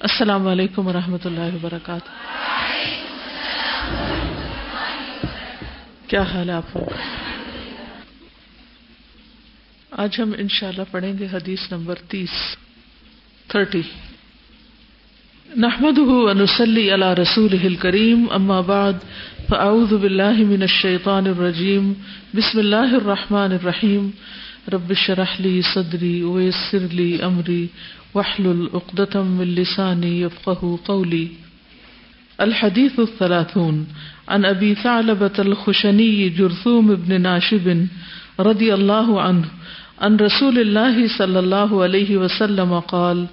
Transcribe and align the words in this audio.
السلام 0.00 0.46
علیکم 0.46 0.86
و 0.86 0.92
رحمۃ 0.92 1.24
اللہ 1.24 1.54
وبرکاتہ۔ 1.54 2.10
کیا 6.06 6.22
حال 6.22 6.48
ہے 6.48 6.54
آپ 6.54 6.76
لوگ؟ 6.76 6.92
آج 9.90 10.20
ہم 10.20 10.32
انشاءاللہ 10.38 10.82
پڑھیں 10.90 11.12
گے 11.18 11.26
حدیث 11.32 11.72
نمبر 11.72 11.94
تیس، 12.08 12.56
تھرٹی۔ 13.48 13.82
نحمد 15.56 15.98
ونسلی 15.98 16.94
علی 16.94 17.22
رسول 17.22 17.76
کریم 17.76 18.26
اما 18.30 18.60
بعد، 18.60 18.92
فاعوذ 19.48 19.94
باللہ 19.94 20.38
من 20.38 20.62
الشیطان 20.62 21.26
الرجیم، 21.26 21.92
بسم 22.34 22.58
اللہ 22.58 22.94
الرحمن 22.94 23.52
الرحیم۔ 23.52 24.10
رب 24.72 24.92
شرح 24.94 25.34
لی 25.38 25.60
صدری 25.62 26.22
ویسر 26.22 26.78
لی 26.92 27.22
امری 27.22 27.66
واحلل 28.14 28.70
عقدة 28.74 29.22
من 29.22 29.54
لساني 29.54 30.20
يفقه 30.20 30.78
قولي. 30.84 31.28
الحديث 32.40 33.00
الثلاثون. 33.00 33.86
عن 34.28 34.44
أبي 34.44 34.74
ثعلبة 34.74 35.36
الخشني 35.38 36.28
جرثوم 36.28 36.94
بن 36.94 37.20
ناشب 37.20 37.86
رضي 38.40 38.74
الله 38.74 39.20
عنه 39.20 39.44
عن 40.00 40.16
رسول 40.16 40.58
الله 40.58 41.18
صلى 41.18 41.38
الله 41.38 41.82
عليه 41.82 42.16
وسلم 42.16 42.80
قال 42.80 43.26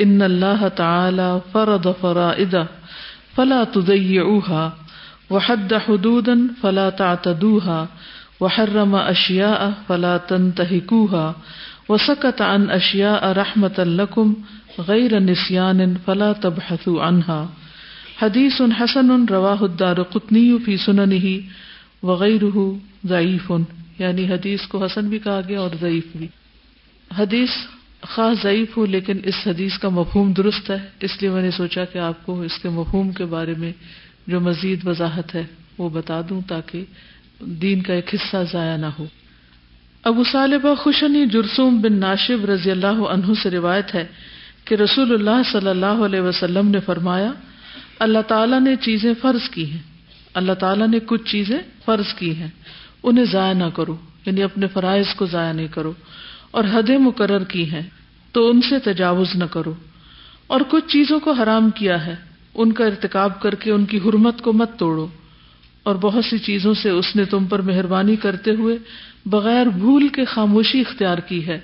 إن 0.00 0.22
الله 0.22 0.68
تعالى 0.68 1.40
فرض 1.54 1.92
فرائدا 1.92 2.66
فلا 3.36 3.64
تضيعوها، 3.64 4.76
وحد 5.30 5.74
حدودا 5.74 6.48
فلا 6.62 6.90
تعتدوها، 6.90 7.88
وحرم 8.40 8.94
أشياء 8.94 9.72
فلا 9.88 10.16
تنتهكوها 10.16 11.36
وسکت 11.88 12.42
عن 12.42 12.70
اشیاء 12.70 13.32
رحمت 13.32 13.80
لکم 13.80 14.32
غیر 14.78 15.20
نسیان 15.20 15.80
فلا 16.04 16.32
تبحثوا 16.32 17.08
عنها 17.08 17.50
حدیث 18.22 18.60
حسن 18.80 19.24
رواہ 19.30 19.62
الدار 19.62 20.02
قطنی 20.02 20.58
فی 20.64 20.76
سننہ 20.76 21.36
وغیرہ 22.02 22.78
ضعیف 23.04 23.52
یعنی 23.98 24.28
حدیث 24.28 24.66
کو 24.66 24.84
حسن 24.84 25.08
بھی 25.08 25.18
کہا 25.18 25.40
گیا 25.48 25.60
اور 25.60 25.70
ضعیف 25.80 26.04
بھی۔ 26.16 26.26
حدیث 27.18 27.48
خاص 28.00 28.42
ضعیف 28.42 28.76
ہو، 28.76 28.86
لیکن 28.86 29.18
اس 29.24 29.34
حدیث 29.46 29.78
کا 29.78 29.88
مفہوم 29.88 30.32
درست 30.32 30.70
ہے۔ 30.70 30.76
اس 31.00 31.22
لیے 31.22 31.30
میں 31.30 31.42
نے 31.42 31.50
سوچا 31.50 31.84
کہ 31.84 31.98
آپ 31.98 32.26
کو 32.26 32.42
اس 32.42 32.58
کے 32.58 32.68
مفہوم 32.68 33.12
کے 33.12 33.24
بارے 33.24 33.54
میں 33.58 33.72
جو 34.26 34.40
مزید 34.40 34.86
وضاحت 34.86 35.34
ہے 35.34 35.44
وہ 35.78 35.88
بتا 35.88 36.20
دوں 36.30 36.40
تاکہ 36.48 36.84
دین 37.40 37.82
کا 37.82 37.94
ایک 37.94 38.14
حصہ 38.14 38.36
ضائع 38.52 38.76
نہ 38.76 38.86
ہو۔ 38.98 39.06
ابو 40.04 40.22
صالبہ 40.32 40.74
خوشنی 40.74 41.26
جرسوم 41.26 41.80
بن 41.80 41.92
ناشب 41.92 42.44
رضی 42.44 42.70
اللہ 42.70 42.86
عنہ 42.86 43.32
سے 43.42 43.50
روایت 43.50 43.94
ہے 43.94 44.06
کہ 44.64 44.74
رسول 44.74 45.14
اللہ 45.14 45.42
صلی 45.52 45.68
اللہ 45.68 45.86
علیہ 45.86 46.20
وسلم 46.20 46.68
نے 46.68 46.80
فرمایا، 46.80 47.32
اللہ 47.98 48.18
تعالیٰ 48.28 48.60
نے 48.60 48.76
چیزیں 48.76 49.14
فرض 49.22 49.50
کی 49.50 49.70
ہیں۔ 49.70 49.78
اللہ 50.34 50.52
تعالیٰ 50.52 50.88
نے 50.88 50.98
کچھ 51.06 51.32
چیزیں 51.32 51.58
فرض 51.84 52.14
کی 52.14 52.36
ہیں۔ 52.36 52.48
انہیں 53.02 53.24
ضائع 53.24 53.54
نہ 53.54 53.64
کرو 53.64 53.96
یعنی 54.26 54.42
اپنے 54.42 54.66
فرائض 54.66 55.14
کو 55.16 55.26
ضائع 55.26 55.52
نہیں 55.52 55.68
کرو۔ 55.68 55.92
اور 56.50 56.64
حدیں 56.72 56.98
مقرر 56.98 57.44
کی 57.44 57.70
ہیں، 57.70 57.82
تو 58.32 58.50
ان 58.50 58.60
سے 58.60 58.78
تجاوز 58.78 59.28
نہ 59.34 59.44
کرو۔ 59.44 59.74
اور 60.46 60.60
کچھ 60.68 60.88
چیزوں 60.88 61.20
کو 61.20 61.32
حرام 61.32 61.70
کیا 61.70 62.06
ہے، 62.06 62.16
ان 62.54 62.72
کا 62.72 62.84
ارتکاب 62.84 63.40
کر 63.40 63.54
کے 63.54 63.70
ان 63.70 63.84
کی 63.84 63.98
حرمت 63.98 64.40
کو 64.40 64.52
مت 64.52 64.78
توڑو۔ 64.78 65.06
اور 65.82 65.94
بہت 65.94 66.24
سی 66.24 66.38
چیزوں 66.38 66.74
سے 66.74 66.90
اس 66.90 67.16
نے 67.16 67.24
تم 67.24 67.46
پر 67.46 67.62
مہربانی 67.62 68.16
کرتے 68.16 68.50
ہوئے 68.50 68.76
بغیر 69.26 69.66
بھول 69.66 70.08
کے 70.08 70.24
خاموشی 70.24 70.80
اختیار 70.80 71.18
کی 71.18 71.46
ہے۔ 71.46 71.60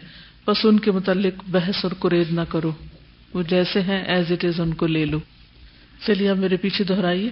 بس 0.47 0.57
ان 0.65 0.81
کے 0.81 0.91
متعلق 0.91 1.45
بحث 1.51 1.75
اور 1.83 1.93
قرید 1.99 2.33
نہ 2.33 2.41
کرو۔ 2.49 2.73
وہ 3.35 3.43
جیسے 3.43 3.81
ہیں 3.81 4.05
ایز 4.05 4.33
اٹ 4.33 4.45
از 4.45 4.61
ان 4.61 4.75
کو 4.75 4.87
لے 4.87 5.05
لو۔ 5.05 5.19
چلیے 6.07 6.31
اب 6.31 6.39
میرے 6.39 6.57
پیچھے 6.57 6.85
دہرائیے۔ 6.85 7.31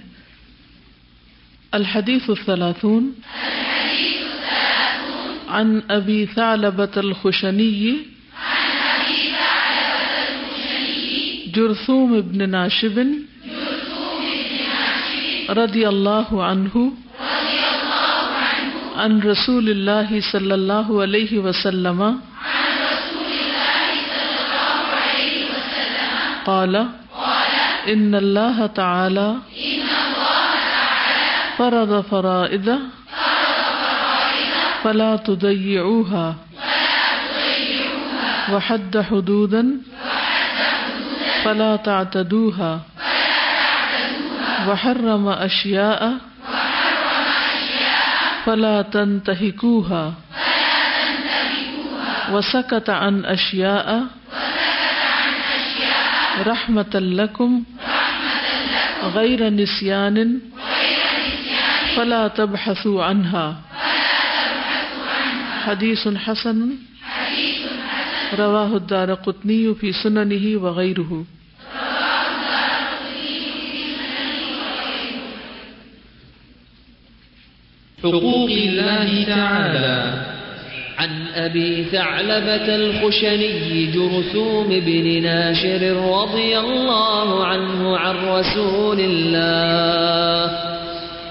الحدیث 1.70 2.22
الثلاثون۔ 2.28 3.12
عن 5.48 5.78
ابی 5.88 6.26
ثعلبة 6.34 6.96
الخشنی۔ 6.96 7.96
جرثوم 11.54 12.12
ابن 12.12 12.50
ناشب۔ 12.50 13.00
رضی 15.54 15.84
اللہ 15.84 16.32
عنہ 16.42 16.78
عن 18.96 19.20
رسول 19.22 19.68
اللہ 19.70 20.14
صلی 20.28 20.52
اللہ 20.52 20.90
علیہ 21.02 21.38
وسلم 21.38 22.02
قال 26.44 26.76
ان 27.86 28.14
اللہ 28.14 28.60
تعالی 28.74 29.28
فرض 31.56 31.92
فرائد 32.08 32.68
فلا 34.82 35.14
تضيعوها 35.18 36.34
وحد 38.50 38.96
حدودا 39.04 39.62
فلا 41.44 41.76
تعتدوها 41.78 42.95
وحرم 44.68 45.28
اشیاء 45.28 46.18
فلا 48.44 48.82
تنتهكوها 48.82 50.14
وسكت 52.32 52.90
عن 52.90 53.24
أشياء 53.24 54.06
رحمة 56.46 56.94
لكم 56.94 57.62
غير 59.14 59.50
نسيان 59.50 60.40
فلا 61.96 62.28
تبحثوا 62.28 63.04
عنها 63.04 63.56
حديث 65.66 66.08
حسن 66.08 66.70
رواه 68.38 68.76
الدار 68.76 69.14
قطني 69.14 69.74
في 69.74 69.92
سننه 69.92 70.62
وغيره 70.62 71.24
حقوق 78.12 78.50
الله 78.50 79.24
تعالى. 79.24 80.12
عن 80.98 81.10
أبي 81.34 81.84
ثعلبة 81.84 82.74
الخشني 82.76 83.86
جرثوم 83.86 84.66
بن 84.68 85.22
ناشر 85.22 85.96
رضي 86.22 86.58
الله 86.58 87.44
عنه 87.44 87.96
عن 87.96 88.14
رسول 88.28 89.00
الله. 89.00 90.58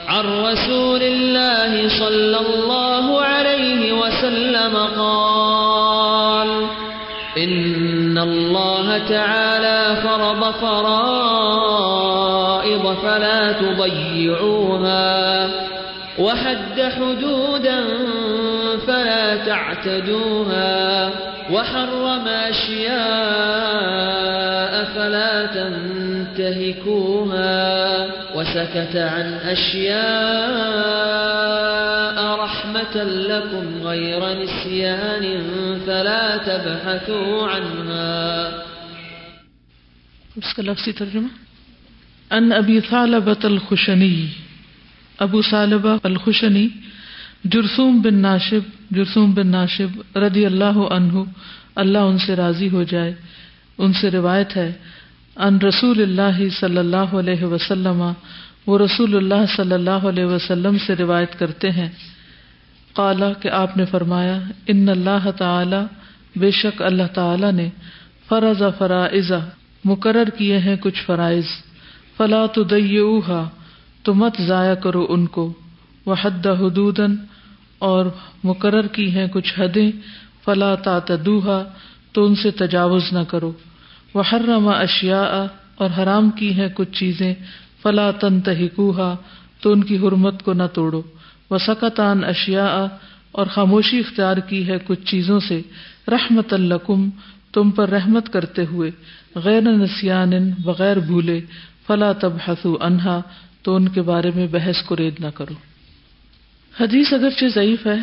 عن 0.08 0.26
رسول 0.44 1.02
الله 1.02 1.90
صلى 1.90 2.38
الله 2.40 3.22
عليه 3.22 3.94
وسلم 3.94 4.78
قال 4.98 6.48
إن 7.38 8.18
الله 8.18 8.98
تعالى 8.98 9.96
فرض 10.04 10.54
فرائض 10.54 11.26
فلا 13.04 13.52
تضيعوها. 13.52 15.50
وحد 16.20 16.82
حدودا 16.82 17.84
فلا 18.88 19.46
تعتدوها 19.46 21.12
وحرم 21.52 22.28
أشياء 22.28 22.96
فلا 24.96 25.46
تنتهكوها 26.36 27.56
وسكت 28.36 28.96
عن 28.96 29.34
أشياء 29.34 29.96
رحمة 32.40 33.04
لكم 33.04 33.88
غير 33.88 34.44
نسيان 34.44 35.26
فلا 35.86 36.38
تبحثوا 36.38 37.48
عنها. 37.48 38.52
اس 40.38 40.54
کا 40.54 40.62
لفظی 40.64 40.92
ترجمہ؟ 40.92 41.28
ان 42.32 42.52
ابی 42.52 42.80
ثعلبة 42.90 43.44
الخشنی 43.44 44.28
ابو 45.20 45.42
صالبہ 45.42 45.98
الخشنی، 46.04 46.68
جرسوم 47.44 48.02
بن 48.02 48.16
ناشب، 48.16 48.60
جرسوم 48.92 49.34
بن 49.34 49.48
ناشب 49.48 50.18
رضی 50.18 50.46
اللہ 50.46 50.78
عنہ، 50.92 51.24
اللہ 51.76 51.98
ان 51.98 52.18
سے 52.18 52.36
راضی 52.36 52.70
ہو 52.70 52.84
جائے۔ 52.84 53.14
ان 53.78 53.94
سے 53.94 54.12
روایت 54.12 54.58
ہے، 54.58 54.74
ان 55.36 55.58
رسول 55.58 56.02
اللہ 56.02 56.50
صلی 56.60 56.78
اللہ 56.78 56.98
علیہ 56.98 57.44
وسلم 57.44 58.12
وہ 58.68 58.80
رسول 58.80 59.16
اللہ 59.16 59.46
صلی 59.58 59.74
اللہ 59.74 59.90
علیہ 59.90 60.26
وسلم 60.26 60.78
سے 60.88 60.96
روایت 60.96 61.40
کرتے 61.40 61.72
ہیں۔ 61.72 61.90
قالا 62.94 63.34
کہ 63.34 63.50
آپ 63.50 63.78
نے 63.78 63.86
فرمایا، 63.86 64.40
ان 64.68 64.90
اللہ 64.90 65.32
تعالی، 65.38 65.86
بے 66.36 66.52
شک 66.52 66.82
اللہ 66.82 67.08
تعالی 67.14 67.52
نے 67.52 67.70
فرض 68.30 68.64
فرائض 68.78 69.32
مقرر 69.86 70.30
کیے 70.38 70.58
ہیں 70.58 70.76
کچھ 70.80 71.04
فرائض۔ 71.06 71.46
فلا 72.18 72.46
تو 72.46 72.64
تو 74.06 74.14
مت 74.14 74.42
ضائع 74.42 74.74
کرو 74.74 75.06
ان 75.10 75.26
کو۔ 75.26 75.54
وہ 76.06 76.16
حد 76.22 76.48
حدود 76.48 77.00
اور 77.80 78.06
مقرر 78.44 78.88
کی 78.88 79.12
ہیں 79.12 79.28
کچھ 79.28 79.60
حدیں۔ 79.60 79.92
فلا 80.46 80.76
تعتدوها، 80.76 81.64
تو 82.12 82.26
ان 82.26 82.36
سے 82.36 82.52
تجاوز 82.52 83.04
نہ 83.12 83.20
کرو۔ 83.28 83.52
وہ 84.14 84.24
حرم 84.34 84.68
اشیاء 84.68 85.46
اور 85.76 85.90
حرام 85.98 86.30
کی 86.30 86.54
ہیں 86.54 86.68
کچھ 86.74 86.92
چیزیں۔ 86.92 87.34
فلا 87.82 88.12
تن 88.12 88.42
تہکوہا 88.42 89.16
تو 89.62 89.72
ان 89.72 89.84
کی 89.84 89.98
حرمت 89.98 90.44
کو 90.44 90.54
نہ 90.54 90.64
توڑو۔ 90.74 91.02
و 91.52 91.58
سکتان 91.58 92.24
اشیا 92.24 92.88
اور 93.32 93.46
خاموشی 93.48 94.00
اختیار 94.00 94.38
کی 94.38 94.68
ہے 94.68 94.78
کچھ 94.88 95.06
چیزوں 95.06 95.40
سے۔ 95.40 95.62
رحمت 96.08 96.54
الکم 96.54 97.10
تم 97.54 97.72
پر 97.72 97.90
رحمت 97.90 98.34
کرتے 98.34 98.66
ہوئے۔ 98.66 98.92
غیر 99.36 99.62
نسیان 99.62 100.50
بغیر 100.64 100.98
بھولے۔ 100.98 101.42
فلا 101.88 102.12
تب 102.12 102.34
حسو 102.48 102.78
انہا 102.82 103.22
تو 103.66 103.76
ان 103.76 103.90
کے 103.90 104.02
بارے 104.02 104.32
میں 104.36 104.48
بحث 104.48 104.82
کو 104.82 104.96
رید 104.96 105.14
نہ 105.20 105.28
کرو۔ 105.28 105.54
حدیث 106.80 107.14
اگرچہ 107.14 107.46
ضعیف 107.56 107.88
ہے، 107.88 107.98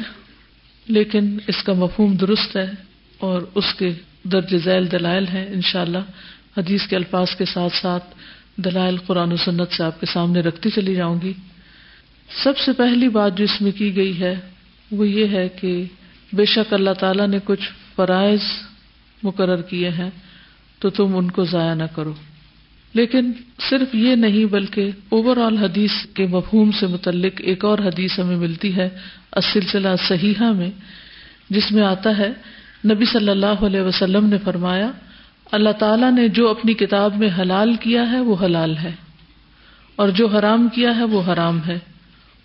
لیکن 0.86 1.38
اس 1.46 1.62
کا 1.62 1.72
مفہوم 1.72 2.16
درست 2.16 2.56
ہے 2.56 2.70
اور 3.18 3.42
اس 3.54 3.74
کے 3.78 3.90
درج 4.24 4.56
ذیل 4.56 4.92
دلائل 4.92 5.28
ہیں۔ 5.28 5.46
انشاءاللہ 5.46 5.98
حدیث 6.58 6.86
کے 6.86 6.96
الفاظ 6.96 7.36
کے 7.38 7.44
ساتھ 7.44 7.76
ساتھ 7.76 8.04
دلائل 8.56 8.96
قرآن 8.96 9.32
و 9.32 9.36
سنت 9.36 9.72
سے 9.72 9.84
آپ 9.84 10.00
کے 10.00 10.06
سامنے 10.06 10.40
رکھتی 10.40 10.70
چلی 10.70 10.94
جاؤں 10.94 11.20
گی۔ 11.22 11.32
سب 12.44 12.58
سے 12.58 12.72
پہلی 12.72 13.08
بات 13.08 13.38
جو 13.38 13.44
اس 13.44 13.60
میں 13.60 13.72
کی 13.72 13.96
گئی 13.96 14.20
ہے، 14.20 14.34
وہ 14.90 15.08
یہ 15.08 15.28
ہے 15.28 15.48
کہ 15.48 15.84
بے 16.32 16.44
شک 16.44 16.72
اللہ 16.72 16.94
تعالیٰ 17.00 17.28
نے 17.28 17.38
کچھ 17.44 17.70
فرائض 17.96 18.40
مقرر 19.22 19.62
کیے 19.62 19.88
ہیں، 19.88 20.10
تو 20.78 20.90
تم 20.90 21.16
ان 21.16 21.30
کو 21.30 21.44
ضائع 21.44 21.74
نہ 21.74 21.84
کرو۔ 21.94 22.14
لیکن 22.94 23.30
صرف 23.70 23.94
یہ 23.94 24.14
نہیں 24.14 24.44
بلکہ 24.44 24.90
اوور 25.08 25.36
آل 25.36 25.56
حدیث 25.56 25.92
کے 26.14 26.26
مفہوم 26.26 26.70
سے 26.70 26.86
متعلق 26.86 27.40
ایک 27.40 27.64
اور 27.64 27.78
حدیث 27.78 28.18
ہمیں 28.18 28.36
ملتی 28.36 28.76
ہے 28.76 28.88
سلسلہ 29.52 29.88
صحیحہ 30.08 30.50
میں، 30.52 30.70
جس 31.50 31.70
میں 31.72 31.82
آتا 31.82 32.16
ہے، 32.18 32.32
نبی 32.84 33.04
صلی 33.04 33.28
اللہ 33.28 33.64
علیہ 33.66 33.80
وسلم 33.80 34.26
نے 34.26 34.38
فرمایا، 34.38 34.90
اللہ 35.52 35.72
تعالیٰ 35.78 36.10
نے 36.12 36.28
جو 36.28 36.48
اپنی 36.48 36.74
کتاب 36.74 37.16
میں 37.16 37.28
حلال 37.38 37.74
کیا 37.74 38.10
ہے، 38.12 38.20
وہ 38.20 38.36
حلال 38.42 38.76
ہے، 38.76 38.92
اور 39.96 40.08
جو 40.08 40.26
حرام 40.26 40.68
کیا 40.68 40.96
ہے، 40.96 41.04
وہ 41.04 41.22
حرام 41.22 41.58
ہے، 41.66 41.78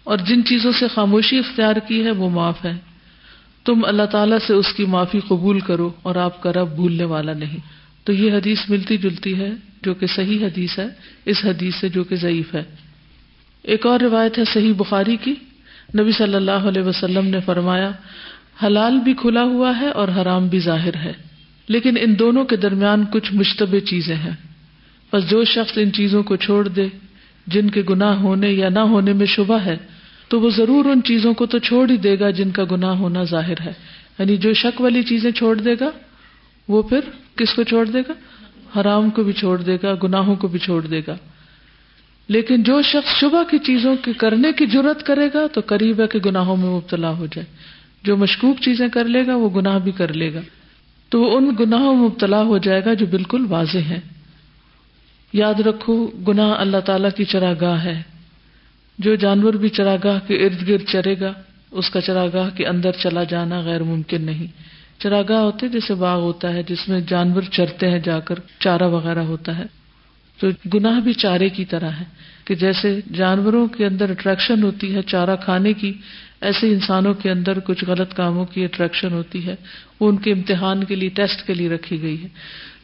اور 0.03 0.17
جن 0.17 0.43
چیزوں 0.45 0.71
سے 0.71 0.87
خاموشی 0.87 1.37
اختیار 1.39 1.75
کی 1.87 2.03
ہے، 2.05 2.11
وہ 2.11 2.29
معاف 2.29 2.65
ہے۔ 2.65 2.77
تم 3.65 3.85
اللہ 3.85 4.05
تعالیٰ 4.11 4.37
سے 4.47 4.53
اس 4.53 4.73
کی 4.73 4.85
معافی 4.85 5.19
قبول 5.27 5.59
کرو 5.59 5.89
اور 6.01 6.15
آپ 6.15 6.41
کا 6.41 6.53
رب 6.53 6.75
بھولنے 6.75 7.03
والا 7.03 7.33
نہیں۔ 7.33 7.59
تو 8.07 8.13
یہ 8.13 8.31
حدیث 8.31 8.57
ملتی 8.69 8.97
جلتی 8.97 9.39
ہے 9.39 9.51
جو 9.81 9.93
کہ 9.93 10.07
صحیح 10.07 10.45
حدیث 10.45 10.79
ہے، 10.79 10.87
اس 11.25 11.45
حدیث 11.45 11.75
سے 11.75 11.89
جو 11.89 12.03
کہ 12.03 12.15
ضعیف 12.15 12.55
ہے۔ 12.55 12.63
ایک 13.63 13.85
اور 13.85 13.99
روایت 13.99 14.37
ہے 14.37 14.43
صحیح 14.53 14.73
بخاری 14.73 15.17
کی۔ 15.21 15.35
نبی 15.99 16.11
صلی 16.11 16.35
اللہ 16.35 16.51
علیہ 16.51 16.81
وسلم 16.81 17.27
نے 17.27 17.39
فرمایا، 17.45 17.91
حلال 18.63 18.97
بھی 18.97 19.13
کھلا 19.13 19.43
ہوا 19.43 19.79
ہے 19.79 19.89
اور 19.89 20.07
حرام 20.07 20.47
بھی 20.47 20.59
ظاہر 20.59 20.95
ہے۔ 20.95 21.13
لیکن 21.67 21.97
ان 21.99 22.19
دونوں 22.19 22.45
کے 22.45 22.55
درمیان 22.55 23.05
کچھ 23.11 23.33
مشتبہ 23.33 23.79
چیزیں 23.79 24.15
ہیں۔ 24.15 24.35
بس 25.13 25.29
جو 25.29 25.43
شخص 25.43 25.77
ان 25.77 25.91
چیزوں 25.91 26.23
کو 26.23 26.35
چھوڑ 26.35 26.67
دے، 26.67 26.87
جن 27.47 27.69
کے 27.69 27.83
گناہ 27.89 28.15
ہونے 28.15 28.51
یا 28.51 28.69
نہ 28.69 28.79
ہونے 28.79 29.13
میں 29.13 29.25
شبہ 29.25 29.59
ہے، 29.59 29.77
تو 30.27 30.41
وہ 30.41 30.49
ضرور 30.49 30.85
ان 30.85 31.01
چیزوں 31.03 31.33
کو 31.33 31.45
تو 31.45 31.59
چھوڑ 31.59 31.89
ہی 31.89 31.97
دے 31.97 32.19
گا 32.19 32.29
جن 32.29 32.51
کا 32.51 32.63
گناہ 32.71 32.95
ہونا 32.95 33.23
ظاہر 33.23 33.61
ہے۔ 33.61 33.73
یعنی 34.19 34.37
جو 34.37 34.53
شک 34.53 34.81
والی 34.81 35.03
چیزیں 35.03 35.31
چھوڑ 35.31 35.55
دے 35.55 35.73
گا، 35.79 35.89
وہ 36.67 36.81
پھر 36.81 36.99
کس 37.37 37.53
کو 37.53 37.63
چھوڑ 37.63 37.85
دے 37.85 38.01
گا؟ 38.01 38.13
حرام 38.79 39.09
کو 39.09 39.23
بھی 39.23 39.33
چھوڑ 39.33 39.61
دے 39.61 39.77
گا، 39.83 39.93
گناہوں 40.03 40.35
کو 40.35 40.47
بھی 40.47 40.59
چھوڑ 40.59 40.87
دے 40.87 41.01
گا۔ 41.07 41.15
لیکن 42.27 42.63
جو 42.63 42.81
شخص 42.81 43.19
شبہ 43.19 43.43
کی 43.43 43.57
چیزوں 43.57 43.95
کے 44.01 44.13
کرنے 44.13 44.51
کی 44.51 44.65
ضرورت 44.65 45.03
کرے 45.03 45.29
گا، 45.33 45.47
تو 45.53 45.61
قریب 45.65 46.01
ہے 46.01 46.07
کہ 46.07 46.19
گناہوں 46.25 46.57
میں 46.57 46.69
مبتلا 46.69 47.09
ہو 47.09 47.25
جائے۔ 47.25 47.45
جو 48.03 48.17
مشکوک 48.17 48.61
چیزیں 48.61 48.87
کر 48.87 49.05
لے 49.05 49.27
گا، 49.27 49.35
وہ 49.35 49.49
گناہ 49.55 49.79
بھی 49.79 49.91
کر 49.91 50.13
لے 50.13 50.33
گا۔ 50.33 50.39
تو 51.09 51.21
وہ 51.21 51.37
ان 51.37 51.55
گناہوں 51.59 51.95
میں 51.95 52.03
مبتلا 52.03 52.41
ہو 52.41 52.57
جائے 52.57 52.85
گا 52.85 52.93
جو 52.93 53.05
بالکل 53.05 53.45
واضح 53.49 53.77
ہے 53.77 53.99
یاد 55.33 55.59
رکھو، 55.59 56.07
گناہ 56.27 56.51
اللہ 56.57 56.77
تعالی 56.77 57.07
کی 57.15 57.25
چراگاہ 57.25 57.83
ہے۔ 57.83 58.01
جو 58.99 59.15
جانور 59.15 59.53
بھی 59.53 59.69
چراگاہ 59.69 60.19
کے 60.27 60.45
ارد 60.45 60.67
گرد 60.67 60.85
چرے 60.87 61.19
گا، 61.19 61.33
اس 61.71 61.89
کا 61.89 62.01
چراگاہ 62.01 62.49
کے 62.57 62.67
اندر 62.67 62.91
چلا 62.91 63.23
جانا 63.23 63.59
غیر 63.59 63.83
ممکن 63.83 64.21
نہیں۔ 64.21 64.47
چراگاہ 64.99 65.37
ہوتے 65.37 65.67
جیسے 65.67 65.93
باغ 65.93 66.19
ہوتا 66.21 66.53
ہے، 66.53 66.63
جس 66.63 66.89
میں 66.89 67.01
جانور 67.01 67.41
چرتے 67.41 67.89
ہیں 67.89 67.99
جا 67.99 68.19
کر، 68.19 68.35
چارہ 68.59 68.83
وغیرہ 68.83 69.19
ہوتا 69.19 69.57
ہے۔ 69.57 69.63
تو 70.39 70.47
گناہ 70.73 70.99
بھی 70.99 71.13
چارے 71.13 71.49
کی 71.49 71.65
طرح 71.65 71.89
ہے 71.89 72.03
کہ 72.45 72.55
جیسے 72.55 72.99
جانوروں 73.13 73.67
کے 73.67 73.85
اندر 73.85 74.09
اٹریکشن 74.09 74.63
ہوتی 74.63 74.95
ہے 74.95 75.01
چارہ 75.01 75.35
کھانے 75.35 75.73
کی، 75.73 75.93
ایسے 76.41 76.67
انسانوں 76.67 77.13
کے 77.13 77.31
اندر 77.31 77.59
کچھ 77.59 77.85
غلط 77.85 78.13
کاموں 78.13 78.45
کی 78.45 78.63
اٹریکشن 78.63 79.13
ہوتی 79.13 79.45
ہے۔ 79.45 79.55
وہ 79.99 80.09
ان 80.09 80.17
کے 80.17 80.31
امتحان 80.31 80.83
کے 80.83 80.95
لیے 80.95 81.09
ٹیسٹ 81.09 81.47
کے 81.47 81.53
لیے 81.53 81.69
رکھی 81.69 82.01
گئی 82.01 82.23
ہے۔ 82.23 82.27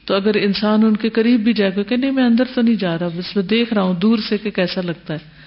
تو 0.06 0.16
اگر 0.16 0.31
انسان 0.36 0.86
ان 0.86 0.98
کے 0.98 1.09
قریب 1.09 1.39
بھی 1.39 1.54
جائے 1.54 1.71
گا، 1.75 1.83
کہ 1.83 1.98
نہیں، 1.98 2.12
میں 2.12 2.24
اندر 2.24 2.44
تو 2.56 2.62
نہیں 2.62 2.75
جا 2.75 3.00
رہا، 3.00 3.07
بس 3.07 3.36
میں 3.36 3.44
دیکھ 3.44 3.74
رہا 3.74 3.81
ہوں 3.81 3.94
دور 3.94 4.18
سے 4.30 4.38
کہ 4.38 4.51
کیسا 4.51 4.81
لگتا 4.81 5.13
ہے۔ 5.13 5.44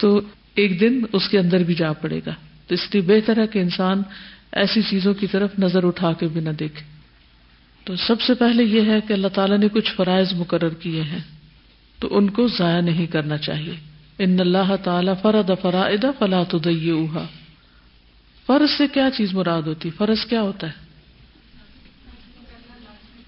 تو 0.00 0.20
ایک 0.54 0.80
دن 0.80 1.00
اس 1.12 1.28
کے 1.28 1.38
اندر 1.38 1.58
بھی 1.58 1.74
جا 1.74 1.92
پڑے 1.92 2.20
گا۔ 2.26 2.32
تو 2.66 2.74
اس 2.74 2.88
لیے 2.92 3.02
بہتر 3.02 3.38
ہے 3.38 3.46
کہ 3.46 3.58
انسان 3.58 4.02
ایسی 4.52 4.82
چیزوں 4.82 5.14
کی 5.14 5.26
طرف 5.26 5.58
نظر 5.58 5.84
اٹھا 5.84 6.12
کے 6.12 6.28
بھی 6.28 6.40
نہ 6.40 6.50
دیکھے۔ 6.50 6.96
تو 7.84 7.96
سب 7.96 8.20
سے 8.20 8.34
پہلے 8.34 8.64
یہ 8.64 8.80
ہے 8.80 9.00
کہ 9.00 9.12
اللہ 9.12 9.28
تعالیٰ 9.28 9.58
نے 9.58 9.68
کچھ 9.68 9.94
فرائض 9.94 10.32
مقرر 10.32 10.74
کیے 10.74 11.02
ہیں۔ 11.02 11.18
تو 11.98 12.18
ان 12.18 12.30
کو 12.30 12.48
ضائع 12.48 12.80
نہیں 12.80 13.06
کرنا 13.06 13.36
چاہیے۔ 13.36 13.74
ان 14.18 14.40
اللہ 14.40 14.76
تعالیٰ 14.84 15.14
فرد 15.22 15.50
فرائد 15.62 16.04
فلا 16.18 16.42
تو 16.42 16.58
اوہا 16.66 17.26
فرض 18.46 18.70
سے 18.70 18.86
کیا 18.92 19.08
چیز 19.16 19.34
مراد 19.34 19.62
ہوتی؟ 19.62 19.90
فرض 19.90 20.26
کیا 20.26 20.42
ہوتا 20.42 20.66
ہے؟ 20.66 20.72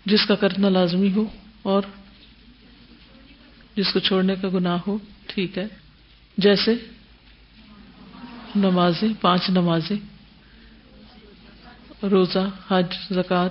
جس 0.06 0.26
کا 0.26 0.34
کرنا 0.34 0.68
لازمی 0.68 1.12
ہو 1.12 1.24
اور 1.62 1.82
جس 3.76 3.92
کو 3.92 3.98
چھوڑنے 3.98 4.34
کا 4.42 4.48
گناہ 4.54 4.78
ہو، 4.86 4.98
ٹھیک 5.26 5.58
ہے۔ 5.58 5.66
جیسے 6.38 6.74
نمازیں، 8.56 9.08
پانچ 9.20 9.50
نمازیں۔ 9.50 10.17
روزہ، 12.02 12.48
حج، 12.68 13.14
زکوٰۃ، 13.14 13.48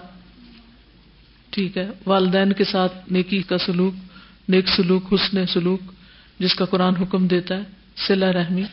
ٹھیک 1.49 1.77
ہے، 1.77 1.89
والدین 2.05 2.53
کے 2.53 2.63
ساتھ 2.63 2.93
نیکی 3.11 3.41
کا 3.41 3.57
سلوک، 3.57 3.93
نیک 4.49 4.67
سلوک، 4.67 5.13
حسن 5.13 5.45
سلوک، 5.45 5.81
جس 6.39 6.55
کا 6.55 6.65
قرآن 6.65 6.95
حکم 6.95 7.27
دیتا 7.27 7.55
ہے 7.55 7.61
سلا 8.07 8.33
رحمی۔ 8.33 8.63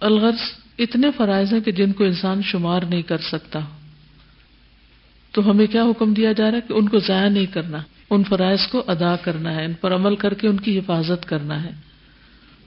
الغرض 0.00 0.38
اتنے 0.78 1.08
فرائض 1.16 1.52
ہیں 1.52 1.60
کہ 1.60 1.72
جن 1.72 1.92
کو 1.92 2.04
انسان 2.04 2.42
شمار 2.42 2.82
نہیں 2.82 3.02
کر 3.02 3.16
سکتا۔ 3.16 3.60
تو 5.30 5.50
ہمیں 5.50 5.66
کیا 5.66 5.82
حکم 5.82 6.14
دیا 6.14 6.32
جا 6.32 6.50
رہا 6.50 6.56
ہے؟ 6.56 6.60
کہ 6.68 6.72
ان 6.72 6.88
کو 6.88 6.98
ضائع 6.98 7.28
نہیں 7.28 7.46
کرنا۔ 7.46 7.78
ان 8.10 8.24
فرائض 8.24 8.66
کو 8.66 8.84
ادا 8.86 9.16
کرنا 9.16 9.54
ہے، 9.54 9.64
ان 9.64 9.72
پر 9.72 9.94
عمل 9.94 10.16
کر 10.16 10.34
کے 10.34 10.48
ان 10.48 10.56
کی 10.56 10.78
حفاظت 10.78 11.26
کرنا 11.26 11.62
ہے۔ 11.62 11.70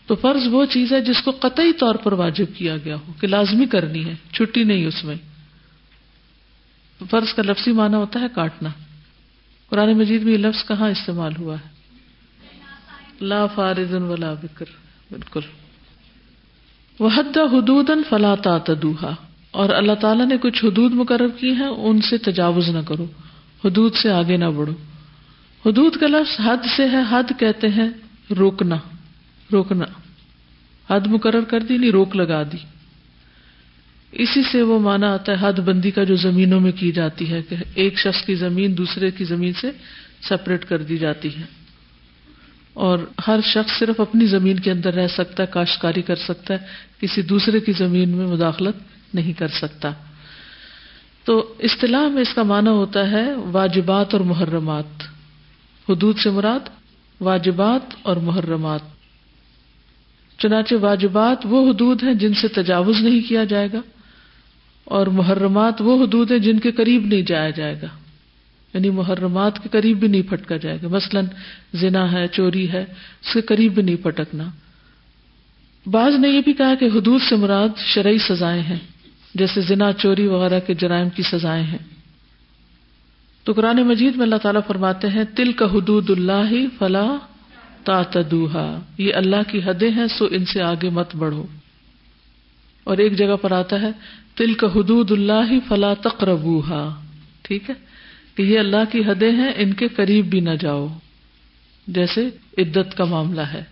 تو 0.08 0.16
فرض 0.16 0.48
وہ 0.48 0.66
چیز 0.66 0.94
ہے 0.94 1.02
جس 1.02 1.22
کو 1.22 1.32
قطعی 1.32 1.74
طور 1.74 1.96
پر 1.96 2.14
واجب 2.14 2.46
کیا 2.56 2.78
گیا 2.78 2.96
ہو، 2.96 3.14
کہ 3.20 3.28
لازمی 3.28 3.66
کرنی 3.66 4.06
ہے، 4.06 4.16
چھٹی 4.34 4.64
نہیں 4.64 4.86
اس 4.86 5.04
میں۔ 5.04 5.16
فرض 7.10 7.34
کا 7.34 7.42
لفظی 7.42 7.72
معنی 7.72 7.96
ہوتا 7.96 8.20
ہے 8.20 8.26
کاٹنا۔ 8.36 8.70
قرآن 9.70 9.98
مجید 9.98 10.24
میں 10.24 10.34
یہ 10.34 10.38
لفظ 10.38 10.68
کہاں 10.68 10.90
استعمال 10.90 11.32
ہوا 11.40 11.56
ہے؟ 11.56 11.78
لا 13.22 13.46
فارض 13.46 13.94
ولا 13.94 14.34
بکر۔ 14.34 14.66
بالکل۔ 15.12 15.40
وہ 17.00 17.10
حد 17.16 17.38
حدود 17.38 17.90
فلا 18.10 18.36
تدوہا 18.36 19.16
اور 19.52 19.70
اللہ 19.70 19.92
تعالیٰ 20.02 20.26
نے 20.26 20.38
کچھ 20.42 20.66
حدود 20.66 20.92
مقرر 20.94 21.28
کی 21.28 21.52
ہیں، 21.52 21.68
ان 21.68 22.02
سے 22.02 22.18
تجاوز 22.18 22.70
نہ 22.70 22.80
کرو۔ 22.88 23.06
حدود 23.66 23.96
سے 23.96 24.12
آگے 24.12 24.38
نہ 24.38 24.46
بڑھو۔ 24.46 24.74
حدود 25.66 25.96
کا 25.96 26.08
لفظ 26.08 26.40
حد 26.40 26.66
سے 26.78 26.90
ہے، 26.90 27.02
حد 27.10 27.40
کہتے 27.40 27.68
ہیں 27.68 27.90
روکنا۔ 28.38 28.76
روکنا۔ 29.52 29.86
حد 30.96 31.08
مقرر 31.08 31.42
کر 31.42 31.60
دی، 31.60 31.78
نہیں، 31.78 31.92
روک 31.92 32.16
لگا 32.16 32.44
دی۔ 32.44 32.77
اسی 34.12 34.44
سے 34.52 34.62
وہ 34.62 34.80
مانا 34.80 35.14
آتا 35.14 35.32
ہے 35.32 35.48
حد 35.48 35.54
بندی 35.54 35.92
کا 35.92 36.04
جو 36.04 36.16
زمینوں 36.16 36.60
میں 36.60 36.72
کی 36.72 36.92
جاتی 36.92 37.32
ہے 37.32 37.42
کہ 37.42 37.56
ایک 37.76 38.00
شخص 38.00 38.26
کی 38.26 38.36
زمین 38.36 38.78
دوسرے 38.78 39.12
کی 39.12 39.24
زمین 39.24 39.54
سے 39.54 39.72
سپریٹ 40.30 40.66
کر 40.66 40.84
دی 40.84 40.98
جاتی 40.98 41.36
ہے۔ 41.36 41.44
اور 42.74 43.00
ہر 43.28 43.40
شخص 43.44 43.80
صرف 43.80 44.00
اپنی 44.00 44.26
زمین 44.26 44.60
کے 44.60 44.72
اندر 44.72 44.94
رہ 44.94 45.08
سکتا 45.08 45.44
ہے، 45.44 45.48
کاشتکاری 45.52 46.02
کر 46.02 46.16
سکتا 46.16 46.54
ہے، 46.54 46.60
کسی 47.02 47.22
دوسرے 47.22 47.60
کی 47.60 47.72
زمین 47.72 48.10
میں 48.10 48.28
مداخلت 48.28 48.76
نہیں 49.14 49.34
کر 49.34 49.48
سکتا۔ 49.48 49.92
تو 51.24 51.54
اصطلاح 51.60 52.08
میں 52.08 52.22
اس 52.22 52.34
کا 52.34 52.44
معنی 52.44 52.70
ہوتا 52.70 53.12
ہے 53.12 53.34
واجبات 53.34 54.14
اور 54.14 54.22
محرمات۔ 54.22 55.04
حدود 55.90 56.18
سے 56.20 56.30
مراد 56.30 56.60
واجبات 57.22 57.96
اور 58.02 58.16
محرمات۔ 58.18 58.82
چنانچہ 60.40 60.76
واجبات 60.82 61.38
وہ 61.44 61.70
حدود 61.70 62.04
ہیں 62.04 62.14
جن 62.14 62.34
سے 62.34 62.48
تجاوز 62.48 63.02
نہیں 63.02 63.30
کیا 63.30 63.44
جائے 63.44 63.68
گا۔ 63.74 63.82
اور 64.88 65.08
محرمات 65.08 65.82
وہ 65.82 66.04
حدود 66.04 66.32
ہیں 66.32 66.40
جن 66.40 66.60
کے 66.60 66.72
قریب 66.72 67.06
نہیں 67.06 67.22
جایا 67.22 67.50
جائے 67.50 67.80
گا۔ 67.82 67.88
یعنی 68.74 68.90
محرمات 68.90 69.64
کے 69.64 69.70
قریب 69.72 70.00
بھی 70.00 70.08
نہیں 70.08 70.22
پھٹکا 70.22 70.58
جائے 70.58 70.78
گا۔ 70.84 70.88
مثلاً 70.88 71.26
زنا 71.74 72.12
ہے، 72.12 72.28
چوری 72.28 72.72
ہے، 72.72 72.82
اس 73.22 73.34
کے 73.34 73.42
قریب 73.42 73.74
بھی 73.74 73.82
نہیں 73.82 73.96
پٹکنا 73.96 74.44
بعض 75.86 76.14
نے 76.16 76.30
یہ 76.30 76.42
بھی 76.46 76.54
کہا 76.54 76.76
کہ 76.76 76.86
حدود 76.86 77.22
سے 77.30 77.36
مراد 77.36 77.70
شرعی 77.78 78.18
سزائیں 78.18 78.64
ہیں، 78.64 78.80
جیسے 79.36 79.62
زنا، 79.62 79.94
چوری 79.94 80.28
وغیرہ 80.28 80.60
کے 80.60 80.74
جرائم 80.74 81.10
کی 81.10 81.24
سزائیں 81.24 81.64
ہیں۔ 81.64 81.78
تو 83.44 83.54
قرآن 83.54 83.78
مجید 83.78 84.16
میں 84.16 84.24
اللہ 84.24 84.36
تعالیٰ 84.36 84.62
فرماتے 84.68 85.08
ہیں 85.08 85.24
تل 85.36 85.52
کا 85.52 85.66
حدود 85.66 86.10
اللہ 86.10 86.80
فلاح 86.80 87.16
تا 87.84 88.02
تدوہا 88.02 88.80
یہ 88.98 89.14
اللہ 89.16 89.52
کی 89.52 89.60
حدیں 89.66 89.92
ہیں، 89.92 90.08
سو 90.08 90.28
ان 90.32 90.46
سے 90.46 90.62
آگے 90.62 90.90
مت 90.90 91.16
بڑھو۔ 91.16 91.46
اور 92.84 92.98
ایک 92.98 93.18
جگہ 93.18 93.36
پر 93.42 93.52
آتا 93.52 93.82
ہے 93.82 93.92
تل 94.38 94.54
کا 94.54 94.68
حدود 94.68 95.12
اللہ 95.12 95.54
فلا 95.68 95.94
تقربوہا۔ 95.94 97.02
ٹھیک 97.42 97.70
ہے؟ 97.70 97.76
کہ 98.36 98.42
یہ 98.42 98.60
اللہ 98.60 98.84
کی 98.92 99.00
حدیں 99.00 99.32
ہیں، 99.32 99.52
ان 99.56 99.74
کے 99.74 99.88
قریب 99.88 100.26
بھی 100.26 100.40
نہ 100.40 100.50
جاؤ۔ 100.60 100.88
جیسے 101.88 102.30
عدت 102.58 102.98
کا 102.98 103.06
معاملہ 103.06 103.42
ہے۔ 103.42 103.64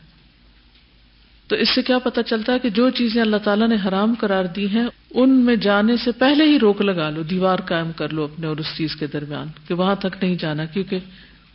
تو 1.48 1.55
اس 1.55 1.75
سے 1.75 1.81
کیا 1.81 2.00
پتا 2.00 2.24
چلتا 2.24 2.53
ہے 2.53 2.60
کہ 2.60 2.69
جو 2.69 2.89
چیزیں 2.89 3.22
اللہ 3.22 3.38
تعالیٰ 3.38 3.67
نے 3.67 3.75
حرام 3.88 4.13
قرار 4.19 4.45
دی 4.45 4.67
ہیں، 4.69 4.86
ان 5.12 5.29
میں 5.29 5.55
جانے 5.55 5.98
سے 5.98 6.12
پہلے 6.12 6.43
ہی 6.43 6.60
روک 6.60 6.81
لگا 6.81 7.10
لو، 7.10 7.24
دیوار 7.24 7.60
قائم 7.60 7.91
کر 7.91 8.13
لو 8.13 8.24
اپنے 8.24 8.48
اور 8.48 8.57
اس 8.57 8.65
چیز 8.77 8.95
کے 8.95 9.07
درمیان، 9.07 9.48
کہ 9.67 9.74
وہاں 9.74 9.95
تک 9.95 10.24
نہیں 10.24 10.36
جانا، 10.36 10.65
کیونکہ 10.65 11.00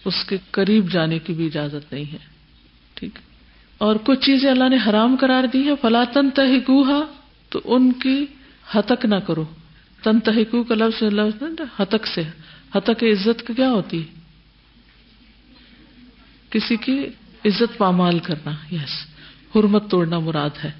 اس 0.04 0.24
کے 0.28 0.36
قریب 0.50 0.92
جانے 0.92 1.18
کی 1.18 1.32
بھی 1.32 1.46
اجازت 1.46 1.92
نہیں 1.92 2.12
ہے۔ 2.12 2.18
ٹھیک؟ 2.94 3.18
اور 3.78 3.96
کچھ 4.04 4.20
چیزیں 4.20 4.50
اللہ 4.50 4.68
نے 4.68 4.76
حرام 4.90 5.16
قرار 5.20 5.44
دی 5.52 5.68
ہے 5.68 5.72
فلاطن 5.80 6.30
تہگوہا 6.30 7.00
تو 7.48 7.60
ان 7.64 7.92
کی 7.92 8.26
ہتک 8.74 9.04
نہ 9.04 9.14
کرو۔ 9.14 9.44
تن 10.02 10.20
تحقو 10.20 10.62
کا 10.62 10.74
لفظ 10.74 11.02
لفظ 11.02 11.42
ہتک 11.80 12.06
سے۔ 12.06 12.22
ہتک 12.74 13.04
عزت 13.04 13.50
کیا 13.56 13.70
ہوتی؟ 13.70 14.00
ہے 14.00 14.20
کسی 16.50 16.76
کی 16.76 17.04
عزت 17.44 17.78
پامال 17.78 18.18
کرنا 18.18 18.74
یس 18.74 19.06
حرمت 19.56 19.90
توڑنا 19.90 20.18
مراد 20.18 20.50
ہے۔ 20.64 20.70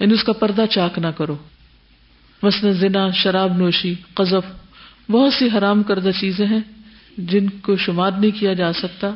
یعنی 0.00 0.14
اس 0.14 0.24
کا 0.24 0.32
پردہ 0.32 0.64
چاک 0.70 0.98
نہ 0.98 1.06
کرو۔ 1.06 1.36
مثلا 2.42 2.72
زنا، 2.72 3.10
شراب 3.10 3.56
نوشی، 3.56 3.94
قذف، 4.14 4.52
بہت 5.10 5.32
سی 5.32 5.48
حرام 5.58 5.82
کردہ 5.82 6.10
چیزیں 6.20 6.46
ہیں 6.46 6.60
جن 7.18 7.48
کو 7.48 7.76
شمار 7.76 8.10
نہیں 8.10 8.30
کیا 8.30 8.52
جا 8.52 8.72
سکتا۔ 8.72 9.10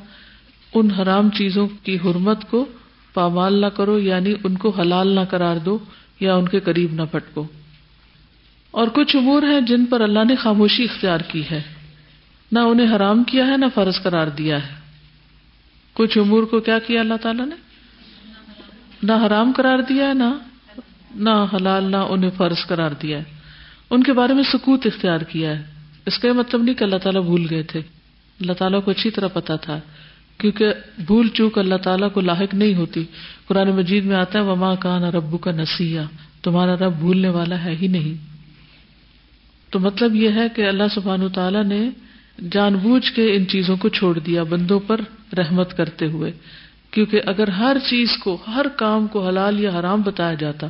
ان 0.75 0.91
حرام 0.91 1.31
چیزوں 1.31 1.69
کی 1.83 1.97
حرمت 1.97 2.51
کو 2.51 2.67
پامال 3.15 3.61
نہ 3.61 3.67
کرو 3.67 3.99
یعنی 3.99 4.35
ان 4.45 4.57
کو 4.57 4.71
حلال 4.71 5.09
نہ 5.09 5.21
قرار 5.31 5.57
دو 5.57 5.79
یا 6.21 6.35
ان 6.35 6.49
کے 6.49 6.61
قریب 6.61 6.93
نہ 6.93 7.03
پھٹکو 7.13 7.47
اور 8.71 8.89
کچھ 8.89 9.17
امور 9.17 9.43
ہیں 9.43 9.61
جن 9.61 9.85
پر 9.85 10.01
اللہ 10.01 10.25
نے 10.29 10.37
خاموشی 10.37 10.85
اختیار 10.85 11.21
کی 11.21 11.43
ہے۔ 11.51 11.63
نہ 12.53 12.59
انہیں 12.59 12.97
حرام 12.97 13.25
کیا 13.25 13.47
ہے، 13.47 13.57
نہ 13.57 13.67
فرض 13.75 14.03
قرار 14.03 14.27
دیا 14.27 14.57
ہے۔ 14.57 14.75
کچھ 15.93 16.19
امور 16.19 16.43
کو 16.43 16.61
کیا 16.61 16.79
کیا 16.79 17.01
اللہ 17.01 17.15
تعالیٰ 17.23 17.47
نے؟ 17.47 17.55
نہ 19.03 19.13
حرام 19.27 19.53
قرار 19.57 19.79
دیا 19.79 20.09
ہے، 20.09 20.15
نہ 20.15 20.35
نہ 21.15 21.31
حلال، 21.53 21.85
نہ 21.85 21.97
انہیں 21.97 22.31
فرض 22.37 22.67
قرار 22.67 22.91
دیا 23.03 23.19
ہے۔ 23.19 23.25
ان 23.91 24.03
کے 24.03 24.13
بارے 24.13 24.33
میں 24.33 24.43
سکوت 24.43 24.87
اختیار 24.87 25.21
کیا 25.21 25.59
ہے۔ 25.59 25.65
اس 26.07 26.19
کا 26.19 26.33
مطلب 26.33 26.63
نہیں 26.63 26.75
کہ 26.75 26.85
اللہ 26.85 26.97
تعالیٰ 26.97 27.23
بھول 27.23 27.47
گئے 27.51 27.63
تھے۔ 27.63 27.81
اللہ 28.41 28.53
تعالیٰ 28.53 28.85
کو 28.85 28.91
اچھی 28.91 29.11
طرح 29.11 29.29
پتا 29.29 29.57
تھا۔ 29.57 29.81
کیونکہ 30.39 30.75
بھول 30.99 31.29
چوک 31.29 31.59
اللہ 31.59 31.75
تعالیٰ 31.75 32.13
کو 32.13 32.21
لاحق 32.21 32.55
نہیں 32.55 32.75
ہوتی۔ 32.75 33.05
قرآن 33.47 33.71
مجید 33.71 34.05
میں 34.05 34.17
آتا 34.17 34.39
ہے، 34.39 34.45
وما 34.45 34.75
کان 34.75 35.03
ربو 35.03 35.39
کا 35.39 35.51
نسیح 35.53 36.01
تمہارا 36.43 36.75
رب 36.75 36.93
بھولنے 36.93 37.29
والا 37.29 37.65
ہے 37.65 37.77
ہی 37.77 37.87
نہیں۔ 37.87 38.28
تو 39.71 39.81
مطلب 39.81 40.15
یہ 40.15 40.29
ہے 40.29 40.49
کہ 40.55 40.69
اللہ 40.69 40.83
سبحان 40.95 41.29
تعالیٰ 41.29 41.65
نے 41.65 41.91
جان 42.51 42.75
بوجھ 42.75 43.13
کے 43.13 43.37
ان 43.37 43.47
چیزوں 43.47 43.77
کو 43.77 43.89
چھوڑ 43.89 44.19
دیا 44.19 44.43
بندوں 44.43 44.81
پر 44.81 45.01
رحمت 45.39 45.77
کرتے 45.77 46.07
ہوئے۔ 46.07 46.33
کیونکہ 46.91 47.21
اگر 47.27 47.49
ہر 47.49 47.77
چیز 47.91 48.17
کو، 48.17 48.39
ہر 48.47 48.67
کام 48.77 49.07
کو 49.07 49.27
حلال 49.27 49.61
یا 49.61 49.71
حرام 49.81 50.03
بتایا 50.03 50.35
جاتا، 50.35 50.67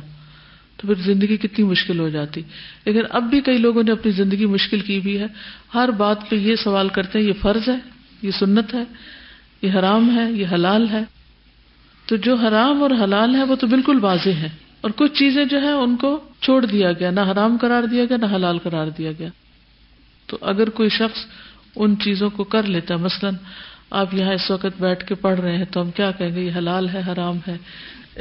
تو 0.77 0.87
پھر 0.87 0.95
زندگی 0.95 1.37
کتنی 1.37 1.65
مشکل 1.65 1.99
ہو 1.99 2.09
جاتی۔ 2.09 2.41
لیکن 2.85 3.01
اب 3.09 3.23
بھی 3.23 3.41
کئی 3.41 3.57
لوگوں 3.57 3.83
نے 3.83 3.91
اپنی 3.91 4.11
زندگی 4.11 4.45
مشکل 4.45 4.79
کی 4.79 4.99
بھی 4.99 5.19
ہے۔ 5.19 5.25
ہر 5.73 5.89
بات 5.91 6.29
پہ 6.29 6.35
یہ 6.35 6.55
سوال 6.55 6.89
کرتے 6.89 7.19
ہیں، 7.19 7.25
یہ 7.25 7.33
فرض 7.41 7.69
ہے، 7.69 7.77
یہ 8.21 8.31
سنت 8.31 8.73
ہے، 8.73 8.83
یہ 9.61 9.71
حرام 9.71 10.17
ہے، 10.17 10.31
یہ 10.31 10.45
حلال 10.51 10.89
ہے۔ 10.91 11.03
تو 12.05 12.15
جو 12.15 12.35
حرام 12.35 12.83
اور 12.83 12.91
حلال 13.03 13.35
ہے، 13.35 13.43
وہ 13.43 13.55
تو 13.55 13.67
بالکل 13.67 13.97
واضح 14.01 14.29
ہے۔ 14.29 14.49
اور 14.81 14.91
کچھ 14.95 15.13
چیزیں 15.13 15.45
جو 15.45 15.61
ہے 15.61 15.71
ان 15.71 15.95
کو 15.95 16.19
چھوڑ 16.41 16.65
دیا 16.65 16.91
گیا، 16.91 17.11
نہ 17.11 17.19
حرام 17.19 17.57
قرار 17.61 17.83
دیا 17.83 18.05
گیا، 18.05 18.17
نہ 18.17 18.25
حلال 18.35 18.57
قرار 18.57 18.87
دیا 18.87 19.11
گیا۔ 19.19 19.29
تو 20.27 20.37
اگر 20.41 20.69
کوئی 20.69 20.89
شخص 20.89 21.25
ان 21.75 21.95
چیزوں 21.99 22.29
کو 22.29 22.43
کر 22.43 22.63
لیتا 22.63 22.93
ہے 22.93 22.99
مثلاً 22.99 23.33
آپ 23.89 24.13
یہاں 24.13 24.33
اس 24.33 24.51
وقت 24.51 24.81
بیٹھ 24.81 25.05
کے 25.05 25.15
پڑھ 25.15 25.39
رہے 25.39 25.57
ہیں 25.57 25.65
تو 25.65 25.81
ہم 25.81 25.91
کیا 25.91 26.11
کہیں 26.11 26.35
گے؟ 26.35 26.41
یہ 26.41 26.51
حلال 26.57 26.89
ہے، 26.89 27.01
حرام 27.07 27.37
ہے۔ 27.47 27.57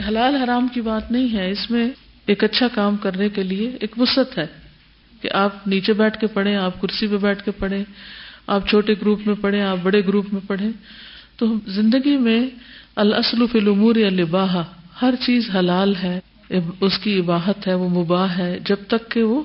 حلال، 0.09 0.37
حرام 0.37 0.69
کی 0.69 0.81
بات 0.81 1.13
نہیں 1.13 1.33
ہے۔ 1.33 1.51
اس 1.51 1.71
میں 1.71 1.91
ایک 2.27 2.45
اچھا 2.45 2.69
کام 2.69 2.97
کرنے 2.97 3.29
کے 3.29 3.43
لیے 3.43 3.77
ایک 3.81 3.99
وسط 3.99 4.39
ہے 4.39 4.47
کہ 5.21 5.29
آپ 5.35 5.69
نیچے 5.69 5.93
بیٹھ 5.93 6.19
کے 6.19 6.27
پڑھیں، 6.27 6.57
آپ 6.57 6.81
کرسی 6.81 7.07
پہ 7.07 7.17
بیٹھ 7.17 7.45
کے 7.45 7.51
پڑھیں، 7.51 7.85
آپ 8.47 8.69
چھوٹے 8.69 8.93
گروپ 8.93 9.27
میں 9.27 9.35
پڑھیں، 9.41 9.63
آپ 9.63 9.79
بڑے 9.83 10.07
گروپ 10.07 10.33
میں 10.33 10.41
پڑھیں۔ 10.47 10.71
تو 11.37 11.47
زندگی 11.67 12.17
میں 12.17 12.47
الاصل 12.97 13.47
فی 13.53 13.59
الامور 13.59 13.95
الباہ 13.95 14.63
ہر 15.03 15.15
چیز 15.27 15.51
حلال 15.55 15.97
ہے۔ 15.97 16.21
اس 16.81 16.99
کی 16.99 17.21
عباہت 17.21 17.69
ہے، 17.69 17.75
وہ 17.75 17.89
مباح 17.89 18.27
ہے، 18.27 18.59
جب 18.67 18.77
تک 18.89 19.11
کہ 19.11 19.23
وہ 19.23 19.43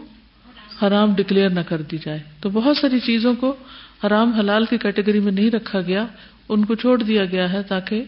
حرام 0.82 1.16
ڈکلیئر 1.16 1.50
نہ 1.50 1.60
کر 1.60 1.82
دی 1.82 1.98
جائے۔ 2.06 2.20
تو 2.40 2.50
بہت 2.50 2.78
ساری 2.78 3.00
چیزوں 3.00 3.34
کو 3.34 3.56
حرام 4.08 4.32
حلال 4.32 4.66
کی 4.66 4.78
کیٹیگری 4.78 5.20
میں 5.20 5.32
نہیں 5.32 5.52
رکھا 5.52 5.82
گیا، 5.82 6.06
ان 6.50 6.66
کو 6.66 6.76
چھوڑ 6.76 7.04
دیا 7.04 7.26
گیا 7.26 7.54
ہے 7.54 7.64
تاکہ 7.64 8.04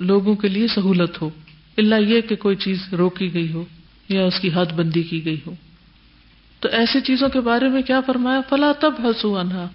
لوگوں 0.00 0.34
کے 0.34 0.48
لیے 0.48 0.66
سہولت 0.66 1.22
ہو۔ 1.22 1.30
اللہ 1.76 1.94
یہ 1.94 2.20
کہ 2.20 2.36
کوئی 2.36 2.56
چیز 2.56 2.94
روکی 2.98 3.34
گئی 3.34 3.52
ہو 3.52 3.64
یا 4.08 4.24
اس 4.24 4.40
کی 4.40 4.50
حد 4.54 4.66
بندی 4.66 5.02
کی 5.02 5.24
گئی 5.24 5.40
ہو۔ 5.46 5.54
تو 6.60 6.68
ایسی 6.68 7.00
چیزوں 7.00 7.28
کے 7.28 7.40
بارے 7.40 7.68
میں 7.68 7.82
کیا 7.82 8.00
فرمایا؟ 8.00 8.40
فلا 8.48 8.72
تب 8.80 8.94
ہسو 8.98 9.38
انہا 9.38 9.68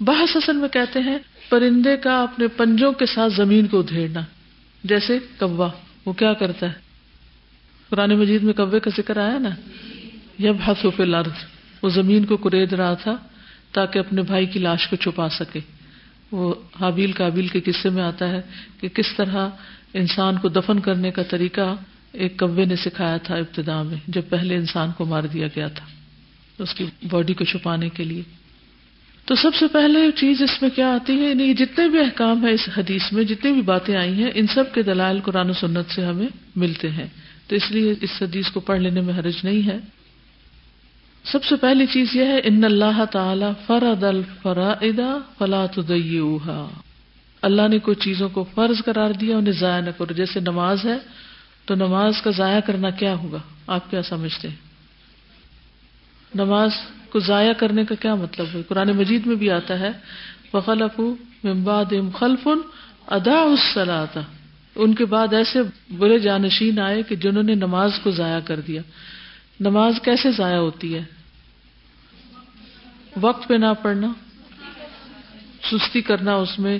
بحث 0.00 0.36
حسن 0.36 0.56
میں 0.56 0.68
کہتے 0.68 1.00
ہیں، 1.00 1.18
پرندے 1.48 1.96
کا 1.96 2.22
اپنے 2.22 2.48
پنجوں 2.48 2.92
کے 2.92 3.06
ساتھ 3.06 3.32
زمین 3.32 3.66
کو 3.66 3.80
ادھیڑنا۔ 3.80 4.20
جیسے 4.84 5.18
کوا، 5.38 5.68
وہ 6.06 6.12
کیا 6.12 6.32
کرتا 6.32 6.66
ہے؟ 6.66 6.91
قرآن 7.92 8.10
مجید 8.10 8.42
میں 8.42 8.52
کبے 8.52 8.80
کا 8.80 8.90
ذکر 8.96 9.16
آیا 9.16 9.38
نا؟ 9.38 9.48
یا 10.38 10.52
بحث 10.52 10.86
الارض، 10.98 11.44
وہ 11.82 11.88
زمین 11.88 12.24
کو 12.24 12.36
کرید 12.36 12.72
رہا 12.72 12.94
تھا 12.94 13.16
تاکہ 13.72 13.98
اپنے 13.98 14.22
بھائی 14.22 14.46
کی 14.46 14.58
لاش 14.58 14.88
کو 14.88 14.96
چھپا 14.96 15.28
سکے۔ 15.28 15.60
وہ 16.30 16.54
حابیل 16.80 17.12
کابیل 17.12 17.48
کے 17.48 17.60
قصے 17.60 17.88
میں 17.88 18.02
آتا 18.02 18.28
ہے 18.28 18.40
کہ 18.80 18.88
کس 18.88 19.16
طرح 19.16 19.48
انسان 19.94 20.38
کو 20.38 20.48
دفن 20.48 20.80
کرنے 20.80 21.10
کا 21.10 21.22
طریقہ 21.22 21.74
ایک 22.12 22.36
کبے 22.36 22.64
نے 22.64 22.76
سکھایا 22.76 23.16
تھا 23.16 23.34
ابتدا 23.34 23.82
میں، 23.82 23.96
جب 24.08 24.22
پہلے 24.28 24.56
انسان 24.56 24.90
کو 24.96 25.04
مار 25.04 25.22
دیا 25.22 25.46
گیا 25.46 25.68
تھا 25.68 25.86
اس 26.58 26.74
کی 26.74 26.84
باڈی 27.10 27.34
کو 27.34 27.44
چھپانے 27.44 27.88
کے 27.88 28.04
لیے۔ 28.04 28.22
تو 29.24 29.34
سب 29.34 29.54
سے 29.54 29.66
پہلے 29.68 30.10
چیز 30.16 30.42
اس 30.42 30.62
میں 30.62 30.70
کیا 30.70 30.94
آتی 30.94 31.20
ہے؟ 31.20 31.28
یعنی 31.28 31.54
جتنے 31.54 31.88
بھی 31.88 31.98
احکام 31.98 32.46
ہے 32.46 32.50
اس 32.50 32.68
حدیث 32.76 33.12
میں، 33.12 33.24
جتنی 33.24 33.52
بھی 33.52 33.62
باتیں 33.62 33.96
آئی 33.96 34.22
ہیں، 34.22 34.30
ان 34.34 34.46
سب 34.46 34.74
کے 34.74 34.82
دلائل 34.82 35.20
قرآن 35.20 35.50
و 35.50 35.52
سنت 35.52 35.90
سے 35.90 36.04
ہمیں 36.04 36.28
ملتے 36.56 36.90
ہیں۔ 36.90 37.06
تو 37.52 37.56
اس 37.56 37.70
لیے 37.70 37.94
اس 38.00 38.22
حدیث 38.22 38.50
کو 38.50 38.60
پڑھ 38.60 38.80
لینے 38.80 39.00
میں 39.00 39.14
حرج 39.14 39.34
نہیں 39.44 39.66
ہے۔ 39.66 39.78
سب 41.24 41.44
سے 41.44 41.56
پہلی 41.56 41.86
چیز 41.86 42.16
یہ 42.16 42.24
ہے، 42.24 42.40
ان 42.44 42.64
اللہ 42.64 43.04
تعالی 43.10 43.44
فرد 43.66 44.04
الفرا 44.04 44.74
فلا 45.38 45.66
اللہ 47.42 47.68
نے 47.68 47.78
کچھ 47.82 47.98
چیزوں 47.98 48.28
کو 48.28 48.44
فرض 48.54 48.84
قرار 48.84 49.10
دیا، 49.10 49.36
انہیں 49.36 49.52
ضائع 49.52 49.80
نہ 49.80 49.90
کرو۔ 49.98 50.14
جیسے 50.14 50.40
نماز 50.40 50.84
ہے، 50.84 50.96
تو 51.64 51.74
نماز 51.74 52.22
کا 52.22 52.30
ضائع 52.30 52.60
کرنا 52.60 52.90
کیا 52.90 53.14
ہوگا؟ 53.14 53.38
آپ 53.66 53.90
کیا 53.90 54.02
سمجھتے 54.02 54.48
ہیں؟ 54.48 54.56
نماز 56.34 56.70
کو 57.10 57.18
ضائع 57.18 57.52
کرنے 57.52 57.84
کا 57.84 57.94
کیا 57.94 58.14
مطلب 58.14 58.46
ہے؟ 58.54 58.62
قرآن 58.68 58.88
مجید 58.88 59.26
میں 59.26 59.36
بھی 59.36 59.50
آتا 59.50 59.80
ہے 59.80 59.90
بخلف 60.52 61.00
ممباد 61.44 61.94
خلف 62.18 62.48
ادا 63.06 63.40
اس 63.40 63.78
ان 64.74 64.94
کے 64.94 65.04
بعد 65.04 65.32
ایسے 65.32 65.58
برے 65.98 66.18
جانشین 66.18 66.80
آئے 66.80 67.02
کہ 67.02 67.16
جنہوں 67.16 67.42
نے 67.42 67.54
نماز 67.54 67.92
کو 68.02 68.10
ضائع 68.10 68.40
کر 68.44 68.60
دیا۔ 68.60 68.82
نماز 69.60 69.94
کیسے 70.02 70.32
ضائع 70.32 70.56
ہوتی 70.56 70.94
ہے؟ 70.94 71.02
وقت 73.20 73.48
پہ 73.48 73.54
نہ 73.54 73.66
پڑھنا، 73.82 74.12
سستی 75.70 76.00
کرنا 76.00 76.34
اس 76.34 76.58
میں۔ 76.58 76.78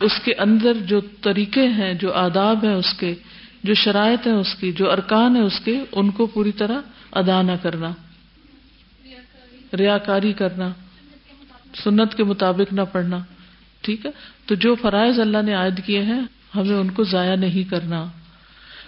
اس 0.00 0.12
کے 0.24 0.34
اندر 0.34 0.72
جو 0.74 1.00
طریقے 1.00 1.68
ہیں، 1.68 1.94
جو 1.94 2.12
آداب 2.12 2.64
ہیں 2.64 2.74
اس 2.74 2.94
کے، 2.98 3.14
جو 3.62 3.74
شرائط 3.74 4.26
ہیں 4.26 4.34
اس 4.34 4.54
کی، 4.54 4.72
جو 4.72 4.92
ارکان 4.92 5.36
ہے 5.36 5.40
اس 5.40 5.60
کے، 5.64 5.80
ان 5.92 6.10
کو 6.10 6.26
پوری 6.26 6.52
طرح 6.52 6.80
ادا 7.12 7.42
نہ 7.42 7.52
کرنا۔ 7.62 7.92
ریا 9.76 9.98
کاری 9.98 10.32
کرنا، 10.32 10.72
سنت 11.84 12.14
کے 12.14 12.24
مطابق 12.24 12.72
نہ 12.72 12.80
پڑھنا۔ 12.92 13.18
ٹھیک 13.80 14.06
ہے؟ 14.06 14.10
تو 14.46 14.54
جو 14.54 14.74
فرائض 14.74 15.20
اللہ 15.20 15.42
نے 15.42 15.54
عائد 15.54 15.80
کیے 15.86 16.02
ہیں 16.02 16.20
ہمیں 16.56 16.78
ان 16.78 16.90
کو 16.90 17.04
ضائع 17.04 17.36
نہیں 17.36 17.70
کرنا۔ 17.70 18.06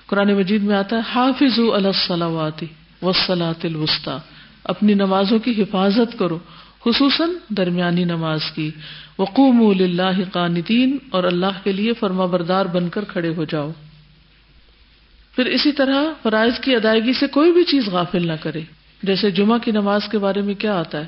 قرآن 0.07 0.35
مجید 0.35 0.63
میں 0.63 0.77
آتا 0.77 0.97
ہے 0.97 1.01
حافظ 1.15 1.59
الصلاواتی 1.59 2.67
وسلاۃ 3.03 3.65
الوسطی 3.65 4.11
اپنی 4.65 4.95
نمازوں 4.95 5.39
کی 5.39 5.63
حفاظت 5.63 6.19
کرو، 6.19 6.39
خصوصاً 6.85 7.31
درمیانی 7.49 8.05
نماز 8.05 8.41
کی۔ 8.55 8.71
وقوم 9.19 9.75
اللہ 9.81 10.31
قانتین 10.33 10.99
اور 11.11 11.25
اللہ 11.25 11.65
کے 11.65 11.73
لیے 11.73 11.93
فرما 11.93 12.25
بردار 12.25 12.67
بن 12.67 12.89
کر 12.89 13.05
کھڑے 13.05 13.35
ہو 13.35 13.45
جاؤ۔ 13.45 13.71
پھر 15.37 15.47
اسی 15.47 15.73
طرح 15.73 16.03
فرائض 16.23 16.61
کی 16.61 16.77
ادائیگی 16.77 17.13
سے 17.13 17.27
کوئی 17.27 17.53
بھی 17.53 17.65
چیز 17.65 17.89
غافل 17.89 18.27
نہ 18.27 18.33
کرے۔ 18.41 18.61
جیسے 19.03 19.31
جمعہ 19.31 19.59
کی 19.59 19.71
نماز 19.71 20.01
کے 20.11 20.19
بارے 20.19 20.43
میں 20.43 20.55
کیا 20.55 20.79
آتا 20.79 20.99
ہے؟ 20.99 21.07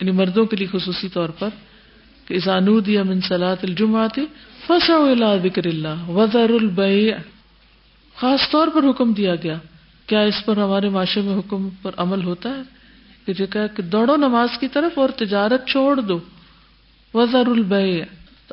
یعنی 0.00 0.10
مردوں 0.10 0.44
کے 0.44 0.56
لیے 0.56 0.66
خصوصی 0.66 1.08
طور 1.08 1.28
پر 1.28 1.48
کہ 2.28 2.34
ازانود 2.34 2.88
یا 2.88 3.02
منسلات 3.02 3.64
الجمعات 3.64 4.18
فسع 4.66 5.34
ذکر 5.42 5.66
اللہ 5.66 6.08
وزر 6.08 6.50
البیع 6.50 7.14
خاص 8.16 8.50
طور 8.50 8.68
پر 8.68 8.90
حکم 8.90 9.12
دیا 9.12 9.34
گیا۔ 9.34 9.58
کیا 10.06 10.20
اس 10.20 10.44
پر 10.44 10.56
ہمارے 10.56 10.88
معاشرے 10.88 11.22
میں 11.22 11.38
حکم 11.38 11.68
پر 11.82 11.90
عمل 11.96 12.24
ہوتا 12.24 12.48
ہے؟ 12.48 12.62
کہ 13.26 13.32
جو 13.32 13.46
کہ 13.52 13.82
دوڑو 13.82 14.16
نماز 14.16 14.48
کی 14.60 14.68
طرف 14.68 14.98
اور 14.98 15.08
تجارت 15.08 15.66
چھوڑ 15.66 16.00
دو۔ 16.00 16.20
وزر 17.14 17.46
البیع 17.46 18.04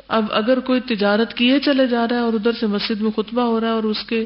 اب 0.08 0.24
اگر 0.30 0.60
کوئی 0.60 0.80
تجارت 0.80 1.34
کیے 1.34 1.60
چلے 1.60 1.86
جا 1.86 2.08
رہا 2.08 2.16
ہے 2.16 2.20
اور 2.20 2.32
ادھر 2.32 2.52
سے 2.52 2.66
مسجد 2.66 3.00
میں 3.00 3.10
خطبہ 3.10 3.42
ہو 3.42 3.60
رہا 3.60 3.68
ہے 3.68 3.72
اور 3.72 3.84
اس 3.84 4.04
کے 4.06 4.24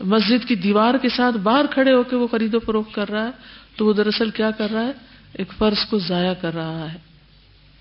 مسجد 0.00 0.48
کی 0.48 0.54
دیوار 0.54 0.94
کے 1.02 1.08
ساتھ 1.08 1.36
باہر 1.36 1.66
کھڑے 1.70 1.94
ہو 1.94 2.02
کے 2.02 2.16
وہ 2.16 2.26
خرید 2.26 2.54
و 2.54 2.58
فروخت 2.58 2.94
کر 2.94 3.08
رہا 3.08 3.24
ہے، 3.24 3.30
تو 3.76 3.86
وہ 3.86 3.92
دراصل 3.92 4.30
کیا 4.30 4.50
کر 4.50 4.70
رہا 4.70 4.86
ہے؟ 4.86 4.92
ایک 5.32 5.48
فرض 5.58 5.88
کو 5.90 5.98
ضائع 5.98 6.34
کر 6.40 6.54
رہا 6.54 6.92
ہے۔ 6.92 6.98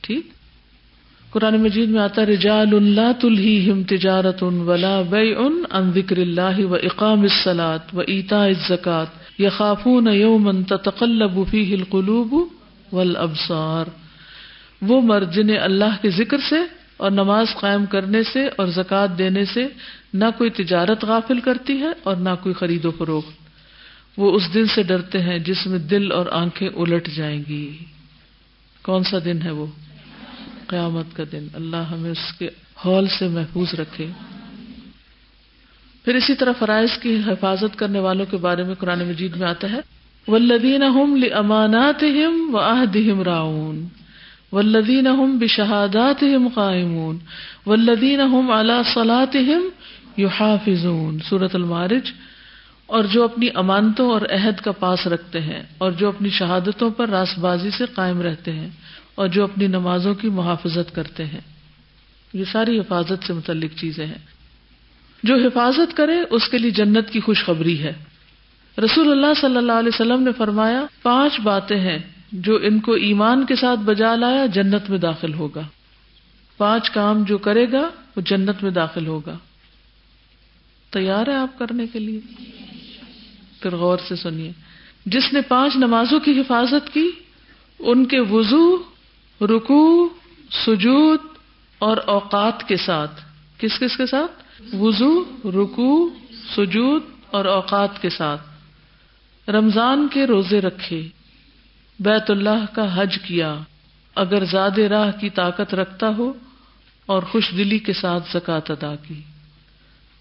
ٹھیک؟ 0.01 0.27
قرآن 1.31 1.61
مجید 1.61 1.89
میں 1.89 2.01
آتا 2.01 2.25
رجال 2.25 2.75
اللہ 2.75 3.11
تلہم 3.21 3.83
تجارت 3.83 4.37
ان 4.41 4.59
ولا 4.59 5.01
بے 5.01 5.35
ان 5.35 5.63
ان 5.71 5.91
ذکر 5.91 6.17
اللہ 6.17 6.65
و 6.65 6.75
اقام 6.75 7.21
السلاط 7.21 7.93
و 7.93 7.99
ایتا 7.99 8.49
زکات 8.49 9.07
یا 9.37 9.49
خافون 9.49 10.07
یومن 10.07 10.63
تقلب 10.63 11.39
فیہ 11.51 11.75
القلوب 11.75 12.33
والابصار۔ 12.93 13.85
وہ 14.81 15.01
مرد 15.01 15.33
جنہیں 15.33 15.57
اللہ 15.57 16.01
کے 16.01 16.09
ذکر 16.09 16.37
سے 16.49 16.55
اور 16.97 17.11
نماز 17.11 17.47
قائم 17.59 17.85
کرنے 17.85 18.23
سے 18.23 18.47
اور 18.47 18.67
زکوٰۃ 18.67 19.17
دینے 19.17 19.45
سے 19.45 19.67
نہ 20.13 20.25
کوئی 20.37 20.49
تجارت 20.49 21.03
غافل 21.03 21.39
کرتی 21.39 21.77
ہے 21.77 21.91
اور 22.03 22.15
نہ 22.15 22.29
کوئی 22.43 22.53
خرید 22.53 22.85
و 22.85 22.91
فروخت۔ 22.91 23.49
وہ 24.17 24.31
اس 24.31 24.53
دن 24.53 24.65
سے 24.65 24.83
ڈرتے 24.83 25.21
ہیں 25.21 25.39
جس 25.39 25.67
میں 25.67 25.79
دل 25.79 26.11
اور 26.11 26.25
آنکھیں 26.31 26.69
الٹ 26.75 27.09
جائیں 27.15 27.43
گی۔ 27.49 27.77
کون 28.83 29.03
سا 29.03 29.17
دن 29.25 29.41
ہے 29.41 29.51
وہ؟ 29.51 29.65
قیامت 30.69 31.15
کا 31.15 31.23
دن 31.31 31.47
اللہ 31.53 31.77
ہمیں 31.77 32.11
اس 32.11 32.39
کے 32.39 32.49
ہال 32.85 33.07
سے 33.07 33.27
محفوظ 33.27 33.73
رکھے۔ 33.79 34.07
پھر 36.05 36.15
اسی 36.15 36.35
طرح 36.35 36.51
فرائض 36.59 36.97
کی 36.97 37.21
حفاظت 37.27 37.79
کرنے 37.79 37.99
والوں 37.99 38.25
کے 38.31 38.37
بارے 38.37 38.63
میں 38.63 38.75
قرآن 38.75 39.07
مجید 39.07 39.35
میں 39.35 39.47
آتا 39.47 39.71
ہے۔ 39.71 39.79
ولدین 40.27 40.83
امانات 41.33 42.03
و 42.53 42.57
آہدہم 42.57 43.21
راؤن 43.21 43.87
ولدین 44.51 45.07
ہم 45.07 45.37
بشہادات 45.37 46.23
قائمون 46.53 47.17
ولدین 47.65 48.21
ہم 48.21 48.51
اللہ 48.51 48.81
صلاح 48.93 49.37
یحافظون 50.17 51.19
سورت 51.19 51.55
المارج 51.55 52.11
اور 52.85 53.03
جو 53.03 53.23
اپنی 53.23 53.47
امانتوں 53.55 54.11
اور 54.11 54.21
عہد 54.21 54.61
کا 54.61 54.71
پاس 54.71 55.07
رکھتے 55.07 55.41
ہیں 55.41 55.63
اور 55.77 55.91
جو 55.91 56.07
اپنی 56.07 56.29
شہادتوں 56.29 56.89
پر 56.89 57.09
راس 57.09 57.37
بازی 57.37 57.69
سے 57.71 57.85
قائم 57.93 58.21
رہتے 58.21 58.51
ہیں۔ 58.53 58.69
اور 59.19 59.27
جو 59.27 59.43
اپنی 59.43 59.67
نمازوں 59.67 60.15
کی 60.15 60.29
محافظت 60.29 60.95
کرتے 60.95 61.25
ہیں۔ 61.25 61.39
یہ 62.33 62.43
ساری 62.51 62.79
حفاظت 62.79 63.25
سے 63.27 63.33
متعلق 63.33 63.79
چیزیں 63.79 64.05
ہیں۔ 64.05 64.17
جو 65.23 65.35
حفاظت 65.35 65.97
کرے، 65.97 66.13
اس 66.29 66.49
کے 66.49 66.57
لیے 66.57 66.71
جنت 66.71 67.09
کی 67.09 67.19
خوشخبری 67.19 67.83
ہے۔ 67.83 67.93
رسول 68.77 69.11
اللہ 69.11 69.41
صلی 69.41 69.57
اللہ 69.57 69.71
علیہ 69.71 69.89
وسلم 69.93 70.23
نے 70.23 70.31
فرمایا، 70.37 70.85
پانچ 71.01 71.39
باتیں 71.39 71.79
ہیں 71.79 71.99
جو 72.31 72.59
ان 72.63 72.79
کو 72.79 72.91
ایمان 72.91 73.45
کے 73.45 73.55
ساتھ 73.55 73.79
بجا 73.79 74.15
لایا 74.15 74.45
جنت 74.45 74.89
میں 74.89 74.97
داخل 74.97 75.33
ہوگا۔ 75.33 75.67
پانچ 76.57 76.89
کام 76.89 77.23
جو 77.23 77.37
کرے 77.37 77.71
گا، 77.71 77.89
وہ 78.15 78.21
جنت 78.21 78.63
میں 78.63 78.71
داخل 78.71 79.07
ہوگا۔ 79.07 79.37
تیار 80.89 81.27
ہے 81.27 81.35
آپ 81.35 81.59
کرنے 81.59 81.87
کے 81.87 81.99
لیے؟ 81.99 82.19
پھر 83.61 83.75
غور 83.75 83.97
سے 84.07 84.15
سنیے۔ 84.15 84.51
جس 85.05 85.33
نے 85.33 85.41
پانچ 85.41 85.75
نمازوں 85.75 86.19
کی 86.19 86.39
حفاظت 86.39 86.93
کی، 86.93 87.11
ان 87.79 88.05
کے 88.05 88.19
وضو 88.19 88.88
رکو 89.41 90.09
سجود 90.51 91.19
اور 91.79 91.97
اوقات 91.97 92.67
کے 92.67 92.77
ساتھ۔ 92.77 93.21
کس 93.57 93.79
کس 93.79 93.97
کے 93.97 94.05
ساتھ؟ 94.05 94.31
وضو 94.75 95.23
رکو 95.45 96.09
سجود 96.57 97.03
اور 97.31 97.45
اوقات 97.45 98.01
کے 98.01 98.09
ساتھ۔ 98.09 98.41
رمضان 99.49 100.07
کے 100.13 100.25
روزے 100.25 100.61
رکھے۔ 100.61 101.07
بیت 101.99 102.31
اللہ 102.31 102.75
کا 102.75 103.01
حج 103.01 103.17
کیا۔ 103.23 103.57
اگر 104.15 104.45
زیادہ 104.45 104.81
راہ 104.81 105.11
کی 105.19 105.29
طاقت 105.29 105.73
رکھتا 105.73 106.09
ہو 106.17 106.33
اور 107.05 107.23
خوش 107.23 107.51
دلی 107.57 107.79
کے 107.79 107.93
ساتھ 107.93 108.31
زکات 108.33 108.71
ادا 108.71 108.95
کی۔ 108.95 109.21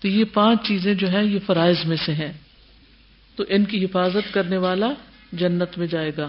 تو 0.01 0.09
یہ 0.09 0.25
پانچ 0.25 0.67
چیزیں 0.67 0.95
جو 0.95 1.09
ہیں، 1.09 1.25
یہ 1.25 1.39
فرائض 1.47 1.77
میں 1.85 1.97
سے 1.97 2.15
ہیں۔ 2.15 2.33
تو 3.37 3.45
ان 3.49 3.65
کی 3.65 3.85
حفاظت 3.85 4.35
کرنے 4.35 4.57
والا 4.57 4.93
جنت 5.33 5.79
میں 5.79 5.87
جائے 5.87 6.13
گا۔ 6.17 6.29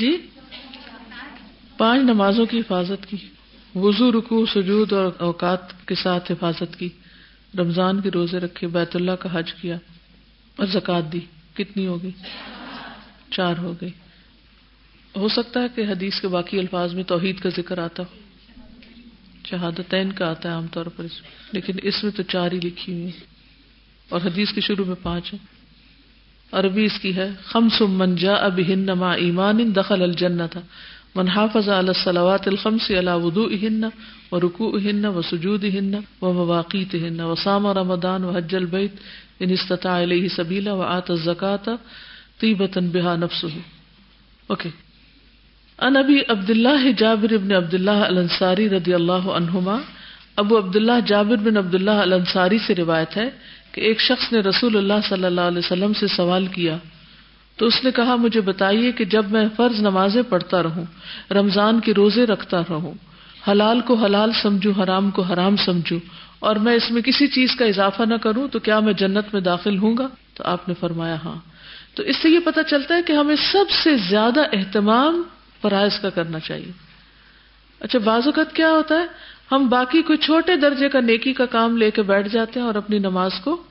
جی؟ 0.00 0.16
پانچ 1.78 2.02
نمازوں 2.02 2.46
کی 2.46 2.58
حفاظت 2.58 3.06
کی، 3.06 3.16
وضو 3.74 4.12
رکو 4.12 4.46
سجود 4.46 4.92
اور 4.92 5.12
اوقات 5.18 5.86
کے 5.86 5.94
ساتھ 5.94 6.32
حفاظت 6.32 6.78
کی، 6.78 6.88
رمضان 7.58 8.00
کے 8.00 8.10
روزے 8.10 8.38
رکھے، 8.38 8.66
بیت 8.66 8.96
اللہ 8.96 9.12
کا 9.12 9.28
حج 9.32 9.54
کیا 9.54 9.76
اور 10.56 10.66
زکات 10.66 11.12
دی۔ 11.12 11.20
کتنی 11.54 11.86
ہوگی 11.86 12.10
چار 13.30 13.58
ہو 13.58 13.74
گئی۔ 13.80 13.90
ہو 15.16 15.28
سکتا 15.28 15.62
ہے 15.62 15.66
کہ 15.74 15.80
حدیث 15.80 16.20
کے 16.20 16.28
باقی 16.28 16.58
الفاظ 16.58 16.94
میں 16.94 17.02
توحید 17.02 17.40
کا 17.40 17.48
ذکر 17.56 17.78
آتا 17.78 18.02
ہو۔ 18.02 18.18
شہادتین 19.44 20.12
کا 20.12 20.30
آتا 20.30 20.48
ہے 20.48 20.54
عام 20.54 20.66
طور 20.66 20.86
پر 20.86 21.04
اس 21.04 21.20
لیکن 21.52 21.72
اس 21.82 22.04
میں 22.04 22.12
تو 22.12 22.22
چار 22.22 22.52
ہی 22.52 22.56
لکھی 22.56 22.92
ہوئی 22.92 23.10
اور 24.08 24.20
حدیث 24.20 24.52
کے 24.52 24.60
شروع 24.60 24.84
میں 24.84 24.94
پانچ 25.02 25.32
ہے 25.32 25.38
عربی 26.52 26.84
اس 26.84 27.00
کی 27.02 27.16
ہے، 27.16 27.30
خمس 27.44 27.80
من 27.80 28.16
جا 28.16 28.34
اب 28.34 28.60
ہن 28.68 28.86
ما 28.86 29.12
ایمان 29.12 29.76
دخل 29.76 30.02
الجنہ 30.02 30.42
تھا 30.50 30.60
من 31.18 31.28
حافظ 31.34 31.68
علی 31.76 31.92
الصلوات 31.94 32.48
الخمس 32.48 32.86
علی 33.00 33.14
وضوئهن 33.22 33.90
وركوعهن 34.32 35.04
وسجودهن 35.16 36.02
ومواقيتهن 36.22 37.30
وصام 37.30 37.70
رمضان 37.78 38.24
وحج 38.24 38.54
البيت 38.54 39.00
ان 39.40 39.54
استطاع 39.56 39.96
الیہ 40.02 40.28
سبیلا 40.36 40.72
وآت 40.80 41.10
الزکاة 41.10 41.76
طیبتا 42.42 42.80
بها 42.96 43.16
نفسه. 43.16 43.54
اوکے 44.50 44.70
ان 45.78 45.96
ابی 45.96 46.18
عبد 46.34 46.50
اللہ 46.50 46.90
جابر 46.98 47.34
ابن 47.34 47.52
عبد 47.56 47.74
اللہ 47.74 48.04
الانصاری 48.04 48.68
رضی 48.70 48.94
اللہ 48.94 49.28
عنہما، 49.38 49.76
ابو 50.42 50.58
عبد 50.58 50.76
اللہ 50.76 51.00
جابر 51.06 51.42
بن 51.44 51.56
عبد 51.56 51.74
اللہ 51.74 52.04
الانصاری 52.04 52.58
سے 52.66 52.74
روایت 52.74 53.16
ہے 53.16 53.28
کہ 53.72 53.80
ایک 53.88 54.00
شخص 54.00 54.32
نے 54.32 54.40
رسول 54.48 54.76
اللہ 54.76 55.08
صلی 55.08 55.24
اللہ 55.24 55.50
علیہ 55.52 55.58
وسلم 55.58 55.92
سے 56.00 56.06
سوال 56.16 56.46
کیا 56.54 56.76
تو 57.58 57.66
اس 57.66 57.84
نے 57.84 57.90
کہا، 57.90 58.16
مجھے 58.16 58.40
بتائیے 58.40 58.92
کہ 58.92 59.04
جب 59.04 59.30
میں 59.30 59.44
فرض 59.56 59.80
نمازیں 59.80 60.22
پڑھتا 60.22 60.62
رہوں، 60.62 60.84
رمضان 61.30 61.80
کے 61.80 61.94
روزے 61.94 62.26
رکھتا 62.26 62.60
رہوں، 62.60 62.94
حلال 63.50 63.80
کو 63.80 63.94
حلال 63.94 64.30
سمجھوں، 64.42 64.82
حرام 64.82 65.10
کو 65.10 65.22
حرام 65.22 65.56
سمجھوں، 65.56 65.98
اور 66.38 66.56
میں 66.56 66.74
اس 66.74 66.90
میں 66.90 67.02
کسی 67.02 67.26
چیز 67.26 67.56
کا 67.56 67.64
اضافہ 67.64 68.02
نہ 68.02 68.14
کروں، 68.14 68.48
تو 68.48 68.58
کیا 68.58 68.80
میں 68.80 68.92
جنت 68.92 69.24
میں 69.32 69.40
داخل 69.40 69.78
ہوں 69.78 69.96
گا؟ 69.96 70.08
تو 70.34 70.44
آپ 70.46 70.68
نے 70.68 70.74
فرمایا 70.80 71.16
ہاں۔ 71.24 71.38
تو 71.94 72.02
اس 72.02 72.16
سے 72.16 72.28
یہ 72.28 72.38
پتا 72.44 72.62
چلتا 72.62 72.94
ہے 72.94 73.02
کہ 73.02 73.12
ہمیں 73.12 73.36
سب 73.36 73.70
سے 73.70 73.96
زیادہ 73.96 74.40
اہتمام 74.52 75.22
فرائض 75.62 76.00
کا 76.00 76.10
کرنا 76.10 76.38
چاہیے۔ 76.38 76.72
اچھا 77.80 77.98
بعض 77.98 78.22
اوقات 78.24 78.54
کیا 78.54 78.70
ہوتا 78.70 78.94
ہے، 78.94 79.06
ہم 79.52 79.68
باقی 79.68 80.02
کوئی 80.02 80.18
چھوٹے 80.18 80.56
درجے 80.56 80.88
کا 80.88 81.00
نیکی 81.00 81.32
کا 81.32 81.46
کام 81.46 81.76
لے 81.76 81.90
کے 81.90 82.02
بیٹھ 82.02 82.28
جاتے 82.28 82.60
ہیں 82.60 82.66
اور 82.66 82.74
اپنی 82.74 82.98
نماز 82.98 83.32
کو 83.44 83.62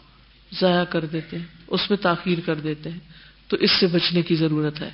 ضائع 0.62 0.84
کر 0.84 1.06
دیتے 1.06 1.38
ہیں، 1.38 1.46
اس 1.68 1.90
میں 1.90 1.98
تاخیر 1.98 2.38
کر 2.46 2.56
دیتے 2.56 2.90
ہیں۔ 2.90 3.00
تو 3.48 3.58
اس 3.58 3.72
سے 3.80 3.88
بچنے 3.88 4.22
کی 4.22 4.36
ضرورت 4.36 4.82
ہے۔ 4.82 4.90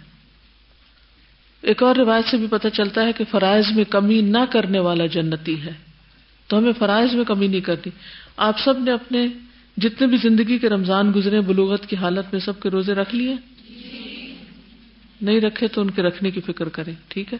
ایک 1.61 1.83
اور 1.83 1.95
روایت 1.95 2.25
سے 2.25 2.37
بھی 2.37 2.47
پتہ 2.49 2.67
چلتا 2.67 3.05
ہے 3.05 3.11
کہ 3.11 3.23
فرائض 3.31 3.65
میں 3.75 3.83
کمی 3.83 4.21
نہ 4.21 4.37
کرنے 4.51 4.79
والا 4.79 5.05
جنتی 5.05 5.61
ہے۔ 5.63 5.71
تو 6.47 6.57
ہمیں 6.57 6.71
فرائض 6.79 7.13
میں 7.13 7.25
کمی 7.25 7.47
نہیں 7.47 7.61
کرنی۔ 7.61 7.89
آپ 8.37 8.59
سب 8.59 8.79
نے 8.79 8.91
اپنے 8.91 9.27
جتنے 9.77 10.07
بھی 10.07 10.17
زندگی 10.17 10.57
کے 10.57 10.69
رمضان 10.69 11.11
گزرے 11.15 11.41
بلوغت 11.41 11.85
کی 11.85 11.95
حالت 11.95 12.25
میں 12.31 12.41
سب 12.41 12.59
کے 12.61 12.69
روزے 12.69 12.93
رکھ 12.93 13.15
لیے۔ 13.15 13.35
نہیں 15.21 15.41
رکھے 15.41 15.67
تو 15.67 15.81
ان 15.81 15.91
کے 15.91 16.01
رکھنے 16.01 16.31
کی 16.31 16.41
فکر 16.41 16.69
کریں، 16.69 16.93
ٹھیک 17.07 17.33
ہے؟ 17.33 17.37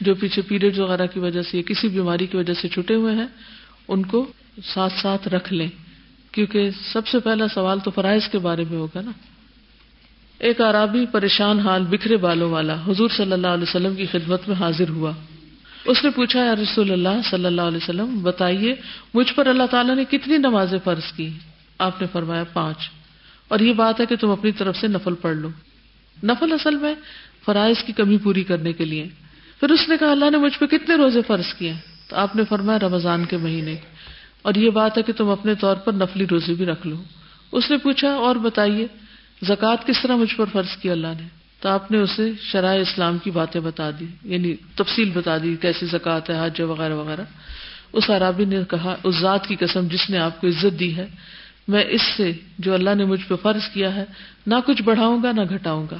جو 0.00 0.14
پیچھے 0.14 0.42
پیریڈ 0.42 0.78
وغیرہ 0.78 1.06
کی 1.06 1.18
وجہ 1.18 1.42
سے 1.42 1.62
کسی 1.62 1.88
بیماری 1.88 2.26
کی 2.26 2.36
وجہ 2.36 2.54
سے 2.54 2.68
چھٹے 2.68 2.94
ہوئے 2.94 3.14
ہیں، 3.14 3.26
ان 3.88 4.02
کو 4.02 4.32
ساتھ 4.64 4.92
ساتھ 5.02 5.28
رکھ 5.28 5.52
لیں۔ 5.52 5.68
کیونکہ 6.32 6.70
سب 6.92 7.06
سے 7.06 7.18
پہلا 7.18 7.48
سوال 7.48 7.78
تو 7.78 7.90
فرائض 7.90 8.28
کے 8.32 8.38
بارے 8.38 8.64
میں 8.70 8.78
ہوگا 8.78 9.00
نا۔ 9.00 9.10
ایک 10.38 10.60
عرابی 10.60 11.06
پریشان 11.06 11.58
حال 11.58 11.82
بکھرے 11.82 12.16
بالوں 12.16 12.50
والا 12.50 12.74
حضور 12.86 13.08
صلی 13.16 13.32
اللہ 13.32 13.46
علیہ 13.46 13.62
وسلم 13.62 13.94
کی 13.94 14.06
خدمت 14.06 14.48
میں 14.48 14.56
حاضر 14.56 14.88
ہوا۔ 14.88 15.12
اس 15.84 16.04
نے 16.04 16.10
پوچھا، 16.10 16.44
یا 16.44 16.54
رسول 16.54 16.92
اللہ 16.92 17.22
صلی 17.30 17.44
اللہ 17.44 17.62
علیہ 17.62 17.76
وسلم، 17.76 18.22
بتائیے، 18.22 18.74
مجھ 19.14 19.34
پر 19.34 19.46
اللہ 19.46 19.62
تعالیٰ 19.70 19.96
نے 19.96 20.04
کتنی 20.04 20.36
نمازیں 20.36 20.78
فرض 20.84 21.12
کی؟ 21.12 21.28
آپ 21.78 22.00
نے 22.00 22.06
فرمایا، 22.12 22.44
پانچ۔ 22.44 22.76
اور 23.48 23.60
یہ 23.60 23.72
بات 23.72 24.00
ہے 24.00 24.06
کہ 24.06 24.16
تم 24.16 24.30
اپنی 24.30 24.52
طرف 24.52 24.76
سے 24.76 24.88
نفل 24.88 25.14
پڑھ 25.14 25.36
لو۔ 25.36 25.48
نفل 26.22 26.52
اصل 26.52 26.76
میں 26.76 26.94
فرائض 27.44 27.84
کی 27.84 27.92
کمی 27.92 28.18
پوری 28.18 28.44
کرنے 28.44 28.72
کے 28.72 28.84
لیے۔ 28.84 29.08
پھر 29.60 29.70
اس 29.70 29.88
نے 29.88 29.96
کہا، 30.00 30.10
اللہ 30.10 30.30
نے 30.30 30.36
مجھ 30.36 30.58
پہ 30.58 30.66
کتنے 30.66 30.94
روزے 30.94 31.20
فرض 31.26 31.54
کیے؟ 31.54 31.72
تو 32.08 32.16
آپ 32.16 32.36
نے 32.36 32.42
فرمایا، 32.48 32.78
رمضان 32.78 33.24
کے 33.24 33.36
مہینے۔ 33.36 33.76
اور 34.42 34.54
یہ 34.54 34.70
بات 34.70 34.98
ہے 34.98 35.02
کہ 35.02 35.12
تم 35.12 35.28
اپنے 35.28 35.54
طور 35.54 35.76
پر 35.76 35.92
نفلی 35.92 36.26
روزے 36.30 36.54
بھی 36.54 36.66
رکھ 36.66 36.86
لو۔ 36.86 36.96
اس 37.52 37.70
نے 37.70 37.76
پوچھا، 37.76 38.10
اور 38.10 38.36
بتائیے 38.36 38.86
زکوٰۃ 39.44 39.86
کس 39.86 40.02
طرح 40.02 40.16
مجھ 40.16 40.34
پر 40.36 40.44
فرض 40.52 40.76
کیا 40.76 40.92
اللہ 40.92 41.06
نے؟ 41.06 41.26
تو 41.60 41.68
آپ 41.68 41.90
نے 41.90 41.98
اسے 41.98 42.30
شرائع 42.40 42.80
اسلام 42.80 43.18
کی 43.18 43.30
باتیں 43.30 43.60
بتا 43.60 43.90
دی 43.90 44.06
یعنی 44.24 44.54
تفصیل 44.54 45.10
بتا 45.14 45.38
دی 45.38 45.56
کیسی 45.60 45.86
زکوٰۃ 45.86 46.20
ہے، 46.28 46.46
حج 46.46 46.60
وغیرہ 46.60 46.94
وغیرہ۔ 46.94 47.24
اس 47.92 48.10
عرابی 48.10 48.44
نے 48.44 48.58
کہا، 48.70 48.96
اس 49.02 49.14
ذات 49.14 49.46
کی 49.46 49.56
قسم 49.56 49.88
جس 49.88 50.10
نے 50.10 50.18
آپ 50.18 50.40
کو 50.40 50.46
عزت 50.46 50.80
دی 50.80 50.96
ہے، 50.96 51.06
میں 51.68 51.84
اس 51.88 52.02
سے 52.16 52.32
جو 52.58 52.74
اللہ 52.74 52.94
نے 52.94 53.04
مجھ 53.04 53.24
پہ 53.28 53.34
فرض 53.42 53.68
کیا 53.68 53.94
ہے، 53.94 54.04
نہ 54.46 54.54
کچھ 54.66 54.82
بڑھاؤں 54.82 55.22
گا، 55.22 55.32
نہ 55.32 55.40
گھٹاؤں 55.50 55.86
گا۔ 55.90 55.96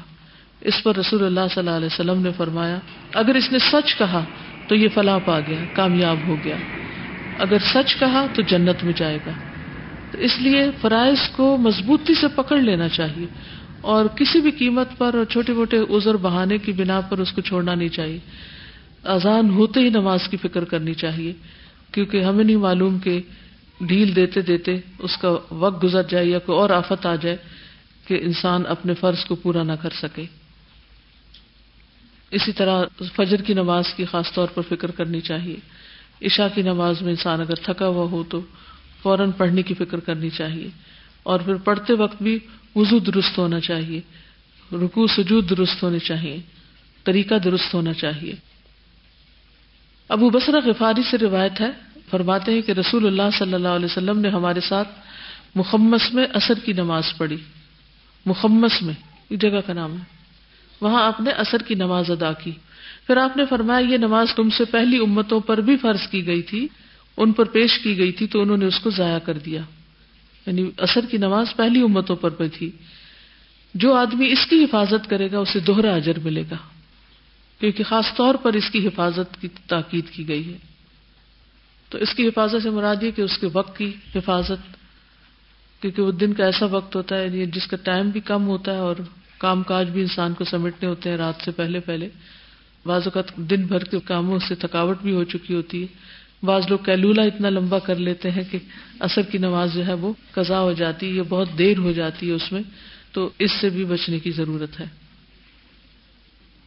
اس 0.61 0.83
پر 0.83 0.97
رسول 0.97 1.25
اللہ 1.25 1.41
صلی 1.51 1.59
اللہ 1.59 1.77
علیہ 1.77 1.87
وسلم 1.87 2.23
نے 2.23 2.31
فرمایا، 2.37 2.79
اگر 3.15 3.35
اس 3.35 3.53
نے 3.53 3.59
سچ 3.59 3.99
کہا 3.99 4.25
تو 4.69 4.75
یہ 4.75 4.89
فلاح 4.95 5.19
پا 5.19 5.41
گیا، 5.41 5.65
کامیاب 5.75 6.17
ہو 6.27 6.37
گیا۔ 6.45 6.57
اگر 7.39 7.57
سچ 7.75 7.97
کہا 7.99 8.27
تو 8.35 8.43
جنت 8.43 8.85
میں 8.85 8.93
جائے 8.97 9.19
گا۔ 9.27 9.33
تو 10.15 10.21
اس 10.21 10.31
لیے 10.39 10.71
فرائض 10.81 11.19
کو 11.37 11.57
مضبوطی 11.57 12.15
سے 12.15 12.27
پکڑ 12.35 12.57
لینا 12.59 12.89
چاہیے 12.89 13.27
اور 13.81 14.07
کسی 14.07 14.41
بھی 14.41 14.51
قیمت 14.51 14.89
پر 14.99 15.15
اور 15.15 15.25
چھوٹے 15.25 15.53
موٹے 15.53 15.79
ازر 15.79 16.17
بہانے 16.17 16.59
کی 16.59 16.73
بنا 16.73 17.01
پر 17.01 17.19
اس 17.19 17.33
کو 17.33 17.41
چھوڑنا 17.41 17.75
نہیں 17.75 17.89
چاہیے۔ 17.89 18.19
اذان 19.05 19.51
ہوتے 19.51 19.81
ہی 19.81 19.91
نماز 19.91 20.29
کی 20.29 20.37
فکر 20.37 20.65
کرنی 20.65 20.95
چاہیے، 20.95 21.33
کیونکہ 21.93 22.25
ہمیں 22.25 22.45
نہیں 22.45 22.57
معلوم 22.57 22.99
کہ 22.99 23.21
ڈھیل 23.81 24.17
دیتے 24.17 24.41
دیتے 24.41 24.79
اس 24.99 25.17
کا 25.17 25.37
وقت 25.51 25.85
گزر 25.85 26.03
جائے 26.03 26.27
یا 26.27 26.39
کوئی 26.39 26.59
اور 26.59 26.71
آفت 26.71 27.07
آ 27.07 27.15
جائے 27.15 27.37
کہ 28.07 28.19
انسان 28.23 28.63
اپنے 28.69 28.95
فرض 28.95 29.25
کو 29.25 29.35
پورا 29.35 29.63
نہ 29.63 29.73
کر 29.73 29.91
سکے۔ 29.91 30.25
اسی 32.31 32.53
طرح 32.53 32.85
فجر 33.17 33.43
کی 33.43 33.55
نماز 33.55 33.95
کی 33.95 34.05
خاص 34.05 34.33
طور 34.33 34.49
پر 34.55 34.63
فکر 34.69 34.91
کرنی 34.91 35.21
چاہیے۔ 35.21 35.57
عشاء 36.23 36.55
کی 36.55 36.63
نماز 36.63 37.03
میں 37.03 37.11
انسان 37.11 37.41
اگر 37.41 37.55
تھکا 37.55 37.87
ہوا 37.87 38.11
ہو 38.11 38.23
تو 38.23 38.41
فوراً 39.05 39.31
پڑھنے 39.31 39.63
کی 39.63 39.75
فکر 39.75 40.01
کرنی 40.01 40.31
چاہیے 40.31 40.69
اور 41.23 41.41
پھر 41.41 41.55
پڑھتے 41.55 41.93
وقت 41.93 42.23
بھی 42.23 42.39
وضو 42.77 42.99
درست 42.99 43.39
ہونا 43.39 43.61
چاہیے 43.61 44.01
رکو 44.73 45.07
سجود 45.07 45.51
درست 45.51 45.83
ہونے 45.83 45.99
چاہیے، 45.99 46.37
طریقہ 47.05 47.35
درست 47.35 47.75
ہونا 47.75 47.93
چاہیے۔ 47.93 48.35
ابو 50.09 50.31
بسرا 50.31 50.59
غفاری 50.65 51.03
سے 51.11 51.19
روایت 51.19 51.61
ہے، 51.61 51.71
فرماتے 52.11 52.53
ہیں 52.53 52.63
کہ 52.63 52.73
رسول 52.73 53.07
اللہ 53.07 53.39
صلی 53.39 53.55
اللہ 53.55 53.69
علیہ 53.69 53.85
وسلم 53.85 54.19
نے 54.19 54.29
ہمارے 54.29 54.61
ساتھ 54.61 54.89
محمس 55.55 56.15
میں 56.15 56.25
اثر 56.35 56.55
کی 56.65 56.73
نماز 56.73 57.05
پڑھی۔ 57.17 57.37
محمس 58.27 58.83
میں 58.83 58.95
یہ 59.31 59.37
جگہ 59.37 59.61
کا 59.67 59.73
نام 59.73 59.93
ہے۔ 59.93 60.05
وہاں 60.81 61.07
آپ 61.07 61.21
نے 61.21 61.31
اثر 61.31 61.59
کی 61.59 61.75
نماز 61.75 62.11
ادا 62.11 62.33
کی۔ 62.33 62.53
پھر 63.07 63.17
آپ 63.17 63.37
نے 63.37 63.45
فرمایا، 63.51 63.87
یہ 63.87 63.97
نماز 63.97 64.27
تم 64.35 64.51
سے 64.51 64.65
پہلی 64.65 64.99
امتوں 64.99 65.41
پر 65.41 65.61
بھی 65.61 65.77
فرض 65.77 66.09
کی 66.11 66.27
گئی 66.27 66.43
تھی۔ 66.43 66.69
ان 67.17 67.33
پر 67.33 67.45
پیش 67.45 67.79
کی 67.79 67.99
گئی 67.99 68.13
تھی 68.13 68.27
تو 68.27 68.43
انہوں 68.43 68.57
نے 68.57 68.65
اس 68.65 68.81
کو 68.81 68.91
ضائع 68.91 69.19
کر 69.19 69.39
دیا۔ 69.39 69.63
یعنی 70.47 70.71
اثر 70.79 71.07
کی 71.11 71.17
نماز 71.17 71.47
پہلی 71.57 71.83
امتوں 71.83 72.17
پر 72.17 72.31
بھی 72.31 72.49
تھی۔ 72.49 72.71
جو 73.75 73.95
آدمی 73.95 74.33
اس 74.33 74.47
کی 74.47 74.65
حفاظت 74.65 75.11
کرے 75.11 75.33
گا، 75.33 75.39
اسے 75.39 75.61
دوہرا 75.61 75.95
اجر 75.95 76.19
ملے 76.19 76.43
گا۔ 76.51 76.57
کیونکہ 77.61 77.85
خاص 77.85 78.05
طور 78.17 78.35
پر 78.35 78.53
اس 78.53 78.71
کی 78.71 78.87
حفاظت 78.87 79.41
کی 79.41 79.49
تاکید 79.67 80.11
کی 80.11 80.29
گئی 80.29 80.53
ہے۔ 80.53 80.59
تو 81.89 81.99
اس 81.99 82.15
کی 82.15 82.29
حفاظت 82.29 82.63
سے 82.63 82.71
مراد 82.71 83.03
یہ 83.03 83.11
کہ 83.11 83.23
اس 83.23 83.39
کے 83.39 83.49
وقت 83.53 83.79
کی 83.79 83.93
حفاظت، 84.15 84.77
کیونکہ 85.81 86.03
وہ 86.03 86.13
دن 86.13 86.33
کا 86.33 86.45
ایسا 86.45 86.67
وقت 86.67 86.97
ہوتا 86.97 87.17
ہے 87.17 87.25
یعنی 87.25 87.47
جس 87.47 87.67
کا 87.67 87.77
ٹائم 87.83 88.09
بھی 88.09 88.21
کم 88.21 88.47
ہوتا 88.47 88.73
ہے 88.73 88.79
اور 88.79 88.97
کام 89.39 89.63
کاج 89.63 89.91
بھی 89.91 90.01
انسان 90.01 90.35
کو 90.35 90.45
سمیٹنے 90.45 90.89
ہوتے 90.89 91.11
ہیں 91.11 91.17
رات 91.17 91.35
سے 91.45 91.51
پہلے 91.51 91.81
پہلے۔ 91.81 92.09
بعض 92.87 93.03
اوقات 93.05 93.37
دن 93.37 93.67
بھر 93.67 93.85
کے 93.85 94.01
کاموں 94.01 94.39
سے 94.39 94.55
تھکاوٹ 94.55 94.99
بھی 95.03 95.15
ہو 95.15 95.25
چکی 95.25 95.55
ہوتی 95.55 95.83
ہے۔ 95.83 95.87
بعض 96.45 96.63
لوگ 96.71 96.79
کیلولا 96.79 97.23
اتنا 97.23 97.49
لمبا 97.49 97.79
کر 97.79 97.95
لیتے 97.95 98.31
ہیں 98.31 98.43
کہ 98.51 98.59
اثر 99.01 99.23
کی 99.23 99.39
نماز 99.39 99.75
جو 99.75 99.87
ہے 99.87 99.93
وہ 99.93 100.13
قضا 100.31 100.61
ہو 100.61 100.73
جاتی 100.73 101.19
ہے 101.19 101.23
بہت 101.29 101.49
دیر 101.59 101.79
ہو 101.79 101.93
جاتی 101.93 102.29
ہے 102.29 102.33
اس 102.33 102.53
میں، 102.53 102.63
تو 103.13 103.31
اس 103.39 103.51
سے 103.61 103.69
بھی 103.69 103.85
بچنے 103.85 104.19
کی 104.19 104.31
ضرورت 104.31 104.81
ہے۔ 104.81 104.87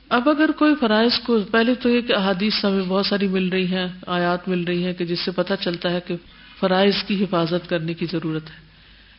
اب 0.10 0.30
اگر 0.30 0.50
کوئی 0.52 0.74
فرائض 0.80 1.20
کو، 1.20 1.40
پہلے 1.52 1.74
تو 1.76 1.90
یہ 1.90 2.02
کہ 2.02 2.14
احادیث 2.14 2.66
ہمیں 2.66 2.84
بہت 2.88 3.06
ساری 3.06 3.28
مل 3.28 3.50
رہی 3.50 3.68
ہیں، 3.68 3.88
آیات 4.08 4.48
مل 4.48 4.64
رہی 4.64 4.86
ہیں 4.86 4.94
کہ 4.94 5.06
جس 5.06 5.20
سے 5.20 5.32
پتہ 5.32 5.54
چلتا 5.62 5.92
ہے 5.92 6.00
کہ 6.08 6.16
فرائض 6.60 7.04
کی 7.08 7.24
حفاظت 7.24 7.70
کرنے 7.70 7.94
کی 7.94 8.06
ضرورت 8.06 8.50
ہے۔ 8.50 8.68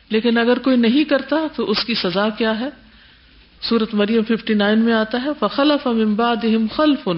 لیکن 0.09 0.37
اگر 0.37 0.59
کوئی 0.59 0.77
نہیں 0.77 1.03
کرتا 1.03 1.35
تو 1.55 1.71
اس 1.71 1.83
کی 1.85 1.93
سزا 1.93 2.29
کیا 2.29 2.59
ہے؟ 2.59 2.69
سورت 3.61 3.93
مریم 3.93 4.23
ففٹی 4.23 4.53
نائن 4.53 4.79
میں 4.79 4.93
آتا 4.93 5.21
ہے، 5.23 5.29
فخلف 5.39 5.87
امباد 5.87 6.45
خلف 6.75 7.09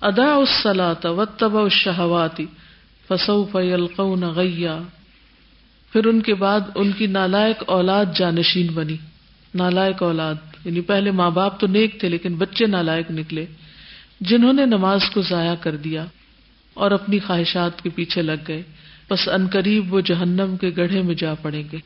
ادا 0.00 0.34
اسلاط 0.34 1.06
و 1.06 1.24
تب 1.24 1.70
شہواتی 1.70 2.46
فسوف 3.10 3.54
یلقون 3.54 4.24
غیا 4.24 4.78
پھر 5.92 6.06
ان 6.06 6.20
کے 6.20 6.34
بعد 6.34 6.60
ان 6.74 6.92
کی 6.92 7.06
نالائق 7.06 7.62
اولاد 7.66 8.06
جانشین 8.14 8.66
بنی۔ 8.66 8.96
نالائق 9.54 10.02
اولاد 10.02 10.34
یعنی 10.64 10.80
پہلے 10.80 11.10
ماں 11.10 11.30
باپ 11.30 11.60
تو 11.60 11.66
نیک 11.66 12.00
تھے 12.00 12.08
لیکن 12.08 12.34
بچے 12.34 12.66
نالائق 12.66 13.10
نکلے۔ 13.10 13.46
جنہوں 14.20 14.52
نے 14.52 14.66
نماز 14.66 15.10
کو 15.14 15.22
ضائع 15.22 15.54
کر 15.54 15.76
دیا 15.76 16.04
اور 16.74 16.90
اپنی 16.90 17.18
خواہشات 17.18 17.82
کے 17.82 17.90
پیچھے 17.94 18.22
لگ 18.22 18.42
گئے۔ 18.48 18.62
بس 19.10 19.28
انقریب 19.28 19.94
وہ 19.94 20.00
جہنم 20.00 20.56
کے 20.60 20.70
گڑھے 20.76 21.02
میں 21.02 21.14
جا 21.14 21.34
پڑیں 21.34 21.62
گے۔ 21.72 21.78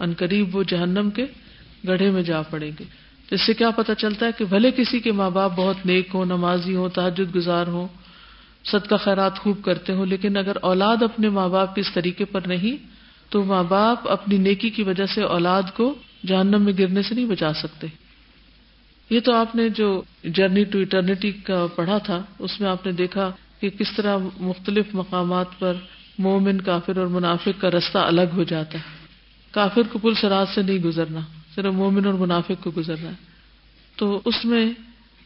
انقریب 0.00 0.56
وہ 0.56 0.62
جہنم 0.62 1.10
کے 1.10 1.26
گڑھے 1.88 2.10
میں 2.10 2.22
جا 2.22 2.42
پڑیں 2.42 2.70
گے۔ 2.78 2.84
اس 3.30 3.40
سے 3.46 3.54
کیا 3.54 3.70
پتا 3.70 3.94
چلتا 3.94 4.26
ہے 4.26 4.30
کہ 4.38 4.44
بھلے 4.44 4.70
کسی 4.70 5.00
کے 5.00 5.12
ماں 5.12 5.30
باپ 5.30 5.52
بہت 5.56 5.86
نیک 5.86 6.08
ہوں، 6.14 6.24
نمازی 6.24 6.76
ہوں 6.76 6.88
تحجد 6.88 7.34
گزار 7.34 7.66
ہوں 7.66 7.88
صدقہ 8.64 8.94
خیرات 8.94 9.38
خوب 9.38 9.64
کرتے 9.64 9.92
ہوں 9.92 10.06
لیکن 10.06 10.36
اگر 10.36 10.56
اولاد 10.62 11.02
اپنے 11.02 11.28
ماں 11.28 11.48
باپ 11.48 11.74
کے 11.74 11.80
اس 11.80 11.92
طریقے 11.94 12.24
پر 12.24 12.40
نہیں، 12.46 12.76
تو 13.28 13.44
ماں 13.44 13.62
باپ 13.62 14.08
اپنی 14.10 14.36
نیکی 14.36 14.70
کی 14.70 14.82
وجہ 14.82 15.06
سے 15.06 15.22
اولاد 15.22 15.62
کو 15.76 15.94
جہنم 16.26 16.62
میں 16.62 16.72
گرنے 16.78 17.02
سے 17.02 17.14
نہیں 17.14 17.26
بچا 17.26 17.52
سکتے۔ 17.52 17.86
یہ 19.10 19.20
تو 19.20 19.34
آپ 19.34 19.56
نے 19.56 19.68
جو 19.68 20.02
جرنی 20.24 20.64
ٹو 20.64 20.78
اٹرنیٹی 20.78 21.30
کا 21.30 21.66
پڑھا 21.74 21.98
تھا، 21.98 22.22
اس 22.38 22.60
میں 22.60 22.68
آپ 22.68 22.86
نے 22.86 22.92
دیکھا 22.92 23.32
کہ 23.60 23.70
کس 23.70 23.96
طرح 23.96 24.16
مختلف 24.40 24.86
مقامات 24.92 25.46
پر 25.58 25.72
مومن 26.18 26.60
کافر 26.60 26.96
اور 26.96 27.06
منافق 27.06 27.60
کا 27.60 27.70
رستہ 27.70 27.98
الگ 27.98 28.34
ہو 28.36 28.42
جاتا 28.42 28.78
ہے۔ 28.78 29.06
کافر 29.50 29.82
کو 29.92 29.98
پل 29.98 30.14
سراج 30.14 30.46
سے 30.54 30.62
نہیں 30.62 30.78
گزرنا، 30.78 31.20
صرف 31.54 31.72
مومن 31.74 32.06
اور 32.06 32.14
منافق 32.14 32.64
کو 32.64 32.70
گزرنا 32.76 33.08
ہے۔ 33.08 33.34
تو 33.96 34.20
اس 34.24 34.44
میں 34.44 34.70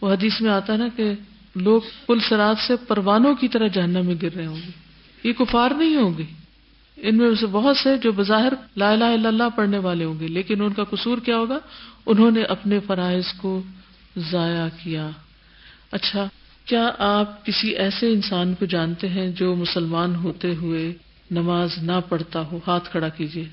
وہ 0.01 0.12
حدیث 0.12 0.40
میں 0.40 0.51
آتا 0.51 0.72
ہے 0.72 0.79
نا 0.79 0.88
کہ 0.96 1.12
لوگ 1.54 1.80
پل 2.06 2.18
سراج 2.28 2.56
سے 2.66 2.76
پروانوں 2.76 3.34
کی 3.34 3.48
طرح 3.48 3.66
جہنم 3.66 4.06
میں 4.06 4.14
گر 4.22 4.34
رہے 4.37 4.46
ہوں 4.46 4.56
گے۔ 4.56 4.70
یہ 5.24 5.32
کفار 5.32 5.70
نہیں 5.70 5.96
ہوں 5.96 6.18
گے۔ 6.18 6.24
ان 6.96 7.16
میں 7.16 7.34
سے 7.40 7.46
بہت 7.46 7.76
سے 7.76 7.98
جو 7.98 8.12
بظاہر 8.12 8.52
لا 8.76 8.90
الہ 8.90 9.04
الا 9.04 9.28
اللہ 9.28 9.56
پڑھنے 9.56 9.78
والے 9.78 10.04
ہوں 10.04 10.20
گے۔ 10.20 10.28
لیکن 10.28 10.62
ان 10.62 10.72
کا 10.72 10.84
قصور 10.84 11.18
کیا 11.18 11.37
ہوگا؟ 11.37 11.58
انہوں 12.06 12.30
نے 12.30 12.42
اپنے 12.42 12.80
فرائض 12.80 13.24
کو 13.37 13.62
ضائع 14.16 14.68
کیا۔ 14.82 15.11
اچھا 15.90 16.28
کیا 16.64 16.90
آپ 16.98 17.46
کسی 17.46 17.68
ایسے 17.68 18.12
انسان 18.12 18.54
کو 18.54 18.64
جانتے 18.64 19.08
ہیں 19.08 19.28
جو 19.28 19.54
مسلمان 19.54 20.14
ہوتے 20.14 20.54
ہوئے 20.54 20.92
نماز 21.30 21.70
نہ 21.82 21.92
پڑھتا 22.08 22.40
ہو؟ 22.40 22.58
ہاتھ 22.66 22.90
کھڑا 22.90 23.08
کیجیے 23.08 23.44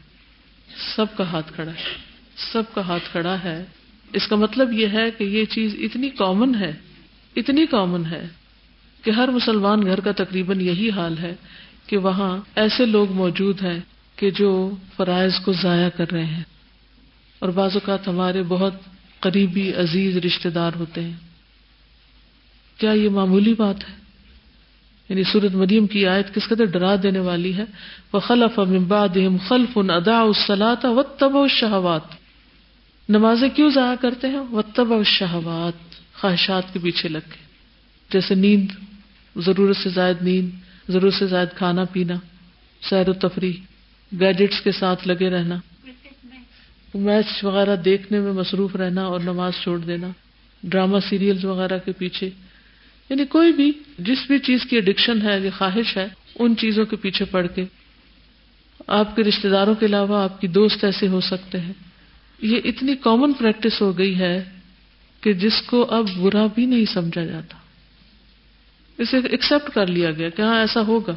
سب 0.95 1.05
کا 1.17 1.23
ہاتھ 1.23 1.53
کھڑا 1.53 1.71
ہے۔ 1.71 2.15
سب 2.53 2.63
کا 2.73 2.81
ہاتھ 2.81 3.03
کھڑا 3.12 3.43
ہے۔ 3.43 3.65
اس 4.13 4.27
کا 4.27 4.36
مطلب 4.36 4.73
یہ 4.73 4.88
ہے 4.88 5.12
کہ 5.12 5.23
یہ 5.23 5.45
چیز 5.45 5.75
اتنی 5.79 6.10
کامن 6.10 6.55
ہے۔ 6.55 6.73
اتنی 7.36 7.65
کامن 7.65 8.06
ہے 8.06 8.28
کہ 9.04 9.12
ہر 9.12 9.28
مسلمان 9.28 9.86
گھر 9.86 10.00
کا 10.00 10.12
تقریباً 10.12 10.62
یہی 10.62 10.89
حال 10.89 11.17
ہے 11.17 11.36
کہ 11.88 11.98
وہاں 11.98 12.38
ایسے 12.56 12.86
لوگ 12.86 13.12
موجود 13.12 13.62
ہیں 13.62 13.80
کہ 14.15 14.32
جو 14.32 14.76
فرائض 14.98 15.34
کو 15.45 15.54
ضائع 15.54 15.89
کر 15.89 16.12
رہے 16.12 16.26
ہیں۔ 16.26 16.43
اور 17.39 17.50
بعض 17.50 17.71
اوقات 17.74 18.08
ہمارے 18.08 18.43
بہت 18.43 18.74
قریبی 19.19 19.74
عزیز 19.74 20.17
رشتے 20.17 20.50
دار 20.50 20.71
ہوتے 20.76 21.04
ہیں۔ 21.04 21.13
کیا 22.78 22.91
یہ 22.91 23.10
معمولی 23.10 23.54
بات 23.54 23.89
ہے؟ 23.89 23.95
یعنی 25.10 25.24
سورت 25.24 25.56
مریم 25.56 25.88
کی 25.88 26.08
آیت 26.08 26.36
کس 26.36 26.48
قدر 26.48 26.65
ڈرا 26.65 26.95
دینے 27.04 27.19
والی 27.19 27.58
ہے؟ 27.58 27.63
وہ 28.13 28.19
خلف 28.19 28.60
امباد 28.60 29.17
خلف 29.48 29.69
ان 29.76 29.89
ادا 29.89 30.19
اسلاط 30.19 30.86
و 30.86 31.04
تب 31.04 31.36
و 31.36 31.48
شہوات 31.48 32.02
نمازیں 33.10 33.50
کیوں 33.50 33.69
ضائع 33.69 33.95
کرتے 34.02 34.28
ہیں؟ 34.28 34.39
و 34.39 34.62
تب 34.62 34.91
و 34.91 35.04
شہوات 35.04 35.94
خواہشات 36.25 36.73
کے 36.73 36.79
پیچھے 36.83 37.09
لگ 37.09 37.17
کے 37.17 37.38
جیسے 38.13 38.35
نیند، 38.35 38.71
ضرورت 39.35 39.77
سے 39.77 39.89
زائد 39.89 40.17
نیند، 40.21 40.49
ضرورت 40.89 41.13
سے 41.13 41.27
زائد 41.27 41.57
کھانا 41.57 41.83
پینا، 41.83 42.13
سیر 42.89 43.09
و 43.09 43.13
تفریح 43.13 43.53
گیجٹس 44.19 44.61
کے 44.61 44.71
ساتھ 44.71 45.07
لگے 45.07 45.29
رہنا، 45.29 45.55
میچ 46.93 47.43
وغیرہ 47.43 47.75
دیکھنے 47.75 48.19
میں 48.19 48.33
مصروف 48.33 48.75
رہنا 48.75 49.01
اور 49.01 49.19
نماز 49.19 49.53
چھوڑ 49.63 49.77
دینا، 49.79 50.07
ڈرامہ 50.63 50.97
سیریل 51.09 51.45
وغیرہ 51.45 51.77
کے 51.77 51.91
پیچھے۔ 51.91 52.29
یعنی 53.09 53.25
کوئی 53.25 53.51
بھی 53.51 53.71
جس 53.99 54.17
بھی 54.27 54.39
چیز 54.39 54.59
کی 54.69 54.77
اڈکشن 54.77 55.21
ہے 55.21 55.39
یا 55.39 55.49
خواہش 55.57 55.97
ہے، 55.97 56.07
ان 56.39 56.55
چیزوں 56.57 56.85
کے 56.85 56.95
پیچھے 56.95 57.25
پڑ 57.25 57.47
کے۔ 57.47 57.65
آپ 58.88 59.15
کے 59.15 59.23
رشتے 59.23 59.49
داروں 59.49 59.75
کے 59.75 59.85
علاوہ 59.85 60.23
آپ 60.23 60.41
کی 60.41 60.47
دوست 60.47 60.83
ایسے 60.83 61.07
ہو 61.07 61.21
سکتے 61.21 61.59
ہیں۔ 61.59 61.73
یہ 62.41 62.59
اتنی 62.63 62.95
کامن 62.95 63.33
پریکٹس 63.33 63.81
ہو 63.81 63.97
گئی 63.97 64.19
ہے 64.19 64.43
کہ 65.25 65.33
جس 65.33 65.61
کو 65.61 65.88
اب 65.89 66.05
برا 66.17 66.47
بھی 66.55 66.65
نہیں 66.65 66.85
سمجھا 66.85 67.25
جاتا۔ 67.25 67.57
اسے 68.97 69.17
ایکسپٹ 69.17 69.71
کر 69.71 69.88
لیا 69.88 70.11
گیا 70.11 70.29
کہ 70.29 70.41
ہاں 70.41 70.59
ایسا 70.59 70.81
ہوگا۔ 70.81 71.11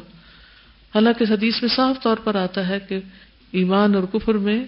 حالانکہ 0.95 1.25
حدیث 1.29 1.61
میں 1.61 1.69
صاف 1.75 2.03
طور 2.03 2.17
پر 2.17 2.35
آتا 2.35 2.67
ہے 2.67 2.79
کہ 2.89 2.99
ایمان 3.51 3.95
اور 3.95 4.03
کفر 4.03 4.33
میں 4.33 4.65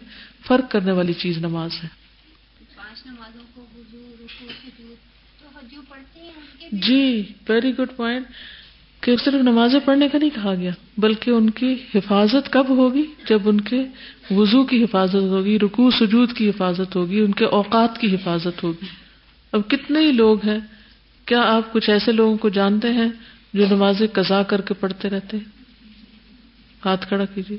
فرق 0.48 0.72
کرنے 0.72 0.92
والی 0.92 1.14
چیز 1.14 1.38
نماز 1.38 1.72
ہے۔ 1.84 1.88
جی 6.72 7.24
ویری 7.50 7.78
گڈ 7.78 7.88
پوائنٹ 7.96 8.26
کہ 9.02 9.16
صرف 9.16 9.34
نمازیں 9.34 9.80
پڑھنے 9.86 10.10
کا 10.10 10.18
نہیں 10.18 10.30
کہا 10.36 10.56
گیا، 10.56 10.72
بلکہ 10.98 11.32
ان 11.32 11.50
کی 11.50 11.76
حفاظت 11.96 12.52
کب 12.52 12.70
ہوگی؟ 12.70 13.06
جب 13.30 13.40
ان 13.46 13.62
کے 13.62 13.84
وضو 14.32 14.64
کی 14.64 14.84
حفاظت 14.84 15.16
ہوگی، 15.16 15.60
رکوع، 15.60 15.92
سجود 15.92 16.34
کی 16.34 16.50
حفاظت 16.50 16.96
ہوگی، 16.96 17.20
ان 17.20 17.32
کے 17.32 17.46
اوقات 17.46 17.98
کی 18.02 18.16
حفاظت 18.16 18.64
ہوگی۔ 18.64 19.01
اب 19.52 19.62
کتنے 19.68 20.00
ہی 20.00 20.12
لوگ 20.12 20.46
ہیں؟ 20.46 20.60
کیا 21.26 21.42
آپ 21.42 21.74
کچھ 21.74 21.90
ایسے 21.90 22.12
لوگوں 22.12 22.38
کو 22.38 22.50
جانتے 22.50 22.94
ہیں 22.94 23.10
جو 23.54 23.68
نمازیں 23.68 24.08
قزا 24.08 24.44
کر 24.44 24.62
کے 24.62 24.74
پڑھتے 24.74 25.10
رہتے 25.10 25.38
ہیں؟ 25.38 25.44
ہاتھ 26.86 27.08
کھڑا 27.08 27.26
کیجیے۔ 27.26 27.58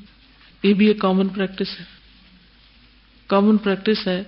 یہ 0.62 0.74
بھی 0.74 0.86
ایک 0.86 0.98
کامن 0.98 1.28
پریکٹس 1.28 1.80
ہے۔ 1.80 1.84
کامن 3.26 3.56
پریکٹس 3.56 4.08
ہے 4.08 4.22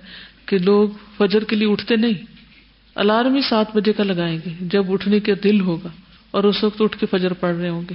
کہ 0.45 0.57
لوگ 0.57 0.89
فجر 1.17 1.43
کے 1.43 1.55
لیے 1.55 1.71
اٹھتے 1.71 1.95
نہیں۔ 1.95 2.25
الارم 2.95 3.35
ہی 3.35 3.41
سات 3.41 3.75
بجے 3.75 3.93
کا 3.93 4.03
لگائیں 4.03 4.39
گے۔ 4.45 4.53
جب 4.61 4.91
اٹھنے 4.91 5.19
کے 5.19 5.35
دل 5.35 5.61
ہوگا 5.61 5.89
اور 6.31 6.43
اس 6.43 6.63
وقت 6.63 6.81
اٹھ 6.81 6.97
کے 6.97 7.05
فجر 7.05 7.33
پڑھ 7.33 7.55
رہے 7.55 7.69
ہوں 7.69 7.81
گے۔ 7.89 7.93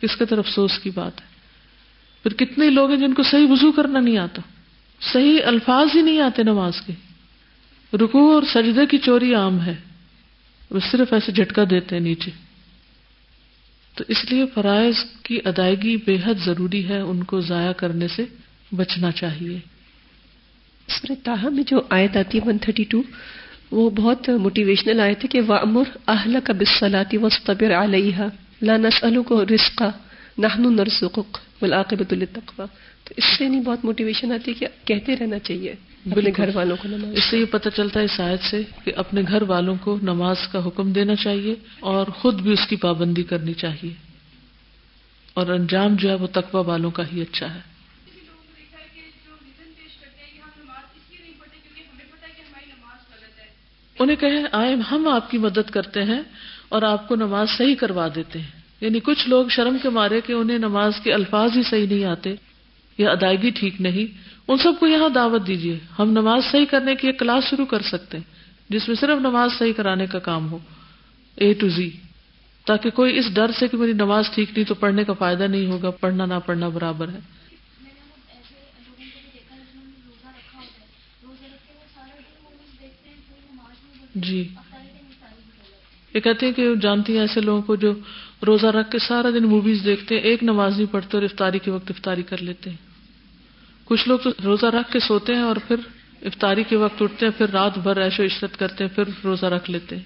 کس 0.00 0.18
قدر 0.18 0.38
افسوس 0.38 0.78
کی 0.78 0.90
بات 0.90 1.20
ہے؟ 1.20 1.26
پھر 2.22 2.32
کتنے 2.32 2.70
لوگ 2.70 2.90
ہیں 2.90 2.98
جن 2.98 3.14
کو 3.14 3.22
صحیح 3.22 3.46
وضو 3.50 3.72
کرنا 3.72 4.00
نہیں 4.00 4.18
آتا؟ 4.18 4.42
صحیح 5.12 5.38
الفاظ 5.44 5.96
ہی 5.96 6.02
نہیں 6.02 6.20
آتے 6.20 6.42
نماز 6.42 6.80
کے۔ 6.86 6.92
رکو 8.00 8.34
اور 8.34 8.42
سجدے 8.54 8.86
کی 8.86 8.98
چوری 8.98 9.34
عام 9.34 9.60
ہے، 9.60 9.74
وہ 10.70 10.80
صرف 10.90 11.12
ایسے 11.12 11.32
جھٹکا 11.32 11.62
دیتے 11.70 11.96
ہیں 11.96 12.02
نیچے۔ 12.02 12.30
تو 13.94 14.04
اس 14.08 14.24
لیے 14.30 14.44
فرائض 14.54 14.94
کی 15.22 15.38
ادائیگی 15.44 15.96
بے 15.96 16.16
حد 16.24 16.34
ضروری 16.44 16.88
ہے، 16.88 16.98
ان 16.98 17.22
کو 17.22 17.40
ضائع 17.40 17.72
کرنے 17.72 18.08
سے 18.08 18.24
بچنا 18.76 19.10
چاہیے۔ 19.10 19.58
اس 20.88 21.04
میں 21.52 21.62
جو 21.66 21.80
آیت 21.90 22.16
آتی 22.16 22.38
ہے 22.38 22.48
ون 22.48 22.58
تھرٹی 22.58 22.84
ٹو 22.84 23.02
وہ 23.70 23.90
بہت 23.90 24.28
موٹیویشنل 24.28 25.00
آئے 25.00 25.14
تھے 25.14 25.28
کہ 25.28 25.40
وامر 25.46 25.84
اہل 26.08 26.36
کا 26.44 26.52
بسلاتی 26.52 27.16
وسطبر 27.16 27.74
علیہ 27.74 28.18
لا 28.62 28.76
نسألو 28.76 29.22
کو 29.22 29.44
رزقا 29.44 29.88
نحن 30.38 30.76
نرزقک 30.76 31.38
والعاقبت 31.62 32.12
للتقوی 32.12 32.66
تو 33.04 33.14
اس 33.16 33.24
سے 33.24 33.48
نہیں، 33.48 33.60
بہت 33.60 33.84
موٹیویشن 33.84 34.32
آتی 34.32 34.50
ہے 34.50 34.56
کہ 34.58 34.66
کہتے 34.84 35.16
رہنا 35.16 35.38
چاہیے۔ 35.38 35.74
اپنے 36.10 36.30
گھر 36.36 36.56
والوں 36.56 36.76
کو 36.76 36.88
نماز 36.88 37.12
اس 37.16 37.24
سے 37.30 37.38
یہ 37.38 37.44
پتہ 37.44 37.68
چلتا 37.68 38.00
ہے 38.00 38.04
اس 38.04 38.20
آیت 38.20 38.40
سے 38.50 38.62
کہ 38.84 38.92
اپنے 38.96 39.22
گھر 39.28 39.42
والوں 39.42 39.76
کو 39.80 39.98
نماز 40.02 40.36
کا 40.52 40.66
حکم 40.66 40.92
دینا 40.92 41.14
چاہیے 41.14 41.54
اور 41.80 42.06
خود 42.06 42.40
بھی 42.40 42.52
اس 42.52 42.66
کی 42.68 42.76
پابندی 42.76 43.22
کرنی 43.22 43.54
چاہیے۔ 43.54 43.94
اور 45.34 45.46
انجام 45.46 45.96
جو 45.96 46.08
ہے 46.08 46.14
وہ 46.14 46.26
تقوی 46.26 46.62
والوں 46.66 46.90
کا 46.90 47.02
ہی 47.12 47.22
اچھا 47.22 47.54
ہے۔ 47.54 47.60
انہیں 53.98 54.16
کہے 54.16 54.42
آئے 54.52 54.74
ہم 54.74 55.08
آپ 55.08 55.30
کی 55.30 55.38
مدد 55.38 55.70
کرتے 55.70 56.02
ہیں 56.02 56.20
اور 56.68 56.82
آپ 56.82 57.08
کو 57.08 57.16
نماز 57.16 57.48
صحیح 57.58 57.74
کروا 57.74 58.08
دیتے 58.14 58.38
ہیں۔ 58.38 58.62
یعنی 58.80 59.00
کچھ 59.00 59.28
لوگ 59.28 59.46
شرم 59.48 59.76
کے 59.82 59.88
مارے 59.88 60.20
کہ 60.20 60.32
انہیں 60.32 60.58
نماز 60.58 60.92
کے 61.02 61.12
الفاظ 61.12 61.50
ہی 61.56 61.62
صحیح 61.62 61.86
نہیں 61.86 62.04
آتے 62.04 62.34
یا 62.98 63.10
ادائیگی 63.10 63.50
ٹھیک 63.50 63.80
نہیں۔ 63.80 64.31
ان 64.48 64.58
سب 64.58 64.72
کو 64.80 64.86
یہاں 64.86 65.08
دعوت 65.08 65.46
دیجیے 65.46 65.78
ہم 65.98 66.10
نماز 66.10 66.42
صحیح 66.52 66.64
کرنے 66.70 66.94
کی 66.94 67.06
ایک 67.06 67.18
کلاس 67.18 67.44
شروع 67.44 67.66
کر 67.66 67.82
سکتے 67.82 68.16
ہیں، 68.16 68.24
جس 68.68 68.88
میں 68.88 68.96
صرف 68.96 69.18
نماز 69.20 69.50
صحیح 69.58 69.72
کرانے 69.72 70.06
کا 70.06 70.18
کام 70.18 70.52
ہو۔ 70.52 70.58
اے 71.34 71.52
ٹو 71.52 71.68
زی 71.68 71.90
تاکہ 72.66 72.90
کوئی 72.90 73.18
اس 73.18 73.34
ڈر 73.34 73.50
سے 73.52 73.68
کہ 73.68 73.76
میری 73.76 73.92
نماز 73.92 74.30
ٹھیک 74.34 74.50
نہیں 74.50 74.64
تو 74.64 74.74
پڑھنے 74.74 75.04
کا 75.04 75.12
فائدہ 75.12 75.42
نہیں 75.42 75.66
ہوگا، 75.66 75.90
پڑھنا 75.90 76.26
نہ 76.26 76.34
پڑھنا 76.46 76.68
برابر 76.68 77.08
ہے۔ 77.08 77.20
جی۔ 84.14 84.48
یہ 86.14 86.20
کہتے 86.20 86.46
ہیں 86.46 86.52
کہ 86.52 86.74
جانتی 86.74 87.12
ہیں 87.12 87.20
ایسے 87.20 87.40
لوگوں 87.40 87.62
کو 87.62 87.76
جو 87.76 87.92
روزہ 88.46 88.66
رکھ 88.66 88.90
کے 88.90 88.98
سارا 88.98 89.30
دن 89.30 89.44
موویز 89.44 89.84
دیکھتے 89.84 90.14
ہیں، 90.14 90.22
ایک 90.22 90.42
نماز 90.42 90.76
نہیں 90.76 90.92
پڑھتے 90.92 91.16
اور 91.16 91.22
افطاری 91.22 91.58
کے 91.58 91.70
وقت 91.70 91.90
افطاری 91.90 92.22
کر 92.22 92.42
لیتے 92.42 92.70
ہیں۔ 92.70 92.91
کچھ 93.92 94.08
لوگ 94.08 94.18
تو 94.18 94.30
روزہ 94.44 94.66
رکھ 94.66 94.92
کے 94.92 95.00
سوتے 95.00 95.34
ہیں 95.34 95.42
اور 95.42 95.56
پھر 95.68 95.76
افطاری 96.22 96.62
کے 96.68 96.76
وقت 96.76 97.02
اٹھتے 97.02 97.26
ہیں، 97.26 97.32
پھر 97.38 97.50
رات 97.52 97.78
بھر 97.78 97.96
ایش 97.96 98.20
و 98.20 98.24
عشرت 98.24 98.56
کرتے 98.58 98.84
ہیں، 98.84 98.94
پھر 98.94 99.04
روزہ 99.24 99.46
رکھ 99.46 99.70
لیتے 99.70 99.96
ہیں۔ 99.96 100.04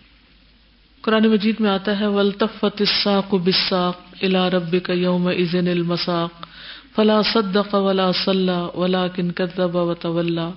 قرآن 1.02 1.26
مجید 1.28 1.60
میں 1.60 1.70
آتا 1.70 1.98
ہے 2.00 2.06
ولطفت 2.06 2.80
الساق 2.80 3.34
بساق 3.44 3.96
الا 4.22 4.50
رب 4.50 4.74
کا 4.82 4.92
یوم 4.92 5.26
ازن 5.28 5.68
المساق۔ 5.68 6.46
فلا 6.94 7.20
صدق 7.22 7.74
ولا 7.74 8.10
صلى 8.24 8.58
ولا 8.74 9.06
کن 9.08 9.30
کذب 9.30 9.76
و 9.76 9.94
طلّہ 9.94 10.50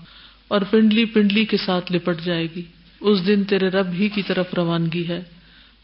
اور 0.48 0.62
پنڈلی 0.62 1.06
پنڈلی 1.06 1.46
کے 1.46 1.58
ساتھ 1.58 1.92
لپٹ 1.92 2.26
جائے 2.26 2.48
گی۔ 2.56 2.62
اس 3.02 3.28
دن 3.28 3.44
تیرے 3.44 3.70
رب 3.70 3.92
ہی 3.94 4.10
کی 4.10 4.22
طرف 4.22 4.54
روانگی 4.54 5.08
ہے۔ 5.08 5.22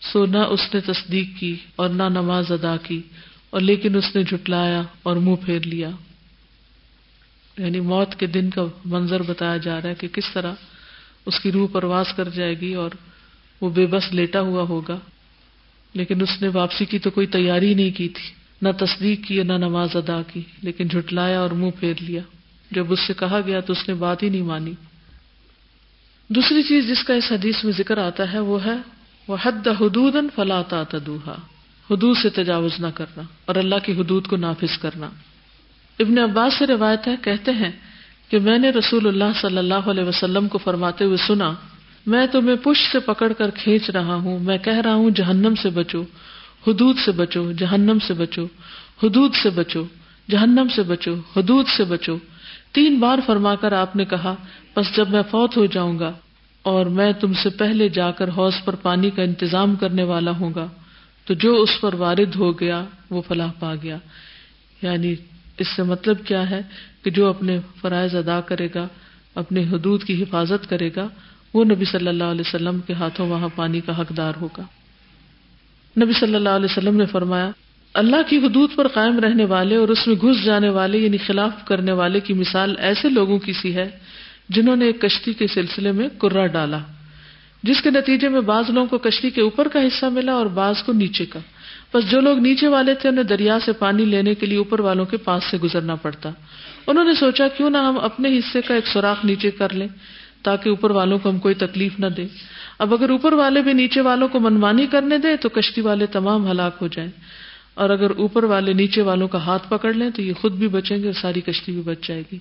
سو 0.02 0.26
نہ 0.26 0.38
اس 0.38 0.74
نے 0.74 0.80
تصدیق 0.82 1.40
کی 1.40 1.56
اور 1.76 1.90
نہ 1.90 2.10
نماز 2.10 2.52
ادا 2.52 2.76
کی، 2.78 3.02
اور 3.50 3.62
لیکن 3.62 3.96
اس 3.96 4.16
نے 4.16 4.24
جھٹلایا 4.24 4.82
اور 5.04 5.16
منہ 5.16 5.36
پھیر 5.36 5.60
لیا۔ 5.60 5.90
یعنی 7.58 7.80
موت 7.80 8.16
کے 8.16 8.28
دن 8.28 8.50
کا 8.50 8.62
منظر 8.86 9.22
بتایا 9.22 9.58
جا 9.58 9.82
رہا 9.82 9.90
ہے 9.90 9.96
کہ 9.96 10.08
کس 10.08 10.24
طرح 10.34 10.54
اس 11.26 11.40
کی 11.40 11.52
روح 11.52 11.68
پرواز 11.72 12.06
کر 12.16 12.30
جائے 12.30 12.60
گی 12.60 12.74
اور 12.74 12.90
وہ 13.62 13.70
بے 13.70 13.86
بس 13.86 14.04
لیٹا 14.12 14.42
ہوا 14.42 14.64
ہوگا۔ 14.64 15.00
لیکن 15.94 16.22
اس 16.22 16.42
نے 16.42 16.48
واپسی 16.48 16.86
کی 16.86 17.00
تو 17.00 17.10
کوئی 17.10 17.28
تیاری 17.28 17.74
نہیں 17.74 17.92
کی 17.92 18.10
تھی، 18.10 18.34
نہ 18.62 18.70
تصدیق 18.80 19.28
کی 19.28 19.44
نہ 19.44 19.54
نماز 19.54 19.96
ادا 19.96 20.22
کی، 20.34 20.42
لیکن 20.62 20.88
جھٹلایا 20.88 21.40
اور 21.40 21.50
منہ 21.50 21.70
پھیر 21.80 21.94
لیا۔ 22.00 22.22
جب 22.72 22.94
اس 22.94 23.00
سے 23.08 23.14
کہا 23.14 23.40
گیا 23.46 23.60
تو 23.60 23.74
اس 23.74 23.88
نے 23.88 23.94
بات 23.94 24.24
ہی 24.24 24.30
نہیں 24.30 24.42
مانی۔ 24.42 24.74
دوسری 26.28 26.64
چیز 26.64 26.88
جس 26.88 27.04
کا 27.04 27.14
اس 27.14 27.32
حدیث 27.32 27.64
میں 27.64 27.74
ذکر 27.74 27.98
آتا 27.98 28.34
ہے 28.34 28.40
وہ 28.40 28.66
ہے 28.66 28.76
وہ 29.28 29.38
حد 29.44 29.68
حدود 29.68 30.16
فلا 30.36 30.62
تدوہا 30.62 31.36
حدود 31.92 32.18
سے 32.18 32.30
تجاوز 32.30 32.72
نہ 32.80 32.88
کرنا 32.96 33.22
اور 33.46 33.56
اللہ 33.56 33.76
کی 33.84 33.92
حدود 33.92 34.28
کو 34.28 34.38
نافذ 34.38 34.78
کرنا۔ 34.78 35.10
ابن 36.00 36.18
عباس 36.20 36.54
سے 36.54 36.68
روایت 36.68 37.08
ہے، 37.08 37.16
کہتے 37.22 37.52
ہیں 37.52 37.72
کہ 38.30 38.40
میں 38.40 38.58
نے 38.58 38.70
رسول 38.70 39.08
اللہ 39.08 39.40
صلی 39.42 39.58
اللہ 39.58 39.90
علیہ 39.90 40.04
وسلم 40.04 40.48
کو 40.48 40.58
فرماتے 40.58 41.06
ہوئے 41.06 41.18
سنا، 41.18 41.54
میں 42.06 42.28
تمہیں 42.28 42.56
پش 42.56 42.92
سے 42.92 43.00
پکڑ 43.00 43.34
کر 43.34 43.50
کھینچ 43.50 43.90
رہا 43.90 44.16
ہوں، 44.16 44.40
میں 44.40 44.58
کہہ 44.58 44.78
رہا 44.78 44.94
ہوں، 44.94 45.10
جہنم 45.10 45.54
سے 45.62 45.70
بچو، 45.70 46.02
حدود 46.68 46.98
سے 47.06 47.12
بچو، 47.12 47.52
جہنم 47.52 47.98
سے 48.08 48.14
بچو، 48.14 48.46
حدود 49.04 49.34
سے 49.36 49.50
بچو، 49.50 49.84
جہنم 50.30 50.68
سے 50.76 50.84
بچو، 50.84 51.14
حدود 51.38 51.68
سے 51.78 51.84
بچو۔ 51.84 52.18
تین 52.72 53.00
بار 53.00 53.20
فرما 53.26 53.56
کر 53.56 53.72
آپ 53.72 53.96
نے 53.96 54.06
کہا، 54.06 54.36
بس 54.76 54.96
جب 54.98 55.10
میں 55.10 55.22
فوت 55.32 55.58
ہو 55.58 55.66
جاؤں 55.66 56.00
گا 56.00 56.12
اور 56.64 56.86
میں 56.86 57.14
تم 57.14 57.34
سے 57.34 57.50
پہلے 57.50 57.90
جا 57.90 58.12
کر 58.12 58.30
حوض 58.30 58.54
پر 58.66 58.76
پانی 58.76 59.10
کا 59.10 59.24
انتظام 59.24 59.76
کرنے 59.76 60.04
والا 60.04 60.32
ہوں 60.32 60.54
گا، 60.56 60.68
تو 61.26 61.34
جو 61.34 61.62
اس 61.62 61.82
پر 61.82 61.94
وارد 61.94 62.36
ہو 62.36 62.60
گیا، 62.60 62.86
وہ 63.10 63.22
فلاح 63.28 63.52
پا 63.60 63.74
گیا۔ 63.84 63.98
یعنی 64.82 65.16
اس 65.58 65.68
سے 65.76 65.84
مطلب 65.84 66.18
کیا 66.26 66.50
ہے 66.50 66.62
کہ 67.04 67.12
جو 67.12 67.30
اپنے 67.30 67.60
فرائض 67.82 68.16
ادا 68.16 68.42
کرے 68.42 68.68
گا، 68.76 68.88
اپنے 69.36 69.64
حدود 69.64 70.04
کی 70.04 70.24
حفاظت 70.24 70.70
کرے 70.70 70.90
گا، 70.96 71.08
وہ 71.54 71.64
نبی 71.66 71.86
صلی 71.86 72.08
اللہ 72.08 72.24
علیہ 72.24 72.48
وسلم 72.48 72.80
کے 72.80 72.94
ہاتھوں 72.94 73.28
وہاں 73.30 73.50
پانی 73.56 73.82
کا 73.82 74.02
حقدار 74.02 74.34
ہوگا۔ 74.42 74.64
نبی 76.04 76.14
صلی 76.20 76.36
اللہ 76.36 76.50
علیہ 76.50 76.72
وسلم 76.72 76.98
نے 76.98 77.06
فرمایا، 77.06 77.52
اللہ 77.94 78.16
کی 78.30 78.38
حدود 78.38 78.70
پر 78.76 78.88
قائم 78.88 79.20
رہنے 79.20 79.46
والے 79.46 79.76
اور 79.76 79.88
اس 79.88 80.08
میں 80.08 80.16
گھس 80.16 80.44
جانے 80.44 80.70
والے 80.70 80.98
یعنی 80.98 81.18
خلاف 81.18 81.66
کرنے 81.66 81.92
والے 81.92 82.20
کی 82.20 82.34
مثال 82.34 82.76
ایسے 82.78 83.10
لوگوں 83.10 83.40
کی 83.40 83.54
سی 83.54 83.76
ہے 83.76 83.90
جنہوں 84.50 84.76
نے 84.76 84.86
ایک 84.86 85.02
کشتی 85.02 85.34
کے 85.34 85.48
سلسلے 85.48 85.92
میں 85.92 86.10
کرا 86.18 86.48
ڈالا، 86.48 86.80
جس 87.64 87.82
کے 87.82 87.90
نتیجے 87.90 88.30
میں 88.30 88.42
بعض 88.42 88.70
لوگوں 88.70 88.88
کو 88.88 88.98
کشتی 88.98 89.30
کے 89.30 89.42
اوپر 89.42 89.68
کا 89.68 89.80
حصہ 89.80 90.06
ملا 90.06 90.34
اور 90.34 90.46
بعض 90.46 90.84
کو 90.84 90.94
نیچے 90.94 91.26
کا۔ 91.26 91.40
بس 91.94 92.12
جو 92.12 92.20
لوگ 92.20 92.38
نیچے 92.38 92.68
والے 92.68 92.94
تھے 92.94 93.10
انہیں 93.10 93.24
دریا 93.24 93.60
سے 93.60 93.72
پانی 93.74 94.06
لینے 94.06 94.36
کے 94.36 94.46
لیے 94.46 94.58
اوپر 94.58 94.80
والوں 94.80 95.06
کے 95.06 95.18
پاس 95.18 95.44
سے 95.52 95.58
گزرنا 95.58 95.96
پڑتا۔ 95.96 96.30
انہوں 96.88 97.04
نے 97.04 97.14
سوچا 97.14 97.48
کیوں 97.48 97.70
نہ 97.70 97.78
ہم 97.78 98.00
اپنے 98.00 98.38
حصے 98.38 98.62
کا 98.62 98.74
ایک 98.74 98.88
سوراخ 98.88 99.26
نیچے 99.26 99.52
کر 99.52 99.74
لیں 99.74 99.88
تاکہ 100.44 100.70
اوپر 100.70 100.92
والوں 100.92 101.20
کو 101.20 101.30
ہم 101.30 101.40
کوئی 101.40 101.56
تکلیف 101.56 102.00
نہ 102.00 102.06
دے۔ 102.06 102.26
اب 102.80 102.94
اگر 102.94 103.10
اوپر 103.10 103.34
والے 103.34 103.62
بھی 103.62 103.74
نیچے 103.74 104.02
والوں 104.02 104.28
کو 104.28 104.40
منمانی 104.40 104.88
کرنے 104.88 105.18
دیں 105.18 105.36
تو 105.36 105.50
کشتی 105.50 105.82
والے 105.82 106.06
تمام 106.06 106.52
ہلاک 106.52 106.76
ہو 106.82 106.88
جائیں۔ 106.88 107.12
اور 107.74 107.90
اگر 107.90 108.10
اوپر 108.10 108.44
والے 108.44 108.74
نیچے 108.74 109.02
والوں 109.02 109.28
کا 109.28 109.46
ہاتھ 109.46 109.70
پکڑ 109.70 109.94
لیں 109.94 110.10
تو 110.10 110.22
یہ 110.22 110.34
خود 110.34 110.52
بھی 110.52 110.68
بچیں 110.68 110.98
گے 110.98 111.06
اور 111.06 111.14
ساری 111.14 111.42
کشتی 111.42 111.72
بھی 111.72 111.82
بچ 111.82 112.08
جائے 112.08 112.24
گی۔ 112.32 112.38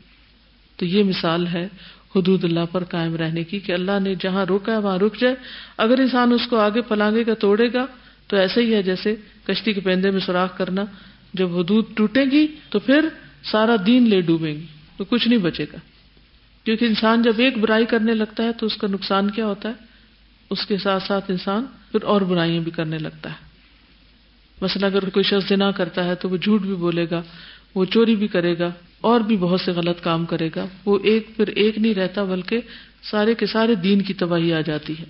تو 0.76 0.86
یہ 0.86 1.04
مثال 1.04 1.46
ہے 1.46 1.68
حدود 2.16 2.44
اللہ 2.44 2.72
پر 2.72 2.84
قائم 2.84 3.16
رہنے 3.16 3.44
کی 3.44 3.58
کہ 3.60 3.72
اللہ 3.72 4.00
نے 4.02 4.14
جہاں 4.14 4.46
روکا 4.46 4.72
ہے 4.72 4.78
وہاں 4.78 4.98
رک 4.98 5.16
جائے۔ 5.16 5.34
اگر 5.76 5.98
انسان 5.98 6.32
اس 6.32 6.46
کو 6.46 6.58
آگے 6.58 6.82
پلانگے 6.82 7.24
کا 7.24 7.34
توڑے 7.34 7.72
گا 7.72 7.86
تو 8.26 8.36
ایسے 8.36 8.60
ہی 8.60 8.74
ہے 8.74 8.82
جیسے 8.82 9.14
کشتی 9.46 9.72
کے 9.72 9.80
پیندے 9.80 10.10
میں 10.10 10.20
سوراخ 10.20 10.58
کرنا، 10.58 10.84
جب 11.34 11.58
حدود 11.58 11.84
ٹوٹے 11.94 12.24
گی 12.24 12.46
تو 12.70 12.78
پھر 12.78 13.08
سارا 13.44 13.76
دین 13.86 14.08
لے 14.08 14.20
ڈوبے 14.20 14.52
گی، 14.52 14.66
تو 14.96 15.04
کچھ 15.04 15.28
نہیں 15.28 15.38
بچے 15.38 15.64
گا۔ 15.72 15.76
کیونکہ 16.64 16.84
انسان 16.84 17.22
جب 17.22 17.32
ایک 17.38 17.58
برائی 17.58 17.86
کرنے 17.86 18.14
لگتا 18.14 18.42
ہے 18.42 18.52
تو 18.52 18.66
اس 18.66 18.76
کا 18.76 18.86
نقصان 18.86 19.30
کیا 19.30 19.46
ہوتا 19.46 19.68
ہے؟ 19.68 19.74
اس 20.50 20.66
کے 20.66 20.76
ساتھ 20.78 21.02
ساتھ 21.02 21.30
انسان 21.30 21.64
پھر 21.92 22.02
اور 22.02 22.20
برائیاں 22.20 22.62
بھی 22.62 22.70
کرنے 22.70 22.98
لگتا 22.98 23.30
ہے۔ 23.30 23.36
مثلا 24.60 24.86
اگر 24.86 25.08
کوئی 25.08 25.22
شخص 25.22 25.52
نہ 25.52 25.70
کرتا 25.76 26.04
ہے 26.04 26.14
تو 26.14 26.28
وہ 26.28 26.36
جھوٹ 26.36 26.62
بھی 26.62 26.74
بولے 26.74 27.06
گا، 27.10 27.22
وہ 27.74 27.84
چوری 27.84 28.16
بھی 28.16 28.28
کرے 28.28 28.58
گا، 28.58 28.70
اور 29.00 29.20
بھی 29.20 29.36
بہت 29.36 29.60
سے 29.60 29.72
غلط 29.72 30.02
کام 30.02 30.24
کرے 30.24 30.50
گا۔ 30.56 30.66
وہ 30.84 30.98
ایک 31.02 31.36
پھر 31.36 31.46
ایک 31.46 31.78
نہیں 31.78 31.94
رہتا، 31.94 32.24
بلکہ 32.24 32.60
سارے 33.02 33.34
کے 33.34 33.46
سارے 33.46 33.74
دین 33.74 34.02
کی 34.02 34.14
تباہی 34.14 34.52
آ 34.52 34.60
جاتی 34.60 34.98
ہے۔ 34.98 35.04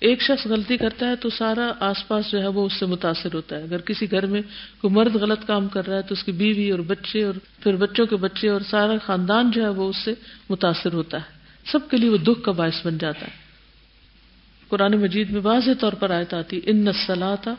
ایک 0.00 0.22
شخص 0.22 0.46
غلطی 0.46 0.76
کرتا 0.76 1.08
ہے 1.08 1.16
تو 1.16 1.30
سارا 1.30 1.72
آس 1.80 2.08
پاس 2.08 2.30
جو 2.30 2.42
ہے 2.42 2.46
وہ 2.46 2.66
اس 2.66 2.72
سے 2.72 2.86
متاثر 2.86 3.34
ہوتا 3.34 3.56
ہے۔ 3.56 3.62
اگر 3.62 3.80
کسی 3.80 4.10
گھر 4.10 4.26
میں 4.26 4.42
کوئی 4.80 4.94
مرد 4.94 5.16
غلط 5.16 5.46
کام 5.46 5.68
کر 5.68 5.86
رہا 5.86 5.96
ہے 5.96 6.02
تو 6.02 6.12
اس 6.12 6.24
کی 6.24 6.32
بیوی 6.32 6.70
اور 6.70 6.78
بچے 6.78 7.22
اور 7.22 7.34
پھر 7.60 7.76
بچوں 7.76 8.06
کے 8.06 8.16
بچے 8.16 8.48
اور 8.48 8.60
سارا 8.70 8.92
خاندان 9.06 9.50
جو 9.50 9.62
ہے 9.62 9.68
وہ 9.68 9.88
اس 9.88 9.96
سے 9.96 10.14
متاثر 10.50 10.92
ہوتا 10.92 11.16
ہے۔ 11.16 11.44
سب 11.72 11.90
کے 11.90 11.96
لیے 11.96 12.10
وہ 12.10 12.16
دکھ 12.16 12.42
کا 12.42 12.52
باعث 12.52 12.86
بن 12.86 12.98
جاتا 12.98 13.26
ہے۔ 13.26 13.32
قرآن 14.68 14.92
مجید 14.92 15.30
میں 15.30 15.40
واضح 15.40 15.70
طور 15.80 15.92
پر 15.92 16.10
آیت 16.10 16.34
آتی 16.34 16.60
ان 16.66 16.76
نسلاتا 16.76 17.54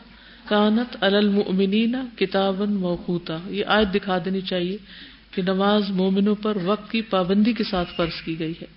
کانت 0.48 0.96
المنینا 1.00 2.04
کتاب 2.16 2.60
موقوتا 2.60 3.38
یہ 3.46 3.64
آیت 3.66 3.94
دکھا 3.94 4.18
دینی 4.24 4.40
چاہیے 4.40 4.76
کہ 5.30 5.42
نماز 5.42 5.90
مومنوں 5.90 6.34
پر 6.34 6.56
وقت 6.64 6.90
کی 6.90 7.02
پابندی 7.02 7.52
کے 7.52 7.64
ساتھ 7.64 7.88
فرض 7.96 8.22
کی 8.24 8.38
گئی 8.38 8.52
ہے۔ 8.62 8.75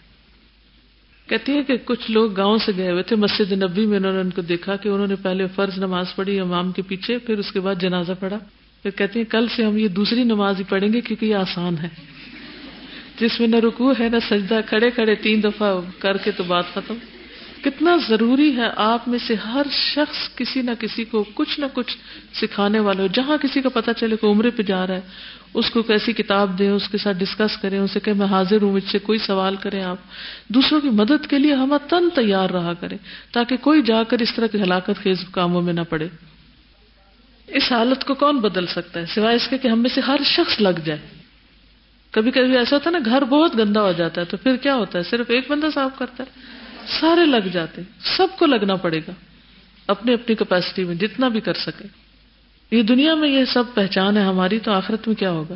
کہتی 1.29 1.57
ہے 1.57 1.63
کہ 1.63 1.77
کچھ 1.85 2.11
لوگ 2.11 2.33
گاؤں 2.33 2.57
سے 2.57 2.71
گئے 2.77 2.91
ہوئے 2.91 3.03
تھے، 3.03 3.15
مسجد 3.15 3.51
نبی 3.51 3.85
میں 3.85 3.97
انہوں 3.97 4.13
نے 4.13 4.19
ان 4.19 4.29
کو 4.29 4.41
دیکھا 4.41 4.75
کہ 4.75 4.89
انہوں 4.89 5.07
نے 5.07 5.15
پہلے 5.15 5.47
فرض 5.55 5.77
نماز 5.77 6.05
پڑھی، 6.15 6.39
امام 6.39 6.71
کے 6.71 6.81
پیچھے، 6.81 7.17
پھر 7.17 7.37
اس 7.37 7.51
کے 7.51 7.59
بعد 7.59 7.75
جنازہ 7.81 8.11
پڑھا۔ 8.19 8.37
پھر 8.83 8.91
کہتے 8.91 9.19
ہیں 9.19 9.31
کل 9.31 9.47
سے 9.47 9.63
ہم 9.63 9.77
یہ 9.77 9.87
دوسری 9.87 10.23
نماز 10.23 10.59
ہی 10.59 10.63
پڑھیں 10.69 10.93
گے 10.93 11.01
کیونکہ 11.01 11.25
یہ 11.25 11.35
آسان 11.35 11.75
ہے۔ 11.77 11.87
جس 13.19 13.39
میں 13.39 13.47
نہ 13.47 13.55
رکو 13.55 13.91
ہے، 13.91 14.09
نہ 14.09 14.17
سجدہ، 14.29 14.59
کھڑے 14.65 14.89
کھڑے 14.89 15.15
تین 15.15 15.43
دفعہ 15.43 15.81
کر 15.99 16.17
کے 16.17 16.31
تو 16.31 16.43
بات 16.43 16.63
ختم۔ 16.73 16.93
کتنا 17.63 17.97
ضروری 18.09 18.55
ہے 18.55 18.69
آپ 18.75 19.07
میں 19.07 19.19
سے 19.19 19.35
ہر 19.35 19.61
شخص 19.71 20.35
کسی 20.35 20.61
نہ 20.61 20.71
کسی 20.79 21.03
کو 21.03 21.25
کچھ 21.33 21.59
نہ 21.59 21.65
کچھ 21.73 21.97
سکھانے 22.33 22.79
والا 22.79 23.01
ہو، 23.01 23.07
جہاں 23.13 23.37
کسی 23.37 23.61
کا 23.61 23.69
پتا 23.69 23.93
چلے 23.93 24.15
کہ 24.21 24.25
عمرے 24.25 24.49
پہ 24.49 24.63
جا 24.63 24.87
رہا 24.87 24.95
ہے۔ 24.95 25.01
اس 25.53 25.69
کو 25.69 25.81
کیسی 25.81 26.13
کتاب 26.13 26.59
دیں، 26.59 26.69
اس 26.69 26.89
کے 26.89 26.97
ساتھ 26.97 27.17
ڈسکس 27.17 27.57
کریں، 27.61 27.79
اسے 27.79 27.99
کہ 27.99 28.13
میں 28.13 28.27
حاضر 28.27 28.61
ہوں، 28.61 28.71
مجھ 28.71 28.91
سے 28.91 28.99
کوئی 28.99 29.19
سوال 29.19 29.55
کریں 29.55 29.83
آپ۔ 29.83 29.97
دوسروں 30.47 30.81
کی 30.81 30.89
مدد 30.89 31.27
کے 31.29 31.39
لیے 31.39 31.53
ہم 31.53 31.77
تن 31.89 32.09
تیار 32.15 32.49
رہا 32.49 32.73
کریں 32.73 32.97
تاکہ 33.31 33.57
کوئی 33.57 33.81
جا 33.81 34.03
کر 34.03 34.19
اس 34.19 34.35
طرح 34.35 34.47
کی 34.47 34.61
ہلاکت 34.61 34.91
خیز 35.03 35.17
کاموں 35.31 35.61
میں 35.61 35.73
نہ 35.73 35.81
پڑے۔ 35.89 36.07
اس 37.47 37.71
حالت 37.71 38.03
کو 38.03 38.13
کون 38.13 38.39
بدل 38.39 38.67
سکتا 38.67 38.99
ہے؟ 38.99 39.05
سوائے 39.05 39.35
اس 39.35 39.47
کے 39.47 39.57
کہ 39.57 39.67
ہم 39.67 39.81
میں 39.81 39.89
سے 39.95 40.01
ہر 40.01 40.19
شخص 40.25 40.61
لگ 40.61 40.79
جائے۔ 40.85 40.99
کبھی 42.11 42.31
کبھی 42.31 42.57
ایسا 42.57 42.75
ہوتا 42.75 42.89
ہے 42.89 42.99
نا، 42.99 42.99
گھر 43.05 43.23
بہت 43.23 43.57
گندا 43.57 43.81
ہو 43.81 43.91
جاتا 43.91 44.21
ہے، 44.21 44.25
تو 44.25 44.37
پھر 44.37 44.55
کیا 44.55 44.75
ہوتا 44.75 44.99
ہے؟ 44.99 45.03
صرف 45.03 45.25
ایک 45.29 45.51
بندہ 45.51 45.67
صاف 45.73 45.91
کرتا 45.99 46.23
ہے۔ 46.23 46.29
سارے 46.99 47.25
لگ 47.25 47.47
جاتے 47.53 47.81
سب 48.17 48.27
کو 48.39 48.45
لگنا 48.45 48.75
پڑے 48.75 48.99
گا۔ 48.99 49.11
اپنی 49.87 50.13
اپنی 50.13 50.35
کیپیسٹی 50.35 50.83
میں 50.83 50.95
جتنا 50.95 51.27
بھی 51.27 51.41
کر 51.41 51.53
سکے۔ 51.53 51.98
یہ 52.71 52.83
دنیا 52.83 53.15
میں 53.15 53.29
یہ 53.29 53.45
سب 53.45 53.63
پہچان 53.73 54.17
ہے 54.17 54.23
ہماری 54.23 54.59
تو 54.59 54.71
آخرت 54.71 55.07
میں 55.07 55.15
کیا 55.15 55.31
ہوگا؟ 55.31 55.55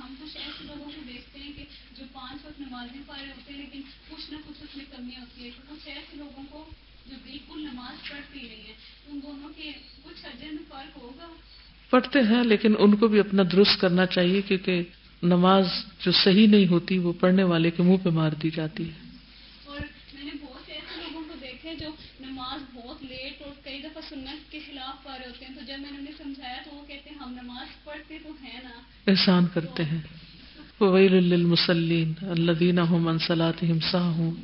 ہم 0.00 0.14
کچھ 0.22 0.36
ایسے 0.36 0.64
لوگوں 0.66 0.84
کو 0.84 1.00
دیکھتے 1.08 1.40
ہیں 1.40 1.52
کہ 1.56 1.64
جو 1.98 2.04
پانچ 2.12 2.46
وقت 2.46 2.60
نماز 2.60 2.88
بھی 2.92 3.00
پڑھ 3.06 3.18
رہے 3.20 3.28
ہوتے 3.28 3.52
ہیں 3.52 3.60
لیکن 3.60 3.80
کچھ 4.10 4.30
نہ 4.32 4.36
کچھ 4.46 4.62
اس 4.62 4.76
میں 4.76 4.84
کمی 4.96 5.16
ہوتی 5.20 5.44
ہے 5.44 5.50
کچھ 5.70 5.88
ایسے 5.88 6.16
لوگوں 6.16 6.42
کو 6.50 6.64
جو 7.10 7.16
بالکل 7.26 7.60
نماز 7.62 8.10
پڑھتی 8.10 8.38
رہی 8.40 8.66
ہیں 8.66 8.74
ان 9.08 9.20
دونوں 9.22 9.48
کے 9.56 9.70
کچھ 10.04 10.26
اجر 10.26 10.46
میں 10.50 10.62
فرق 10.68 11.02
ہوگا؟ 11.02 11.26
پڑھتے 11.90 12.18
ہیں 12.20 12.44
لیکن 12.44 12.74
ان 12.78 12.96
کو 12.96 13.08
بھی 13.08 13.18
اپنا 13.20 13.42
درست 13.52 13.80
کرنا 13.80 14.06
چاہیے 14.06 14.42
کیونکہ 14.42 14.82
نماز 15.22 15.66
جو 16.00 16.12
صحیح 16.12 16.46
نہیں 16.48 16.66
ہوتی 16.66 16.98
وہ 16.98 17.12
پڑھنے 17.20 17.42
والے 17.44 17.70
کے 17.70 17.82
منہ 17.82 17.96
پہ 18.04 18.08
مار 18.10 18.30
دی 18.42 18.50
جاتی 18.50 18.88
ہے۔ 18.88 19.04
اور 19.66 19.78
میں 20.14 20.24
نے 20.24 20.30
بہت 20.42 20.66
سے 20.66 20.72
ایسے 20.72 21.00
لوگوں 21.02 21.24
کو 21.28 21.34
دیکھے 21.40 21.74
جو 21.74 21.86
نماز 22.26 22.74
بہت 22.74 23.02
لیٹ 23.02 23.42
اور 23.42 23.52
کئی 23.64 23.82
دفعہ 23.82 24.02
سنت 24.08 24.52
کے 24.52 24.58
خلاف 24.66 25.04
پڑھ 25.04 25.18
رہے 25.18 25.26
ہوتے 25.26 25.44
ہیں، 25.44 25.54
تو 25.54 25.60
جب 25.66 25.80
میں 25.80 25.90
نے 25.90 25.98
انہیں 25.98 26.14
سمجھایا 26.18 26.62
تو 26.64 26.70
وہ 26.74 26.86
کہتے 26.86 27.10
ہیں، 27.10 27.16
ہم 27.16 27.38
نماز 27.42 27.84
پڑھتے 27.84 28.18
تو 28.22 28.32
ہیں 28.42 28.60
نا۔ 28.62 28.70
احسان 29.06 29.46
کرتے 29.54 29.84
ہیں۔ 29.84 30.00
ویل 30.80 31.12
للمصلین 31.12 32.12
الذین 32.20 32.78
هم 32.78 33.08
عن 33.08 33.18
صلاتهم 33.18 33.78
ساهون 33.80 34.34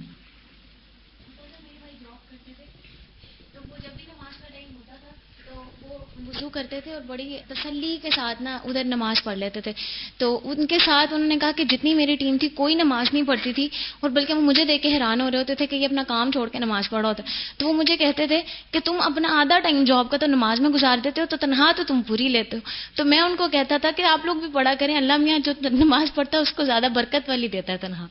تو 3.52 3.60
وہ 3.68 3.76
جب 3.82 3.90
بھی 3.96 4.04
نماز 4.08 4.36
کا 4.40 4.48
ٹائم 4.52 4.76
ہوتا 4.76 4.94
تھا 5.00 5.10
تو 5.44 5.64
وہ 5.82 5.98
وضو 6.36 6.48
کرتے 6.48 6.80
تھے 6.80 6.92
اور 6.92 7.00
بڑی 7.06 7.36
تسلی 7.48 7.96
کے 8.02 8.10
ساتھ 8.10 8.42
نا 8.42 8.58
ادھر 8.64 8.84
نماز 8.84 9.24
پڑھ 9.24 9.38
لیتے 9.38 9.60
تھے۔ 9.60 9.72
تو 10.18 10.40
ان 10.44 10.66
کے 10.66 10.78
ساتھ 10.78 11.12
انہوں 11.14 11.28
نے 11.28 11.36
کہا 11.40 11.50
کہ 11.56 11.64
جتنی 11.64 11.94
میری 11.94 12.16
ٹیم 12.16 12.36
تھی 12.40 12.48
کوئی 12.48 12.74
نماز 12.74 13.06
نہیں 13.12 13.24
پڑھتی 13.26 13.52
تھی 13.52 13.68
اور 14.00 14.10
بلکہ 14.10 14.34
وہ 14.34 14.40
مجھے 14.40 14.64
دیکھ 14.64 14.82
کے 14.82 14.92
حیران 14.92 15.20
ہو 15.20 15.30
رہے 15.30 15.38
ہوتے 15.38 15.54
تھے 15.54 15.66
کہ 15.66 15.76
یہ 15.76 15.84
اپنا 15.84 16.02
کام 16.08 16.30
چھوڑ 16.30 16.48
کے 16.48 16.58
نماز 16.58 16.90
پڑھا 16.90 17.08
ہوتا 17.08 17.22
ہے۔ 17.22 17.28
تو 17.56 17.68
وہ 17.68 17.72
مجھے 17.72 17.96
کہتے 17.96 18.26
تھے 18.26 18.42
کہ 18.70 18.78
تم 18.84 19.00
اپنا 19.00 19.28
آدھا 19.40 19.58
ٹائم 19.58 19.84
جاب 19.84 20.10
کا 20.10 20.16
تو 20.16 20.26
نماز 20.26 20.60
میں 20.60 20.70
گزار 20.70 20.96
دیتے 21.04 21.20
ہو 21.20 21.26
تو 21.30 21.36
تنہا 21.36 21.72
تو 21.76 21.82
تم 21.84 22.02
پوری 22.02 22.28
لیتے 22.28 22.56
ہو۔ 22.56 22.60
تو 22.94 23.04
میں 23.04 23.20
ان 23.20 23.36
کو 23.36 23.48
کہتا 23.48 23.76
تھا 23.76 23.90
کہ 23.96 24.02
آپ 24.02 24.26
لوگ 24.26 24.36
بھی 24.36 24.48
پڑھا 24.52 24.74
کریں، 24.78 24.96
اللہ 24.96 25.16
میاں 25.16 25.38
جو 25.38 25.52
نماز 25.62 26.14
پڑھتا 26.14 26.36
ہے 26.36 26.42
اس 26.42 26.52
کو 26.52 26.64
زیادہ 26.64 26.86
برکت 26.94 27.28
والی 27.28 27.48
دیتا 27.48 27.72
ہے 27.72 27.78
تنہا۔ 27.78 28.06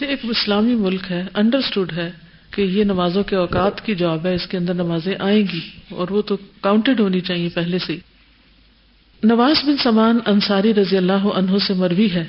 ایک 0.00 0.20
اسلامی 0.22 0.74
ملک 0.74 1.00
ہے 1.10 1.24
انڈرسٹوڈ 1.34 1.92
ہے۔ 1.92 2.29
کہ 2.52 2.62
یہ 2.62 2.84
نمازوں 2.84 3.22
کے 3.22 3.36
اوقات 3.36 3.80
کی 3.86 3.94
جاب 3.94 4.26
ہے، 4.26 4.34
اس 4.34 4.46
کے 4.46 4.56
اندر 4.56 4.74
نمازیں 4.74 5.14
آئیں 5.18 5.42
گی، 5.52 5.60
اور 5.90 6.08
وہ 6.10 6.22
تو 6.22 6.36
کاؤنٹڈ 6.60 7.00
ہونی 7.00 7.20
چاہیے 7.20 7.48
پہلے 7.54 7.78
سے 7.78 7.96
نواز 9.22 9.64
بن 9.66 9.76
سمان 9.76 10.18
انصاری 10.26 10.74
رضی 10.74 10.96
اللہ 10.96 11.26
عنہ 11.34 11.58
سے 11.66 11.74
مروی 11.74 12.10
ہے 12.12 12.24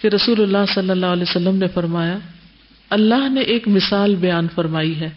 کہ 0.00 0.08
رسول 0.08 0.42
اللہ 0.42 0.64
صلی 0.74 0.90
اللہ 0.90 1.06
علیہ 1.06 1.22
وسلم 1.22 1.56
نے 1.56 1.68
فرمایا، 1.74 2.18
اللہ 2.90 3.28
نے 3.28 3.40
ایک 3.52 3.68
مثال 3.68 4.14
بیان 4.20 4.46
فرمائی 4.54 4.98
ہے 5.00 5.08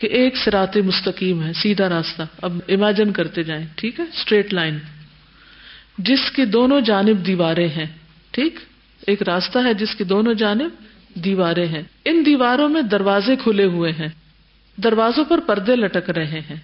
کہ 0.00 0.06
ایک 0.06 0.36
سرات 0.36 0.76
مستقیم 0.84 1.42
ہے، 1.42 1.52
سیدھا 1.52 1.88
راستہ۔ 1.88 2.22
اب 2.42 2.52
امیجن 2.68 3.12
کرتے 3.12 3.42
جائیں، 3.42 3.64
ٹھیک 3.76 4.00
ہے؟ 4.00 4.04
اسٹریٹ 4.12 4.54
لائن 4.54 4.78
جس 5.98 6.30
کی 6.32 6.44
دونوں 6.44 6.80
جانب 6.80 7.26
دیواریں 7.26 7.68
ہیں، 7.68 7.86
ٹھیک؟ 8.30 8.58
ایک 9.06 9.22
راستہ 9.22 9.58
ہے 9.58 9.74
جس 9.74 9.94
کی 9.94 10.04
دونوں 10.04 10.34
جانب 10.34 10.70
دیواریں 11.14 11.66
ہیں۔ 11.66 11.82
ان 12.04 12.22
دیواروں 12.26 12.68
میں 12.68 12.82
دروازے 12.82 13.36
کھلے 13.36 13.64
ہوئے 13.64 13.92
ہیں۔ 13.92 14.08
دروازوں 14.76 15.24
پر 15.24 15.40
پردے 15.40 15.76
لٹک 15.76 16.10
رہے 16.10 16.40
ہیں۔ 16.40 16.56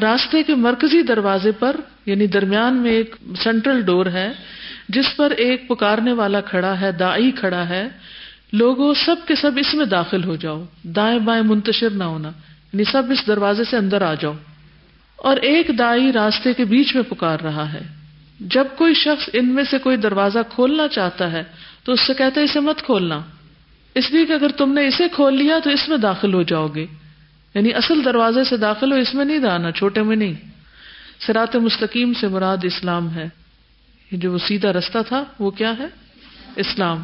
راستے 0.00 0.42
کے 0.42 0.54
مرکزی 0.54 1.02
دروازے 1.02 1.52
پر 1.52 1.76
یعنی 2.06 2.26
درمیان 2.26 2.76
میں 2.76 2.90
ایک 2.90 3.16
سینٹرل 3.44 3.82
ڈور 3.82 4.06
ہے، 4.06 4.32
جس 4.88 5.16
پر 5.16 5.30
ایک 5.30 5.68
پکارنے 5.68 6.12
والا 6.12 6.40
کھڑا 6.40 6.80
ہے 6.80 6.92
دائی 6.92 7.30
کھڑا 7.30 7.68
ہے۔ 7.68 7.88
لوگوں 8.52 8.94
سب 8.94 9.16
کے 9.26 9.34
سب 9.34 9.50
اس 9.56 9.74
میں 9.74 9.86
داخل 9.86 10.24
ہو 10.24 10.36
جاؤ۔ 10.36 10.64
دائیں 10.82 11.18
بائیں 11.18 11.42
منتشر 11.42 11.90
نہ 11.90 12.04
ہونا۔ 12.04 12.28
یعنی 12.72 12.84
سب 12.84 13.02
اس 13.10 13.26
دروازے 13.26 13.64
سے 13.64 13.76
اندر 13.76 14.02
آ 14.02 14.14
جاؤ۔ 14.14 14.32
اور 15.16 15.36
ایک 15.36 15.70
دائی 15.78 16.12
راستے 16.12 16.52
کے 16.52 16.64
بیچ 16.64 16.94
میں 16.94 17.02
پکار 17.02 17.40
رہا 17.40 17.72
ہے۔ 17.72 17.80
جب 18.40 18.64
کوئی 18.76 18.94
شخص 18.94 19.30
ان 19.32 19.48
میں 19.48 19.64
سے 19.64 19.78
کوئی 19.78 19.96
دروازہ 19.96 20.38
کھولنا 20.48 20.88
چاہتا 20.88 21.32
ہے، 21.32 21.42
تو 21.84 21.92
اس 21.92 22.06
سے 22.06 22.14
کہتا 22.14 22.40
ہے، 22.40 22.44
اسے 22.44 22.60
مت 22.60 22.82
کھولنا۔ 22.82 23.20
اس 23.94 24.10
لیے 24.10 24.26
کہ 24.26 24.32
اگر 24.32 24.48
تم 24.48 24.72
نے 24.72 24.86
اسے 24.86 25.08
کھول 25.08 25.38
لیا 25.38 25.58
تو 25.64 25.70
اس 25.70 25.88
میں 25.88 25.96
داخل 25.96 26.34
ہو 26.34 26.42
جاؤ 26.42 26.68
گے۔ 26.68 26.86
یعنی 27.54 27.74
اصل 27.74 28.04
دروازے 28.04 28.44
سے 28.44 28.56
داخل 28.56 28.92
ہو، 28.92 28.96
اس 28.96 29.14
میں 29.14 29.24
نہیں 29.24 29.38
جانا 29.38 29.72
چھوٹے 29.72 30.02
میں 30.02 30.16
نہیں۔ 30.16 30.32
سرات 31.26 31.56
مستقیم 31.56 32.12
سے 32.20 32.28
مراد 32.28 32.56
اسلام 32.62 33.14
ہے۔ 33.14 33.28
جو 34.12 34.32
وہ 34.32 34.38
سیدھا 34.38 34.72
رستہ 34.72 34.98
تھا، 35.08 35.24
وہ 35.38 35.50
کیا 35.50 35.72
ہے؟ 35.78 35.86
اسلام۔ 36.56 37.02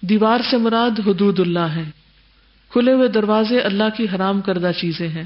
دیوار 0.00 0.38
سے 0.50 0.56
مراد 0.56 1.00
حدود 1.06 1.40
اللہ 1.40 1.58
ہے۔ 1.58 1.84
کھلے 2.68 2.92
ہوئے 2.92 3.08
دروازے 3.08 3.60
اللہ 3.60 3.84
کی 3.96 4.06
حرام 4.14 4.40
کردہ 4.40 4.70
چیزیں 4.80 5.08
ہیں۔ 5.08 5.24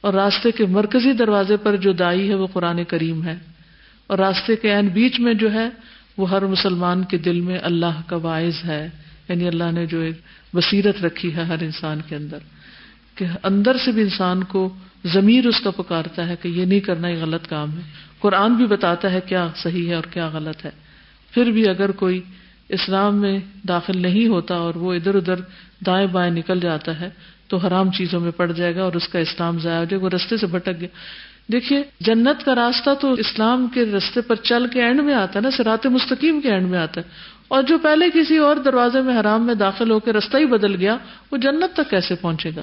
اور 0.00 0.14
راستے 0.14 0.50
کے 0.50 0.66
مرکزی 0.66 1.12
دروازے 1.12 1.56
پر 1.56 1.76
جو 1.76 1.92
دائی 1.92 2.28
ہے، 2.28 2.34
وہ 2.34 2.46
قرآن 2.52 2.84
کریم 2.84 3.24
ہے۔ 3.24 3.36
اور 4.06 4.18
راستے 4.18 4.56
کے 4.56 4.74
عین 4.74 4.88
بیچ 4.88 5.20
میں 5.20 5.34
جو 5.34 5.52
ہے، 5.52 5.68
وہ 6.16 6.30
ہر 6.30 6.44
مسلمان 6.44 7.04
کے 7.04 7.18
دل 7.18 7.40
میں 7.40 7.58
اللہ 7.62 8.00
کا 8.06 8.16
باعث 8.16 8.64
ہے۔ 8.64 8.88
یعنی 9.30 9.46
اللہ 9.48 9.70
نے 9.72 9.86
جو 9.86 10.00
ایک 10.00 10.20
بصیرت 10.54 11.04
رکھی 11.04 11.34
ہے 11.36 11.42
ہر 11.42 11.62
انسان 11.62 12.00
کے 12.08 12.16
اندر، 12.16 12.38
کہ 13.14 13.26
اندر 13.42 13.76
سے 13.84 13.92
بھی 13.92 14.02
انسان 14.02 14.42
کو 14.44 14.68
ضمیر 15.04 15.46
اس 15.46 15.60
کا 15.60 15.70
پکارتا 15.70 16.26
ہے 16.28 16.34
کہ 16.42 16.48
یہ 16.48 16.64
نہیں 16.64 16.80
کرنا، 16.80 17.08
یہ 17.08 17.22
غلط 17.22 17.48
کام 17.48 17.76
ہے۔ 17.76 17.82
قرآن 18.20 18.54
بھی 18.54 18.66
بتاتا 18.66 19.10
ہے 19.12 19.20
کیا 19.26 19.46
صحیح 19.56 19.88
ہے 19.88 19.94
اور 19.94 20.08
کیا 20.10 20.28
غلط 20.32 20.64
ہے۔ 20.64 20.70
پھر 21.32 21.50
بھی 21.50 21.68
اگر 21.68 21.90
کوئی 21.90 22.20
اسلام 22.68 23.16
میں 23.16 23.38
داخل 23.68 24.02
نہیں 24.02 24.26
ہوتا 24.26 24.54
اور 24.54 24.74
وہ 24.74 24.94
ادھر 24.94 25.14
ادھر 25.14 25.40
دائیں 25.86 26.06
بائیں 26.06 26.30
نکل 26.30 26.60
جاتا 26.60 27.00
ہے، 27.00 27.08
تو 27.48 27.56
حرام 27.56 27.90
چیزوں 27.90 28.20
میں 28.20 28.32
پڑ 28.36 28.52
جائے 28.52 28.74
گا 28.74 28.82
اور 28.82 28.92
اس 28.92 29.08
کا 29.08 29.18
اسلام 29.18 29.58
ضائع 29.58 29.78
ہو 29.78 29.84
جائے 29.84 30.00
گا، 30.00 30.04
وہ 30.04 30.10
رستے 30.10 30.36
سے 30.36 30.46
بھٹک 30.46 30.80
گیا۔ 30.80 30.88
دیکھیے، 31.52 31.82
جنت 32.00 32.44
کا 32.44 32.54
راستہ 32.54 32.90
تو 33.00 33.12
اسلام 33.12 33.66
کے 33.74 33.84
رستے 33.86 34.20
پر 34.20 34.34
چل 34.42 34.66
کے 34.66 34.82
اینڈ 34.82 35.00
میں 35.00 35.14
آتا 35.14 35.38
ہے 35.38 35.40
نا 35.40 35.50
سرات 35.50 35.86
مستقیم 35.86 36.40
کے 36.40 36.50
اینڈ 36.50 36.68
میں 36.68 36.78
آتا 36.78 37.00
ہے۔ 37.00 37.06
اور 37.50 37.62
جو 37.62 37.78
پہلے 37.78 38.04
کسی 38.14 38.36
اور 38.36 38.56
دروازے 38.56 39.00
میں 39.00 39.20
حرام 39.20 39.46
میں 39.46 39.54
داخل 39.54 39.90
ہو 39.90 40.00
کے 40.00 40.12
رستہ 40.12 40.36
ہی 40.36 40.46
بدل 40.46 40.74
گیا، 40.74 40.96
وہ 41.32 41.36
جنت 41.36 41.76
تک 41.76 41.90
کیسے 41.90 42.14
پہنچے 42.14 42.50
گا؟ 42.56 42.60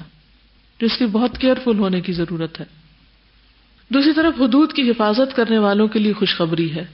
جس 0.80 0.98
کی 0.98 1.06
بہت 1.06 1.38
کیئرفل 1.38 1.78
ہونے 1.78 2.00
کی 2.00 2.12
ضرورت 2.12 2.60
ہے۔ 2.60 2.64
دوسری 3.88 4.12
طرف 4.12 4.40
حدود 4.40 4.72
کی 4.72 4.90
حفاظت 4.90 5.36
کرنے 5.36 5.58
والوں 5.58 5.88
کے 5.88 5.98
لیے 5.98 6.12
خوشخبری 6.12 6.74
ہے۔ 6.74 6.84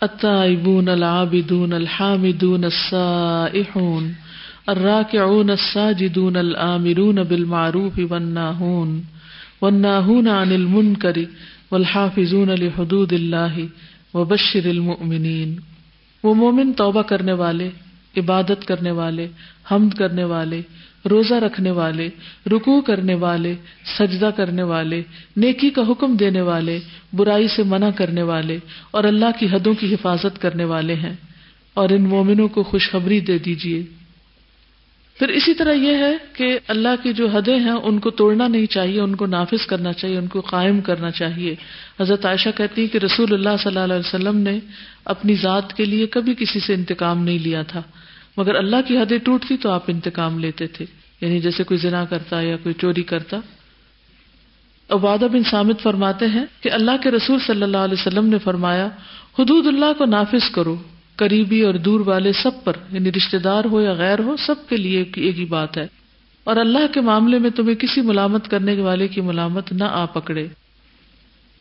التائبون 0.00 0.88
العابدون 0.88 1.72
الحامدون 1.72 2.64
السائحون 2.64 4.12
الراكعون 4.66 5.50
الساجدون 5.50 6.36
الآمرون 6.36 7.22
بالمعروف 7.22 8.00
والناهون 8.10 9.02
والناهون 9.62 10.28
عن 10.28 10.52
المنكر 10.52 11.24
والحافظون 11.70 12.48
لحدود 12.48 13.12
الله 13.12 13.66
وبشر 14.14 14.70
المؤمنين 14.70 15.75
وہ 16.26 16.34
مومن 16.34 16.72
توبہ 16.72 17.02
کرنے 17.02 17.32
والے، 17.32 17.70
عبادت 18.16 18.64
کرنے 18.66 18.90
والے، 18.90 19.28
حمد 19.70 19.98
کرنے 19.98 20.24
والے، 20.24 20.62
روزہ 21.10 21.34
رکھنے 21.34 21.70
والے، 21.70 22.08
رکوع 22.46 22.80
کرنے 22.80 23.14
والے، 23.14 23.54
سجدہ 23.98 24.30
کرنے 24.36 24.62
والے، 24.62 25.02
نیکی 25.36 25.70
کا 25.70 25.82
حکم 25.88 26.16
دینے 26.16 26.40
والے، 26.40 26.80
برائی 27.12 27.48
سے 27.48 27.62
منع 27.62 27.90
کرنے 27.90 28.22
والے 28.22 28.58
اور 28.90 29.04
اللہ 29.04 29.30
کی 29.38 29.46
حدوں 29.46 29.74
کی 29.74 29.94
حفاظت 29.94 30.42
کرنے 30.42 30.64
والے 30.64 30.94
ہیں۔ 30.94 31.14
اور 31.74 31.88
ان 31.88 32.02
مومنوں 32.02 32.48
کو 32.48 32.62
خوشخبری 32.62 33.20
دے 33.20 33.38
دیجیے 33.38 33.82
پھر 35.18 35.28
اسی 35.28 35.54
طرح 35.54 35.72
یہ 35.72 35.94
ہے 35.94 36.16
کہ 36.32 36.58
اللہ 36.68 36.88
کی 37.02 37.12
جو 37.12 37.28
حدیں 37.28 37.58
ہیں، 37.58 37.70
ان 37.70 37.98
کو 37.98 38.10
توڑنا 38.10 38.48
نہیں 38.48 38.66
چاہیے، 38.66 39.00
ان 39.00 39.16
کو 39.16 39.26
نافذ 39.26 39.66
کرنا 39.66 39.92
چاہیے، 39.92 40.18
ان 40.18 40.26
کو 40.26 40.40
قائم 40.40 40.80
کرنا 40.80 41.10
چاہیے۔ 41.10 41.54
حضرت 42.00 42.26
عائشہ 42.26 42.48
کہتی 42.56 42.86
کہ 42.86 42.98
رسول 42.98 43.34
اللہ 43.34 43.48
صلی 43.62 43.78
اللہ 43.78 43.94
علیہ 43.94 44.06
وسلم 44.06 44.36
نے 44.36 44.58
اپنی 45.04 45.34
ذات 45.34 45.72
کے 45.72 45.84
لیے 45.84 46.06
کبھی 46.06 46.34
کسی 46.34 46.60
سے 46.60 46.74
انتقام 46.74 47.24
نہیں 47.24 47.38
لیا 47.38 47.62
تھا۔ 47.62 47.82
مگر 48.36 48.54
اللہ 48.54 48.76
کی 48.86 48.98
حدیں 48.98 49.18
ٹوٹتی 49.18 49.56
تو 49.56 49.70
آپ 49.70 49.84
انتقام 49.88 50.38
لیتے 50.38 50.66
تھے۔ 50.66 50.84
یعنی 51.20 51.40
جیسے 51.40 51.64
کوئی 51.64 51.78
زنا 51.78 52.04
کرتا 52.04 52.40
یا 52.40 52.56
کوئی 52.56 52.74
چوری 52.74 53.02
کرتا۔ 53.02 53.36
عبادہ 54.90 55.24
بن 55.32 55.42
سامد 55.50 55.82
فرماتے 55.82 56.26
ہیں 56.26 56.44
کہ 56.60 56.72
اللہ 56.72 56.90
کے 57.02 57.10
رسول 57.10 57.38
صلی 57.46 57.62
اللہ 57.62 57.76
علیہ 57.76 58.06
وسلم 58.06 58.26
نے 58.26 58.38
فرمایا، 58.38 58.86
حدود 59.38 59.66
اللہ 59.66 59.92
کو 59.98 60.04
نافذ 60.04 60.50
کرو۔ 60.50 60.76
قریبی 61.16 61.62
اور 61.62 61.74
دور 61.74 62.00
والے 62.00 62.32
سب 62.32 62.64
پر 62.64 62.72
یعنی 62.92 63.12
رشتے 63.12 63.38
دار 63.38 63.64
ہو 63.64 63.80
یا 63.80 63.92
غیر 63.92 64.18
ہو، 64.18 64.36
سب 64.36 64.68
کے 64.68 64.76
لیے 64.76 65.04
ایک 65.16 65.38
ہی 65.38 65.44
بات 65.44 65.76
ہے۔ 65.76 65.86
اور 66.44 66.56
اللہ 66.56 66.92
کے 66.94 67.00
معاملے 67.00 67.38
میں 67.38 67.50
تمہیں 67.50 67.74
کسی 67.74 68.00
ملامت 68.00 68.48
کرنے 68.48 68.80
والے 68.80 69.08
کی 69.08 69.20
ملامت 69.20 69.72
نہ 69.72 69.84
آ 69.84 70.04
پکڑے۔ 70.04 70.48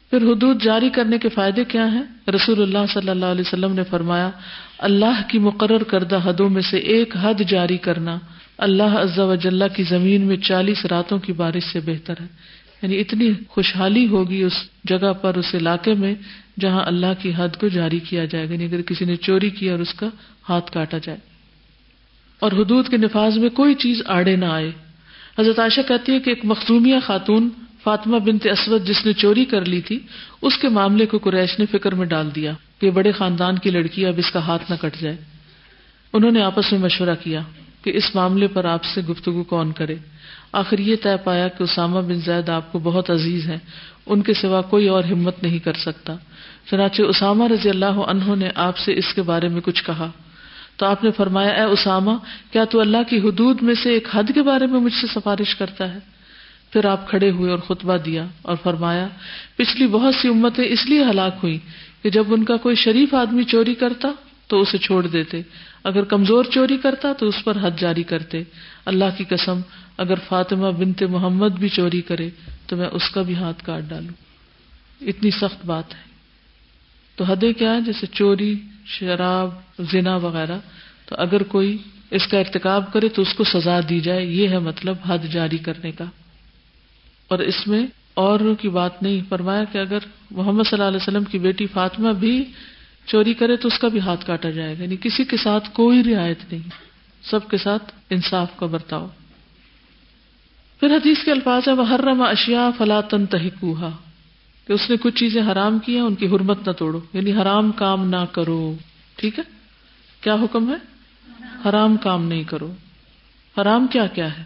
پھر 0.09 0.21
حدود 0.21 0.63
جاری 0.63 0.89
کرنے 0.89 1.17
کے 1.17 1.29
فائدے 1.29 1.63
کیا 1.63 1.91
ہیں؟ 1.91 2.03
رسول 2.27 2.61
اللہ 2.61 2.93
صلی 2.93 3.09
اللہ 3.09 3.25
علیہ 3.25 3.41
وسلم 3.41 3.73
نے 3.73 3.83
فرمایا، 3.83 4.29
اللہ 4.77 5.21
کی 5.27 5.39
مقرر 5.39 5.83
کردہ 5.83 6.19
حدوں 6.25 6.49
میں 6.49 6.61
سے 6.61 6.77
ایک 6.77 7.15
حد 7.21 7.41
جاری 7.47 7.77
کرنا۔ 7.77 8.17
اللہ 8.57 8.83
عز 8.83 9.19
و 9.19 9.35
جلہ 9.35 9.63
کی 9.75 9.83
زمین 9.83 10.21
میں 10.21 10.37
چالیس 10.37 10.85
راتوں 10.85 11.19
کی 11.19 11.33
بارش 11.33 11.63
سے 11.73 11.79
بہتر 11.85 12.13
ہے۔ 12.21 12.27
یعنی 12.81 12.99
اتنی 12.99 13.31
خوشحالی 13.49 14.07
ہوگی 14.07 14.43
اس 14.43 14.53
جگہ 14.83 15.13
پر، 15.13 15.35
اس 15.35 15.55
علاقے 15.55 15.93
میں 15.93 16.15
جہاں 16.59 16.83
اللہ 16.85 17.21
کی 17.21 17.31
حد 17.37 17.57
کو 17.59 17.67
جاری 17.67 17.99
کیا 17.99 18.25
جائے 18.25 18.49
گا 18.49 18.53
یعنی 18.53 18.65
اگر 18.65 18.81
کسی 18.81 19.05
نے 19.05 19.15
چوری 19.15 19.49
کیا 19.49 19.71
اور 19.71 19.79
اس 19.79 19.93
کا 19.93 20.07
ہاتھ 20.49 20.71
کاٹا 20.71 20.97
جائے۔ 20.97 21.17
اور 22.39 22.51
حدود 22.51 22.87
کے 22.87 22.97
نفاذ 22.97 23.37
میں 23.37 23.49
کوئی 23.49 23.73
چیز 23.73 24.01
آڑے 24.05 24.35
نہ 24.35 24.45
آئے۔ 24.45 24.71
حضرت 25.39 25.59
عائشہ 25.59 25.81
کہتی 25.87 26.11
ہے 26.11 26.19
کہ 26.19 26.29
ایک 26.29 26.39
مخصومیہ 26.43 26.95
خاتون 27.05 27.49
فاطمہ 27.83 28.19
بنت 28.19 28.45
اسود 28.45 28.87
جس 28.87 29.05
نے 29.05 29.13
چوری 29.13 29.45
کر 29.45 29.65
لی 29.65 29.81
تھی، 29.81 29.99
اس 30.41 30.57
کے 30.57 30.69
معاملے 30.69 31.05
کو 31.05 31.17
قریش 31.17 31.59
نے 31.59 31.65
فکر 31.65 31.95
میں 31.95 32.05
ڈال 32.05 32.35
دیا 32.35 32.51
کہ 32.79 32.91
بڑے 32.91 33.11
خاندان 33.11 33.59
کی 33.59 33.71
لڑکی 33.71 34.05
اب 34.05 34.13
اس 34.17 34.31
کا 34.31 34.39
ہاتھ 34.39 34.71
نہ 34.71 34.75
کٹ 34.81 35.01
جائے۔ 35.01 35.17
انہوں 36.13 36.31
نے 36.31 36.41
آپس 36.41 36.71
میں 36.71 36.79
مشورہ 36.79 37.15
کیا 37.23 37.41
کہ 37.83 37.91
اس 37.95 38.15
معاملے 38.15 38.47
پر 38.47 38.65
آپ 38.65 38.83
سے 38.83 39.01
گفتگو 39.01 39.43
کون 39.43 39.71
کرے۔ 39.71 39.95
آخر 40.51 40.79
یہ 40.79 40.95
طے 41.03 41.17
پایا 41.23 41.47
کہ 41.47 41.63
اسامہ 41.63 41.99
بن 41.99 42.13
زید 42.13 42.49
آپ 42.49 42.71
کو 42.71 42.79
بہت 42.79 43.09
عزیز 43.09 43.49
ہیں۔ 43.49 43.57
ان 44.05 44.21
کے 44.21 44.33
سوا 44.33 44.61
کوئی 44.61 44.87
اور 44.87 45.03
ہمت 45.03 45.43
نہیں 45.43 45.59
کر 45.59 45.73
سکتا۔ 45.73 46.15
چنانچہ 46.71 47.01
اسامہ 47.01 47.47
رضی 47.47 47.69
اللہ 47.69 47.85
عنہ 47.85 48.35
نے 48.35 48.49
آپ 48.55 48.77
سے 48.77 48.93
اس 48.93 49.13
کے 49.13 49.21
بارے 49.21 49.47
میں 49.47 49.61
کچھ 49.61 49.83
کہا۔ 49.83 50.11
تو 50.77 50.85
آپ 50.85 51.03
نے 51.03 51.11
فرمایا، 51.11 51.49
اے 51.49 51.61
اسامہ، 51.61 52.11
کیا 52.51 52.63
تو 52.63 52.79
اللہ 52.79 52.97
کی 53.09 53.17
حدود 53.17 53.61
میں 53.61 53.75
سے 53.83 53.89
ایک 53.89 54.07
حد 54.13 54.23
کے 54.33 54.41
بارے 54.41 54.67
میں 54.67 54.79
مجھ 54.79 54.93
سے 54.93 55.07
سفارش 55.07 55.55
کرتا 55.55 55.93
ہے؟ 55.93 55.99
پھر 56.73 56.85
آپ 56.85 57.09
کھڑے 57.09 57.31
ہوئے 57.31 57.51
اور 57.51 57.59
خطبہ 57.59 57.97
دیا 57.97 58.25
اور 58.41 58.55
فرمایا، 58.63 59.07
پچھلی 59.55 59.87
بہت 59.87 60.15
سی 60.15 60.27
امتیں 60.27 60.65
اس 60.65 60.85
لیے 60.85 61.03
ہلاک 61.03 61.35
ہوئی 61.43 61.59
کہ 62.03 62.09
جب 62.09 62.23
ان 62.27 62.43
کا 62.43 62.57
کوئی 62.57 62.75
شریف 62.75 63.13
آدمی 63.13 63.43
چوری 63.43 63.75
کرتا 63.75 64.07
تو 64.47 64.61
اسے 64.61 64.77
چھوڑ 64.77 65.07
دیتے، 65.07 65.41
اگر 65.83 66.03
کمزور 66.03 66.43
چوری 66.43 66.77
کرتا 66.77 67.13
تو 67.13 67.27
اس 67.27 67.43
پر 67.43 67.57
حد 67.61 67.71
جاری 67.77 68.03
کرتے۔ 68.03 68.43
اللہ 68.85 69.05
کی 69.17 69.23
قسم 69.23 69.59
اگر 69.97 70.15
فاطمہ 70.27 70.71
بنت 70.71 71.03
محمد 71.03 71.49
بھی 71.49 71.69
چوری 71.69 72.01
کرے 72.01 72.29
تو 72.67 72.75
میں 72.75 72.87
اس 72.91 73.09
کا 73.09 73.21
بھی 73.21 73.35
ہاتھ 73.35 73.63
کاٹ 73.63 73.83
ڈالوں۔ 73.87 74.13
اتنی 75.01 75.31
سخت 75.31 75.65
بات 75.65 75.93
ہے۔ 75.93 75.99
تو 77.15 77.23
حدیں 77.23 77.53
کیا 77.53 77.73
ہے 77.73 77.81
جیسے 77.81 78.07
چوری، 78.07 78.55
شراب، 78.85 79.49
زنا 79.79 80.15
وغیرہ۔ 80.15 80.57
تو 81.05 81.15
اگر 81.19 81.43
کوئی 81.43 81.77
اس 82.11 82.27
کا 82.27 82.39
ارتکاب 82.39 82.93
کرے 82.93 83.09
تو 83.09 83.21
اس 83.21 83.33
کو 83.33 83.43
سزا 83.43 83.79
دی 83.89 83.99
جائے۔ 83.99 84.25
یہ 84.25 84.49
ہے 84.49 84.59
مطلب 84.59 84.95
حد 85.07 85.17
جاری 85.31 85.57
کرنے 85.57 85.91
کا۔ 85.91 86.05
اور 87.27 87.39
اس 87.39 87.67
میں 87.67 87.87
اور 88.13 88.39
کی 88.61 88.69
بات 88.69 89.03
نہیں، 89.03 89.19
فرمایا 89.29 89.63
کہ 89.63 89.77
اگر 89.77 89.97
محمد 90.31 90.63
صلی 90.63 90.77
اللہ 90.77 90.87
علیہ 90.87 91.01
وسلم 91.01 91.23
کی 91.23 91.39
بیٹی 91.39 91.67
فاطمہ 91.67 92.13
بھی 92.13 92.43
چوری 93.05 93.33
کرے 93.33 93.55
تو 93.55 93.67
اس 93.67 93.79
کا 93.79 93.87
بھی 93.87 93.99
ہاتھ 93.99 94.25
کاٹا 94.25 94.49
جائے 94.49 94.77
گا۔ 94.77 94.83
یعنی 94.83 94.97
کسی 95.01 95.23
کے 95.23 95.37
ساتھ 95.37 95.69
کوئی 95.73 96.03
رعایت 96.03 96.37
نہیں۔ 96.51 96.69
سب 97.21 97.49
کے 97.49 97.57
ساتھ 97.57 97.93
انصاف 98.09 98.57
کا 98.57 98.65
برتاؤ۔ 98.65 99.07
پھر 100.79 100.89
حدیث 100.89 101.23
کے 101.25 101.31
الفاظ 101.31 101.67
ہے 101.67 101.73
وہ 101.73 101.89
ہر 101.89 101.99
رما 101.99 102.25
اشیا 102.25 102.69
فلاطن 102.77 103.25
تہکوہا 103.25 103.89
کہ 104.67 104.73
اس 104.73 104.89
نے 104.89 104.95
کچھ 104.97 105.15
چیزیں 105.15 105.41
حرام 105.51 105.79
کی 105.79 105.95
ہیں، 105.95 106.01
ان 106.01 106.15
کی 106.15 106.27
حرمت 106.27 106.67
نہ 106.67 106.71
توڑو۔ 106.71 106.99
یعنی 107.13 107.33
حرام 107.33 107.71
کام 107.71 108.09
نہ 108.09 108.25
کرو۔ 108.31 108.75
ٹھیک 109.15 109.39
ہے؟ 109.39 109.43
کیا 110.21 110.33
حکم 110.33 110.73
ہے؟ 110.73 110.75
حرام 111.69 111.97
کام 111.97 112.27
نہیں 112.27 112.43
کرو۔ 112.43 112.73
حرام 113.61 113.87
کیا 113.87 114.07
کیا 114.07 114.37
ہے؟ 114.37 114.43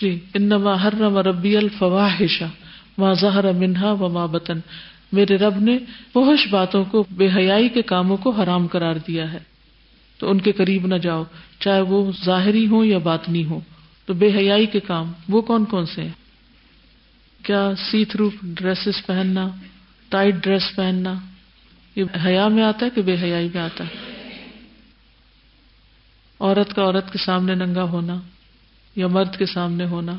جی 0.00 0.18
انما 0.34 0.74
حرم 0.84 1.18
ربی 1.18 1.56
الفواحش 1.56 2.42
ما 2.98 3.12
ظہر 3.12 3.52
منہا 3.52 3.92
و 3.92 4.08
ما 4.08 4.26
بطن۔ 4.26 4.58
میرے 5.12 5.36
رب 5.36 5.56
نے 5.56 5.78
فحش 6.12 6.48
باتوں 6.50 6.84
کو، 6.84 7.04
بے 7.10 7.28
حیائی 7.36 7.68
کے 7.68 7.82
کاموں 7.82 8.16
کو 8.16 8.30
حرام 8.30 8.66
قرار 8.66 8.94
دیا 8.94 9.32
ہے۔ 9.32 9.49
تو 10.20 10.30
ان 10.30 10.40
کے 10.40 10.52
قریب 10.52 10.86
نہ 10.86 10.94
جاؤ، 10.94 11.22
چاہے 11.60 11.80
وہ 11.80 11.98
ظاہری 12.24 12.66
ہو 12.66 12.84
یا 12.84 12.98
باطنی 12.98 13.44
ہو 13.44 13.60
تو 14.06 14.14
بے 14.14 14.28
حیائی 14.36 14.66
کے 14.66 14.80
کام، 14.80 15.12
وہ 15.28 15.40
کون 15.40 15.64
کون 15.64 15.86
سے 15.86 16.02
ہیں؟ 16.02 16.16
کیا 17.44 17.72
سی 17.90 18.04
تھرو 18.04 18.28
ڈریسز 18.42 19.06
پہننا 19.06 19.48
ٹائٹ 20.08 20.34
ڈریس 20.34 20.76
پہننا، 20.76 21.14
یہ 21.96 22.04
حیا 22.26 22.48
میں 22.48 22.62
آتا 22.62 22.86
ہے 22.86 22.90
کہ 22.90 23.02
بے 23.02 23.16
حیائی 23.22 23.48
میں 23.54 23.62
آتا 23.62 23.84
ہے؟ 23.84 24.08
عورت 26.40 26.74
کا 26.74 26.82
عورت 26.82 27.12
کے 27.12 27.18
سامنے 27.18 27.54
ننگا 27.54 27.82
ہونا 27.82 28.20
یا 28.96 29.06
مرد 29.06 29.36
کے 29.36 29.46
سامنے 29.46 29.84
ہونا، 29.84 30.12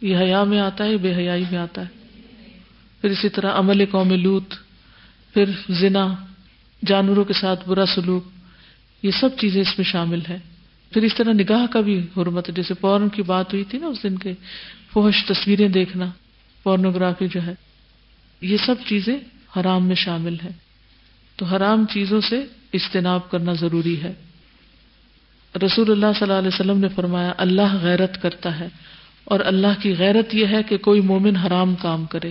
یہ 0.00 0.16
حیا 0.16 0.44
میں 0.44 0.60
آتا 0.60 0.84
ہے 0.84 0.96
بے 0.96 1.14
حیائی 1.14 1.44
میں 1.50 1.58
آتا 1.58 1.80
ہے؟ 1.82 2.00
پھر 3.00 3.10
اسی 3.10 3.28
طرح 3.28 3.58
عمل 3.58 3.86
قوم 3.86 4.12
لوت، 4.12 4.54
پھر 5.34 5.50
زنا، 5.68 6.06
جانوروں 6.82 7.24
کے 7.24 7.32
ساتھ 7.32 7.68
برا 7.68 7.86
سلوک 7.86 8.24
یہ 9.02 9.10
سب 9.10 9.28
چیزیں 9.38 9.60
اس 9.60 9.78
میں 9.78 9.84
شامل 9.84 10.20
ہیں۔ 10.28 10.38
پھر 10.90 11.02
اس 11.02 11.14
طرح 11.14 11.32
نگاہ 11.32 11.66
کا 11.66 11.80
بھی 11.80 12.06
حرمت 12.16 12.48
ہے۔ 12.48 12.54
جیسے 12.54 12.74
پورن 12.74 13.08
کی 13.08 13.22
بات 13.22 13.52
ہوئی 13.52 13.64
تھی 13.64 13.78
نا 13.78 13.86
اس 13.86 14.02
دن 14.02 14.18
کے 14.18 14.32
فوش 14.92 15.24
تصویریں 15.28 15.68
دیکھنا، 15.68 16.04
پورنوگرافی 16.62 17.28
جو 17.28 17.46
ہے، 17.46 17.54
یہ 18.40 18.56
سب 18.66 18.74
چیزیں 18.86 19.18
حرام 19.56 19.86
میں 19.86 19.94
شامل 19.94 20.34
ہیں۔ 20.34 20.52
تو 21.36 21.44
حرام 21.44 21.84
چیزوں 21.92 22.20
سے 22.20 22.44
اجتناب 22.72 23.30
کرنا 23.30 23.52
ضروری 23.52 24.02
ہے۔ 24.02 24.12
رسول 25.62 25.90
اللہ 25.90 26.06
صلی 26.18 26.22
اللہ 26.22 26.38
علیہ 26.38 26.48
وسلم 26.48 26.78
نے 26.78 26.88
فرمایا، 26.88 27.32
اللہ 27.36 27.76
غیرت 27.82 28.22
کرتا 28.22 28.60
ہے۔ 28.60 28.68
اور 29.24 29.40
اللہ 29.44 29.82
کی 29.82 29.94
غیرت 29.98 30.34
یہ 30.34 30.46
ہے 30.46 30.62
کہ 30.62 30.78
کوئی 30.78 31.00
مومن 31.00 31.36
حرام 31.36 31.74
کام 31.74 32.04
کرے۔ 32.04 32.30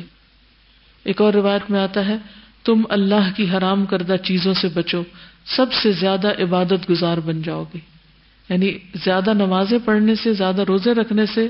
ایک 1.04 1.22
اور 1.22 1.34
روایت 1.34 1.72
میں 1.72 1.80
آتا 1.80 2.06
ہے، 2.06 2.18
تم 2.64 2.82
اللہ 2.90 3.30
کی 3.36 3.50
حرام 3.50 3.86
کردہ 3.86 4.16
چیزوں 4.24 4.54
سے 4.54 4.68
بچو۔ 4.68 5.04
سب 5.46 5.74
سے 5.74 5.92
زیادہ 5.92 6.42
عبادت 6.44 6.90
گزار 6.90 7.18
بن 7.18 7.42
جاؤ 7.42 7.64
گے۔ 7.74 7.80
یعنی 8.50 8.78
زیادہ 9.06 9.34
نمازیں 9.34 9.80
پڑھنے 9.86 10.16
سے، 10.16 10.34
زیادہ 10.34 10.62
روزے 10.62 10.94
رکھنے 10.94 11.26
سے 11.26 11.48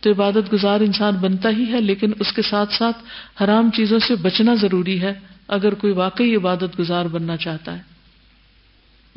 تو 0.00 0.10
عبادت 0.10 0.52
گزار 0.52 0.80
انسان 0.80 1.14
بنتا 1.14 1.48
ہی 1.48 1.72
ہے، 1.72 1.80
لیکن 1.80 2.12
اس 2.20 2.32
کے 2.32 2.42
ساتھ 2.42 2.74
ساتھ 2.74 2.96
حرام 3.42 3.70
چیزوں 3.70 3.98
سے 3.98 4.14
بچنا 4.14 4.54
ضروری 4.54 5.00
ہے 5.00 5.12
اگر 5.48 5.74
کوئی 5.74 5.92
واقعی 5.92 6.36
عبادت 6.36 6.78
گزار 6.78 7.04
بننا 7.04 7.36
چاہتا 7.36 7.78
ہے۔ 7.78 7.96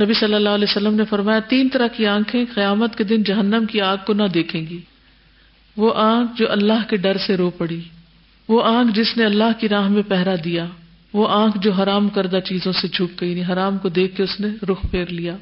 نبی 0.03 0.13
صلی 0.13 0.33
اللہ 0.33 0.49
علیہ 0.49 0.65
وسلم 0.69 0.93
نے 0.93 1.05
فرمایا، 1.05 1.39
تین 1.39 1.69
طرح 1.69 1.87
کی 1.87 2.05
آنکھیں 2.05 2.45
قیامت 2.53 2.95
کے 2.95 3.03
دن 3.03 3.23
جہنم 3.23 3.65
کی 3.65 3.81
آگ 3.81 3.97
کو 4.05 4.13
نہ 4.13 4.23
دیکھیں 4.23 4.61
گی۔ 4.61 4.79
وہ 5.77 5.93
آنکھ 5.95 6.31
جو 6.37 6.51
اللہ 6.51 6.89
کے 6.89 6.97
ڈر 6.97 7.17
سے 7.17 7.37
رو 7.37 7.49
پڑی، 7.49 7.81
وہ 8.47 8.63
آنکھ 8.63 8.95
جس 8.95 9.17
نے 9.17 9.25
اللہ 9.25 9.59
کی 9.59 9.69
راہ 9.69 9.87
میں 9.87 10.03
پہرا 10.07 10.35
دیا۔ 10.43 10.65
وہ 11.13 11.27
آنکھ 11.27 11.57
جو 11.57 11.71
حرام 11.71 12.09
کردہ 12.09 12.39
چیزوں 12.45 12.71
سے 12.71 12.87
جھک 12.87 13.21
گئی 13.21 13.29
یعنی 13.29 13.53
حرام 13.53 13.77
کو 13.77 13.89
دیکھ 13.89 14.15
کے 14.15 14.23
اس 14.23 14.39
نے 14.39 14.47
رخ 14.69 14.91
پھیر 14.91 15.05
لیا۔ 15.05 15.35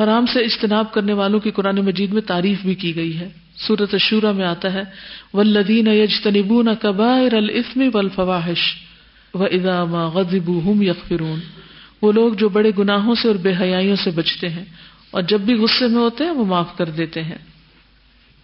حرام 0.00 0.26
سے 0.26 0.40
اجتناب 0.40 0.92
کرنے 0.92 1.12
والوں 1.12 1.40
کی 1.40 1.50
قرآن 1.50 1.76
مجید 1.76 2.12
میں 2.12 2.22
تعریف 2.22 2.62
بھی 2.62 2.74
کی 2.74 2.96
گئی 2.96 3.18
ہے۔ 3.20 3.28
سورت 3.56 3.96
شورا 3.96 4.32
میں 4.32 4.46
آتا 4.46 4.72
ہے 4.72 4.82
ولدین 5.34 5.86
یجتنبون 5.86 6.68
کبائر 6.80 7.34
الاسم 7.34 7.88
والفواحش 7.94 8.74
و 9.34 9.44
اذا 9.44 9.84
ما 9.84 10.06
غضبوا 10.06 10.72
هم 10.72 10.82
یغفرون 10.82 11.40
وہ 12.02 12.12
لوگ 12.12 12.32
جو 12.32 12.48
بڑے 12.48 12.70
گناہوں 12.78 13.14
سے 13.14 13.28
اور 13.28 13.36
بے 13.36 13.52
حیائیوں 13.60 13.96
سے 13.96 14.10
بچتے 14.10 14.48
ہیں 14.48 14.64
اور 15.10 15.22
جب 15.22 15.40
بھی 15.40 15.54
غصے 15.54 15.86
میں 15.86 15.98
ہوتے 15.98 16.24
ہیں، 16.24 16.30
وہ 16.30 16.44
معاف 16.44 16.76
کر 16.76 16.90
دیتے 16.90 17.22
ہیں۔ 17.22 17.38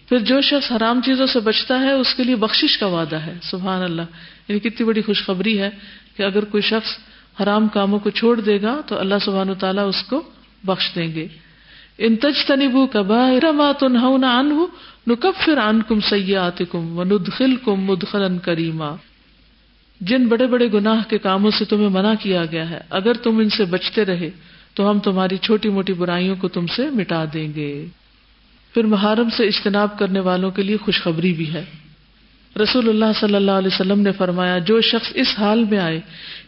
پھر 0.09 0.18
جو 0.18 0.40
شخص 0.40 0.72
حرام 0.72 1.01
چیزوں 1.05 1.26
سے 1.26 1.40
بچتا 1.40 1.80
ہے، 1.80 1.93
اس 1.93 2.14
کے 2.14 2.24
لیے 2.24 2.36
بخشش 2.36 2.78
کا 2.78 2.86
وعدہ 2.86 3.16
ہے۔ 3.16 3.34
سبحان 3.43 3.82
اللہ۔ 3.82 4.03
یعنی 4.49 4.61
کتنی 4.61 4.86
بڑی 4.86 5.03
خوشخبری 5.03 5.61
ہے 5.61 5.70
کہ 6.16 6.22
اگر 6.22 6.45
کوئی 6.45 6.62
شخص 6.62 6.90
حرام 7.43 7.68
کاموں 7.68 7.99
کو 7.99 8.11
چھوڑ 8.11 8.40
دے 8.40 8.62
گا 8.62 8.80
تو 8.86 8.99
اللہ 8.99 9.14
سبحان 9.24 9.51
و 9.51 9.55
تعالیٰ 9.55 9.88
اس 9.88 10.03
کو 10.03 10.22
بخش 10.64 10.90
دیں 10.95 11.14
گے۔ 11.14 11.28
ان 11.99 12.16
تج 12.16 12.47
تنبو 12.47 12.86
کبا 12.86 13.24
ان 13.24 14.64
نکفر 15.07 15.59
عن 15.59 15.82
کم 15.82 16.01
سیات 16.01 16.62
کم 16.70 16.99
و 16.99 17.05
ندخل 17.05 17.57
کم 17.57 17.80
مدخل 17.80 18.38
کریما۔ 18.38 18.97
جن 20.01 20.26
بڑے 20.26 20.47
بڑے 20.47 20.72
گناہ 20.72 21.11
کے 21.11 21.18
کاموں 21.18 21.51
سے 21.51 21.64
تمہیں 21.64 21.88
منع 21.88 22.14
کیا 22.20 22.45
گیا 22.45 22.70
ہے، 22.70 22.80
اگر 22.90 23.14
تم 23.14 23.38
ان 23.38 23.51
سے 23.51 23.64
بچتے 23.64 24.05
رہے 24.05 24.30
تو 24.74 24.90
ہم 24.90 24.99
تمہاری 24.99 25.36
چھوٹی 25.36 25.68
موٹی 25.68 25.93
برائیوں 25.93 26.36
کو 26.36 26.49
تم 26.49 26.66
سے 26.66 26.90
مٹا 26.90 27.24
دیں 27.32 27.55
گے۔ 27.55 27.86
پھر 28.74 28.84
محرم 28.84 29.30
سے 29.30 29.45
اجتناب 29.45 29.99
کرنے 29.99 30.20
والوں 30.20 30.51
کے 30.51 30.62
لیے 30.62 30.76
خوشخبری 30.76 31.32
بھی 31.32 31.53
ہے۔ 31.53 31.64
رسول 32.61 32.88
اللہ 32.88 33.12
صلی 33.20 33.34
اللہ 33.34 33.50
علیہ 33.50 33.70
وسلم 33.72 34.00
نے 34.00 34.12
فرمایا، 34.12 34.59
جو 34.59 34.80
شخص 34.80 35.12
اس 35.14 35.26
حال 35.38 35.64
میں 35.64 35.78
آئے 35.78 36.00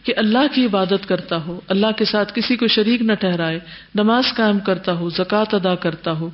کہ 0.03 0.13
اللہ 0.17 0.53
کی 0.53 0.65
عبادت 0.65 1.07
کرتا 1.07 1.35
ہو، 1.35 1.59
اللہ 1.67 1.87
کے 1.97 2.05
ساتھ 2.05 2.33
کسی 2.35 2.55
کو 2.55 2.67
شریک 2.67 3.01
نہ 3.01 3.13
ٹھہرائے، 3.13 3.59
نماز 3.95 4.23
قائم 4.35 4.59
کرتا 4.59 4.93
ہو، 4.93 5.09
زکوٰۃ 5.09 5.53
ادا 5.53 5.75
کرتا 5.75 6.11
ہو، 6.11 6.29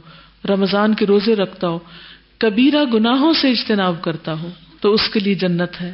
رمضان 0.50 0.94
کے 0.94 1.06
روزے 1.06 1.36
رکھتا 1.36 1.68
ہو، 1.68 1.80
کبیرہ 2.38 2.84
گناہوں 2.94 3.34
سے 3.34 3.50
اجتناب 3.50 4.02
کرتا 4.02 4.34
ہو، 4.34 4.50
تو 4.80 4.94
اس 4.94 5.10
کے 5.10 5.20
لیے 5.20 5.36
جنت 5.36 5.82
ہے 5.82 5.94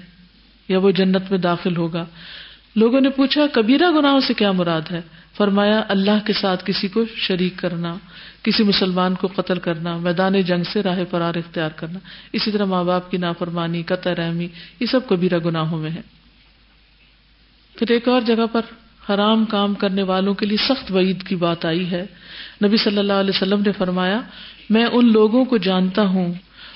یا 0.68 0.80
وہ 0.80 0.92
جنت 0.92 1.32
میں 1.32 1.40
داخل 1.40 1.78
ہوگا؟ 1.78 2.06
لوگوں 2.76 3.02
نے 3.02 3.10
پوچھا، 3.10 3.42
کبیرہ 3.54 3.92
گناہوں 3.92 4.20
سے 4.20 4.34
کیا 4.34 4.52
مراد 4.52 4.92
ہے؟ 4.92 5.02
فرمایا، 5.38 5.84
اللہ 5.88 6.26
کے 6.26 6.34
ساتھ 6.34 6.66
کسی 6.66 6.88
کو 6.88 7.04
شریک 7.16 7.54
کرنا۔ 7.58 7.96
کسی 8.48 8.64
مسلمان 8.64 9.16
کو 9.16 9.28
قتل 9.36 9.60
کرنا، 9.60 9.98
میدان 9.98 10.42
جنگ 10.42 10.64
سے 10.64 10.84
راہ 10.84 11.00
فرار 11.10 11.36
اختیار 11.36 11.70
کرنا، 11.70 12.00
اسی 12.34 12.52
طرح 12.52 12.66
ماں 12.66 12.84
باپ 12.84 13.12
کی 13.12 13.18
نافرمانی، 13.18 13.84
قطع 13.84 14.16
رحمی، 14.18 14.48
یہ 14.80 14.86
سب 14.86 15.08
کبیرہ 15.08 15.40
گناہوں 15.46 15.80
میں 15.80 15.92
ہے۔ 15.92 16.02
پھر 17.76 17.92
ایک 17.92 18.08
اور 18.08 18.22
جگہ 18.22 18.46
پر 18.52 18.62
حرام 19.10 19.46
کام 19.46 19.74
کرنے 19.74 20.04
والوں 20.04 20.34
کے 20.34 20.46
لیے 20.46 20.58
سخت 20.58 20.92
وعید 20.92 21.24
کی 21.24 21.36
بات 21.36 21.66
آئی 21.66 21.92
ہے۔ 21.92 22.06
نبی 22.64 22.78
صلی 22.78 22.98
اللہ 22.98 23.14
علیہ 23.14 23.32
وسلم 23.36 23.62
نے 23.62 23.72
فرمایا، 23.72 24.22
میں 24.70 24.86
ان 24.86 25.12
لوگوں 25.12 25.46
کو 25.46 25.58
جانتا 25.58 26.02
ہوں 26.02 26.34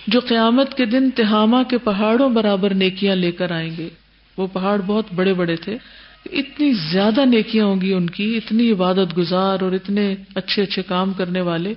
جو 0.07 0.19
قیامت 0.19 0.78
کے 0.78 0.86
دن 0.86 1.11
تہامہ 1.11 1.63
کے 1.69 1.78
پہاڑوں 1.78 2.30
برابر 2.30 2.74
نیکیاں 2.74 3.15
لے 3.15 3.32
کر 3.32 3.51
آئیں 3.51 3.78
گے۔ 3.78 3.89
وہ 4.38 4.47
پہاڑ 4.53 4.82
بہت 4.86 5.05
بڑے 5.15 5.34
بڑے 5.34 5.55
تھے۔ 5.55 5.78
اتنی 6.26 6.74
زیادہ 6.74 7.26
نیکیاں 7.26 7.65
ہوں 7.65 7.82
گی 7.82 7.93
ان 7.93 8.09
کی، 8.09 8.38
اتنی 8.38 8.72
عبادت 8.72 9.17
گزار 9.17 9.61
اور 9.61 9.72
اتنے 9.72 10.15
اچھے 10.36 10.61
اچھے 10.61 10.82
کام 10.84 11.13
کرنے 11.13 11.41
والے۔ 11.41 11.74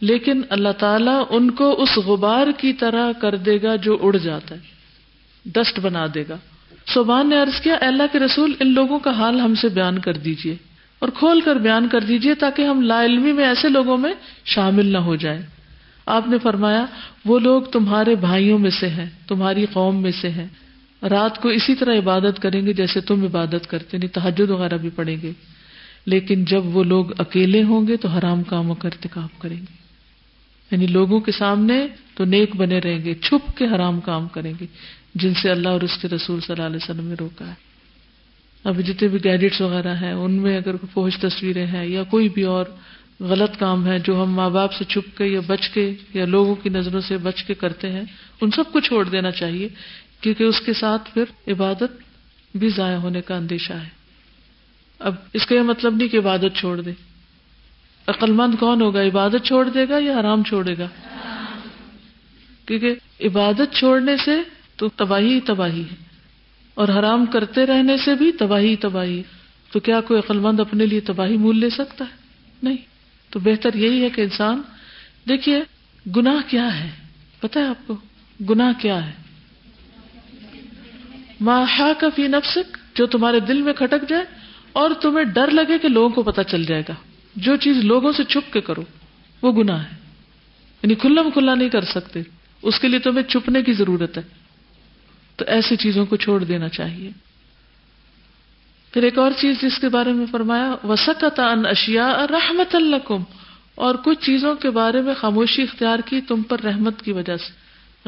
لیکن 0.00 0.42
اللہ 0.50 0.68
تعالیٰ 0.78 1.24
ان 1.30 1.50
کو 1.50 1.82
اس 1.82 1.96
غبار 1.96 2.46
کی 2.58 2.72
طرح 2.72 3.12
کر 3.12 3.36
دے 3.36 3.62
گا 3.62 3.76
جو 3.76 3.98
اڑ 4.02 4.16
جاتا 4.16 4.54
ہے 4.54 4.60
ڈسٹ 5.44 5.80
بنا 5.80 6.06
دے 6.14 6.24
گا۔ 6.28 6.36
صوبان 6.94 7.28
نے 7.28 7.36
عرض 7.36 7.60
کیا 7.60 7.76
اللہ 7.80 8.02
کے 8.12 8.18
رسول، 8.18 8.52
ان 8.60 8.74
لوگوں 8.74 8.98
کا 8.98 9.10
حال 9.10 9.40
ہم 9.40 9.54
سے 9.54 9.68
بیان 9.68 9.98
کر 9.98 10.12
دیجیے 10.12 10.56
اور 10.98 11.08
کھول 11.08 11.40
کر 11.40 11.56
بیان 11.56 11.88
کر 11.88 12.00
دیجیے 12.00 12.34
تاکہ 12.34 12.62
ہم 12.62 12.82
لا 12.82 13.04
علمی 13.04 13.32
میں 13.32 13.44
ایسے 13.44 13.68
لوگوں 13.68 13.96
میں 13.96 14.12
شامل 14.44 14.86
نہ 14.86 14.98
ہو 14.98 15.16
جائیں۔ 15.16 15.42
آپ 16.06 16.28
نے 16.28 16.38
فرمایا، 16.38 16.86
وہ 17.24 17.38
لوگ 17.38 17.62
تمہارے 17.62 18.14
بھائیوں 18.14 18.58
میں 18.58 18.70
سے 18.70 18.88
ہیں، 18.88 19.10
تمہاری 19.28 19.66
قوم 19.72 20.02
میں 20.02 20.12
سے 20.20 20.30
ہیں۔ 20.30 20.46
رات 21.08 21.42
کو 21.42 21.48
اسی 21.48 21.74
طرح 21.74 21.98
عبادت 21.98 22.42
کریں 22.42 22.66
گے 22.66 22.72
جیسے 22.72 23.00
تم 23.00 23.24
عبادت 23.24 23.66
کرتے 23.68 23.98
نہیں 23.98 24.14
تحجد 24.14 24.50
وغیرہ 24.50 24.76
بھی 24.76 24.90
پڑیں 24.90 25.16
گے۔ 25.22 25.32
لیکن 26.06 26.44
جب 26.44 26.76
وہ 26.76 26.84
لوگ 26.84 27.20
اکیلے 27.20 27.62
ہوں 27.62 27.86
گے 27.88 27.96
تو 27.96 28.08
حرام 28.08 28.42
کاموں 28.42 28.74
کا 28.74 28.88
ارتکاب 28.88 29.40
کریں 29.40 29.56
گے۔ 29.56 29.86
یعنی 30.70 30.86
لوگوں 30.86 31.20
کے 31.20 31.32
سامنے 31.32 31.86
تو 32.14 32.24
نیک 32.24 32.56
بنے 32.56 32.78
رہیں 32.78 33.04
گے، 33.04 33.14
چھپ 33.14 33.56
کے 33.56 33.66
حرام 33.66 34.00
کام 34.00 34.28
کریں 34.28 34.52
گے، 34.60 34.66
جن 35.14 35.34
سے 35.34 35.50
اللہ 35.50 35.68
اور 35.68 35.80
اس 35.80 35.98
کے 36.02 36.08
رسول 36.08 36.40
صلی 36.40 36.52
اللہ 36.52 36.66
علیہ 36.66 36.76
وسلم 36.76 37.06
نے 37.06 37.14
روکا 37.20 37.48
ہے۔ 37.48 37.54
اب 38.64 38.78
جتنے 38.78 39.08
بھی 39.08 39.24
گیڈٹس 39.24 39.60
وغیرہ 39.60 39.94
ہیں، 39.94 40.12
ان 40.12 40.32
میں 40.32 40.56
اگر 40.56 40.74
فوج 40.92 41.16
تصویریں 41.16 41.66
ہیں 41.66 41.86
یا 41.86 42.02
کوئی 42.02 42.28
بھی 42.28 42.42
اور 42.42 42.64
غلط 43.20 43.58
کام 43.58 43.86
ہے 43.86 43.98
جو 43.98 44.22
ہم 44.22 44.32
ماں 44.34 44.50
باپ 44.50 44.72
سے 44.72 44.84
چھپ 44.84 45.18
کے 45.18 45.24
یا 45.24 45.40
بچ 45.46 45.68
کے 45.68 45.94
یا 46.14 46.24
لوگوں 46.24 46.54
کی 46.54 46.68
نظروں 46.68 47.00
سے 47.00 47.16
بچ 47.16 47.44
کے 47.44 47.54
کرتے 47.54 47.92
ہیں، 47.92 48.02
ان 48.40 48.50
سب 48.50 48.72
کو 48.72 48.80
چھوڑ 48.80 49.04
دینا 49.04 49.30
چاہیے۔ 49.30 49.68
کیونکہ 50.20 50.44
اس 50.44 50.60
کے 50.60 50.72
ساتھ 50.72 51.14
پھر 51.14 51.24
عبادت 51.48 51.92
بھی 52.56 52.68
ضائع 52.68 52.96
ہونے 52.96 53.20
کا 53.20 53.36
اندیشہ 53.36 53.72
ہے۔ 53.72 53.88
اب 54.98 55.14
اس 55.32 55.46
کا 55.46 55.54
یہ 55.54 55.60
مطلب 55.60 55.96
نہیں 55.96 56.08
کہ 56.08 56.16
عبادت 56.16 56.56
چھوڑ 56.56 56.80
دے۔ 56.80 56.92
عقل 58.06 58.32
مند 58.32 58.54
کون 58.54 58.82
ہوگا؟ 58.82 59.02
عبادت 59.02 59.46
چھوڑ 59.46 59.68
دے 59.68 59.88
گا 59.88 59.98
یا 59.98 60.20
حرام 60.20 60.42
چھوڑے 60.42 60.78
گا؟ 60.78 60.86
کیونکہ 62.66 62.94
عبادت 63.20 63.74
چھوڑنے 63.74 64.16
سے 64.16 64.42
تو 64.76 64.88
تباہی 64.88 65.40
تباہی 65.40 65.80
ہے۔ 65.80 65.94
اور 66.74 66.88
حرام 66.88 67.26
کرتے 67.26 67.66
رہنے 67.66 67.96
سے 67.96 68.14
بھی 68.14 68.32
تباہی 68.32 68.76
تباہی 68.76 69.22
تو 69.72 69.80
کیا 69.80 70.00
کوئی 70.00 70.20
عقل 70.20 70.38
مند 70.38 70.60
اپنے 70.60 70.86
لیے 70.86 71.00
تباہی 71.00 71.36
مول 71.36 71.58
لے 71.58 71.70
سکتا 71.70 72.04
ہے؟ 72.04 72.16
نہیں۔ 72.62 72.76
تو 73.30 73.38
بہتر 73.38 73.74
یہی 73.74 74.04
ہے 74.04 74.10
کہ 74.10 74.20
انسان، 74.20 74.62
دیکھیے، 75.28 75.62
گناہ 76.16 76.50
کیا 76.50 76.84
ہے؟ 76.84 76.90
پتا 77.40 77.60
ہے 77.60 77.66
آپ 77.66 77.86
کو؟ 77.86 77.96
گناہ 78.50 78.72
کیا 78.80 79.06
ہے؟ 79.06 79.12
ماہا 81.40 81.92
کا 82.00 82.08
فی 82.16 82.28
نفسک، 82.28 82.78
جو 82.94 83.06
تمہارے 83.06 83.40
دل 83.40 83.62
میں 83.62 83.72
کھٹک 83.72 84.08
جائے 84.08 84.24
اور 84.72 84.90
تمہیں 85.02 85.24
ڈر 85.24 85.50
لگے 85.50 85.78
کہ 85.78 85.88
لوگوں 85.88 86.08
کو 86.08 86.22
پتا 86.22 86.44
چل 86.44 86.64
جائے 86.64 86.82
گا۔ 86.88 86.94
جو 87.36 87.56
چیز 87.56 87.76
لوگوں 87.76 88.12
سے 88.12 88.24
چھپ 88.24 88.52
کے 88.52 88.60
کرو، 88.60 88.82
وہ 89.42 89.52
گناہ 89.52 89.80
ہے۔ 89.80 89.96
یعنی 90.82 90.94
کھلا 90.94 91.22
کھلا 91.32 91.54
نہیں 91.54 91.68
کر 91.68 91.84
سکتے۔ 91.84 92.22
اس 92.62 92.80
کے 92.80 92.88
لیے 92.88 92.98
تمہیں 92.98 93.22
چھپنے 93.22 93.62
کی 93.62 93.72
ضرورت 93.72 94.16
ہے۔ 94.16 94.22
تو 95.36 95.44
ایسی 95.48 95.76
چیزوں 95.76 96.06
کو 96.06 96.16
چھوڑ 96.16 96.44
دینا 96.44 96.68
چاہیے۔ 96.68 97.10
پھر 98.92 99.02
ایک 99.02 99.18
اور 99.18 99.30
چیز 99.40 99.60
جس 99.60 99.78
کے 99.78 99.88
بارے 99.88 100.12
میں 100.12 100.26
فرمایا 100.30 100.86
وسکت 100.86 101.40
ان 101.40 101.66
اشیا 101.66 102.26
رحمت 102.30 102.74
اللہ 102.74 103.12
اور 103.74 103.94
کچھ 103.94 104.24
چیزوں 104.24 104.54
کے 104.54 104.70
بارے 104.70 105.00
میں 105.00 105.14
خاموشی 105.14 105.62
اختیار 105.62 105.98
کی 105.98 106.20
تم 106.20 106.42
پر 106.42 106.60
رحمت 106.60 107.02
کی 107.02 107.12
وجہ 107.12 107.36
سے، 107.36 107.52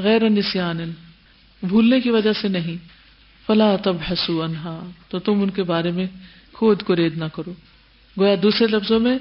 غیر 0.00 0.28
نسان 0.28 0.92
بھولنے 1.62 2.00
کی 2.00 2.10
وجہ 2.10 2.32
سے 2.32 2.48
نہیں۔ 2.48 2.97
فلا 3.48 3.76
تب 3.76 3.96
حسو 4.10 4.42
انہا 4.42 4.90
تو 5.08 5.18
تم 5.18 5.42
ان 5.42 5.50
کے 5.50 5.62
بارے 5.62 5.90
میں 5.90 6.06
خود 6.52 6.82
کو 6.82 6.96
رید 6.96 7.18
نہ 7.18 7.24
کرو۔ 7.24 7.52
گویا 8.20 8.34
دوسرے 8.42 8.66
لفظوں 8.66 9.00
میں 9.00 9.18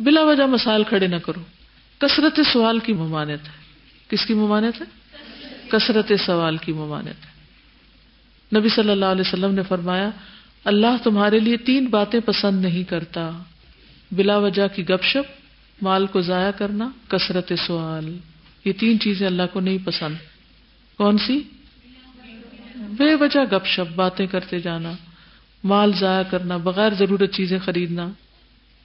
بلا 0.00 0.22
وجہ 0.22 0.42
مسائل 0.42 0.84
کھڑے 0.84 1.06
نہ 1.06 1.16
کرو۔ 1.16 1.40
کثرت 1.98 2.40
سوال 2.52 2.78
کی 2.78 2.92
ممانت 2.92 3.48
ہے۔ 3.48 3.52
کس 4.08 4.26
کی 4.26 4.34
ممانت 4.34 4.80
ہے؟ 4.80 4.86
کثرت 5.68 6.12
سوال 6.26 6.56
کی 6.56 6.72
ممانت 6.72 7.26
ہے۔ 7.26 7.30
نبی 8.58 8.68
صلی 8.68 8.90
اللہ 8.90 9.04
علیہ 9.04 9.24
وسلم 9.26 9.54
نے 9.54 9.62
فرمایا، 9.68 10.10
اللہ 10.64 10.96
تمہارے 11.04 11.40
لیے 11.40 11.56
تین 11.56 11.86
باتیں 11.86 12.20
پسند 12.20 12.62
نہیں 12.62 12.84
کرتا۔ 12.84 13.30
بلا 14.12 14.36
وجہ 14.36 14.68
کی 14.74 14.88
گپ 14.88 15.02
شپ، 15.02 15.40
مال 15.82 16.06
کو 16.06 16.20
ضائع 16.20 16.50
کرنا، 16.50 16.88
کثرت 17.08 17.52
سوال۔ 17.66 18.18
یہ 18.64 18.72
تین 18.72 19.00
چیزیں 19.00 19.26
اللہ 19.26 19.42
کو 19.52 19.60
نہیں 19.60 19.78
پسند۔ 19.84 20.14
کون 20.96 21.18
سی؟ 21.18 21.40
بے 22.78 23.14
وجہ 23.14 23.40
گپ 23.52 23.66
شپ، 23.66 23.92
باتیں 23.94 24.26
کرتے 24.26 24.58
جانا، 24.58 24.92
مال 25.64 25.92
ضائع 26.00 26.22
کرنا، 26.30 26.56
بغیر 26.56 26.94
ضرورت 26.94 27.32
چیزیں 27.32 27.58
خریدنا، 27.64 28.08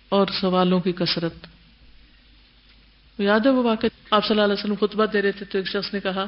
اور 0.09 0.27
سوالوں 0.41 0.79
کی 0.79 0.91
کثرت۔ 0.91 1.33
یاد 3.17 3.39
ہے 3.39 3.51
وہ 3.51 3.63
واقع 3.63 3.87
آپ 4.11 4.25
صلی 4.25 4.39
اللہ 4.39 4.53
علیہ 4.53 4.71
وسلم 4.71 4.87
خطبہ 4.87 5.05
دے 5.05 5.21
رہے 5.21 5.31
تھے 5.31 5.45
تو 5.45 5.57
ایک 5.57 5.67
شخص 5.67 5.93
نے 5.93 5.99
کہا 5.99 6.25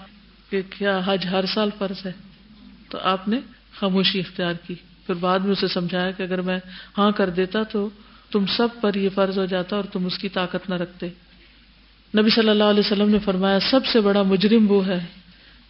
کہ 0.50 0.62
کیا 0.70 1.02
حج 1.06 1.26
ہر 1.32 1.46
سال 1.46 1.70
فرض 1.78 2.06
ہے؟ 2.06 2.12
تو 2.90 2.98
آپ 2.98 3.28
نے 3.28 3.40
خاموشی 3.80 4.20
اختیار 4.20 4.54
کی۔ 4.68 4.76
پھر 5.06 5.14
بعد 5.14 5.40
میں 5.40 5.52
اسے 5.52 5.68
سمجھایا 5.68 6.12
کہ 6.12 6.24
اگر 6.24 6.42
میں 6.42 6.60
ہاں 6.98 7.12
کر 7.12 7.30
دیتا 7.30 7.64
تو 7.64 7.90
تم 8.32 8.46
سب 8.46 8.68
پر 8.82 8.96
یہ 8.96 9.10
فرض 9.16 9.38
ہو 9.38 9.46
جاتا 9.46 9.76
اور 9.76 9.84
تم 9.84 10.06
اس 10.06 10.18
کی 10.18 10.30
طاقت 10.30 10.70
نہ 10.70 10.76
رکھتے۔ 10.76 11.10
نبی 12.18 12.30
صلی 12.30 12.50
اللہ 12.50 12.64
علیہ 12.64 12.80
وسلم 12.80 13.10
نے 13.10 13.20
فرمایا، 13.20 13.60
سب 13.60 13.86
سے 13.86 14.02
بڑا 14.02 14.22
مجرم 14.22 14.72
وہ 14.72 14.88
ہے 14.88 15.06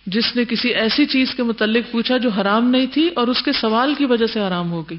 جس 0.06 0.36
نے 0.36 0.45
کسی 0.45 0.70
ایسی 0.70 1.06
چیز 1.06 1.36
کے 1.36 1.43
متعلق 1.43 1.91
پوچھا 1.91 2.18
جو 2.18 2.30
حرام 2.30 2.70
نہیں 2.70 2.86
تھی 2.86 3.10
اور 3.16 3.28
اس 3.28 3.41
کے 3.41 3.51
سوال 3.51 3.93
کی 3.97 4.06
وجہ 4.06 4.26
سے 4.26 4.39
حرام 4.39 4.72
ہو 4.72 4.82
گئی؟ 4.82 4.97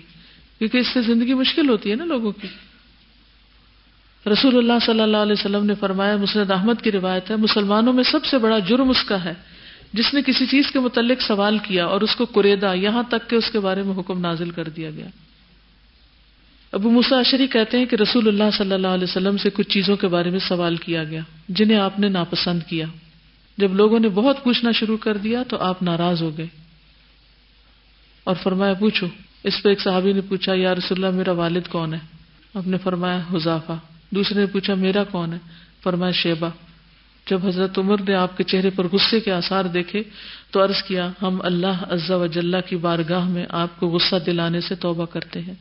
کیونکہ 0.58 0.78
اس 0.78 0.86
سے 0.86 1.02
زندگی 1.02 1.34
مشکل 1.34 1.68
ہوتی 1.68 1.90
ہے 1.90 1.94
نا 1.94 2.04
لوگوں 2.04 2.32
کی۔ 2.32 2.48
رسول 4.32 4.56
اللہ 4.56 4.72
صلی 4.86 5.00
اللہ 5.00 5.16
علیہ 5.16 5.32
وسلم 5.32 5.66
نے 5.66 5.74
فرمایا 5.74 6.16
مسرد 6.16 6.50
احمد 6.50 6.82
کی 6.82 6.92
روایت 6.92 7.30
ہے، 7.30 7.36
مسلمانوں 7.36 7.92
میں 7.92 8.04
سب 8.04 8.24
سے 8.24 8.38
بڑا 8.38 8.58
جرم 8.58 8.90
اس 8.90 9.04
کا 9.04 9.24
ہے۔ 9.24 9.34
جس 9.92 10.14
نے 10.14 10.22
کسی 10.26 10.46
چیز 10.46 10.70
کے 10.70 10.78
متعلق 10.78 11.22
سوال 11.22 11.58
کیا 11.58 11.86
اور 11.86 12.00
اس 12.00 12.16
کو 12.16 12.26
کریدا 12.26 12.72
یہاں 12.72 13.02
تک 13.08 13.30
کہ 13.30 13.36
اس 13.36 13.50
کے 13.50 13.60
بارے 13.60 13.82
میں 13.82 13.98
حکم 13.98 14.20
نازل 14.20 14.50
کر 14.50 14.68
دیا 14.68 14.90
گیا۔ 14.90 15.06
ابو 16.72 16.90
مساشری 16.90 17.46
کہتے 17.46 17.78
ہیں 17.78 17.86
کہ 17.86 17.96
رسول 17.96 18.28
اللہ 18.28 18.50
صلی 18.52 18.72
اللہ 18.72 18.86
علیہ 18.86 19.04
وسلم 19.04 19.36
سے 19.36 19.50
کچھ 19.50 19.68
چیزوں 19.68 19.96
کے 19.96 20.08
بارے 20.08 20.30
میں 20.30 20.38
سوال 20.38 20.76
کیا 20.76 21.04
گیا، 21.04 21.20
جنہیں 21.48 21.78
آپ 21.78 21.98
نے 21.98 22.08
ناپسند 22.08 22.60
کیا۔ 22.62 22.86
جب 23.58 23.74
لوگوں 23.74 24.00
نے 24.00 24.08
بہت 24.08 24.44
پوچھنا 24.44 24.72
شروع 24.72 24.96
کر 24.96 25.16
دیا 25.16 25.42
تو 25.48 25.56
آپ 25.58 25.82
ناراض 25.82 26.22
ہو 26.22 26.38
گئے۔ 26.38 26.46
اور 28.24 28.34
فرمایا، 28.42 28.74
پوچھو، 28.74 29.06
اس 29.44 29.62
پہ 29.62 29.68
ایک 29.68 29.80
صحابی 29.80 30.12
نے 30.12 30.20
پوچھا، 30.20 30.52
یا 30.54 30.74
رسول 30.74 31.04
اللہ، 31.04 31.16
میرا 31.16 31.32
والد 31.32 31.68
کون 31.68 31.94
ہے؟ 31.94 31.98
آپ 32.54 32.66
نے 32.66 32.78
فرمایا 32.78 33.20
حذافہ 33.34 33.72
دوسرے 34.10 34.40
نے 34.40 34.46
پوچھا، 34.46 34.74
میرا 34.74 35.04
کون 35.04 35.32
ہے؟ 35.32 35.38
فرمایا 35.82 36.12
شیبا 36.12 36.48
جب 37.30 37.46
حضرت 37.46 37.78
عمر 37.78 38.00
نے 38.08 38.14
آپ 38.14 38.36
کے 38.36 38.44
چہرے 38.44 38.70
پر 38.70 38.86
غصے 38.92 39.20
کے 39.20 39.32
آثار 39.32 39.64
دیکھے 39.64 40.02
تو 40.50 40.64
عرض 40.64 40.82
کیا، 40.82 41.10
ہم 41.22 41.40
اللہ 41.42 41.84
عزا 41.90 42.16
و 42.16 42.26
کی 42.68 42.76
بارگاہ 42.76 43.28
میں 43.28 43.46
آپ 43.48 43.80
کو 43.80 43.88
غصہ 43.88 44.16
دلانے 44.26 44.60
سے 44.60 44.74
توبہ 44.74 45.06
کرتے 45.06 45.40
ہیں۔ 45.40 45.54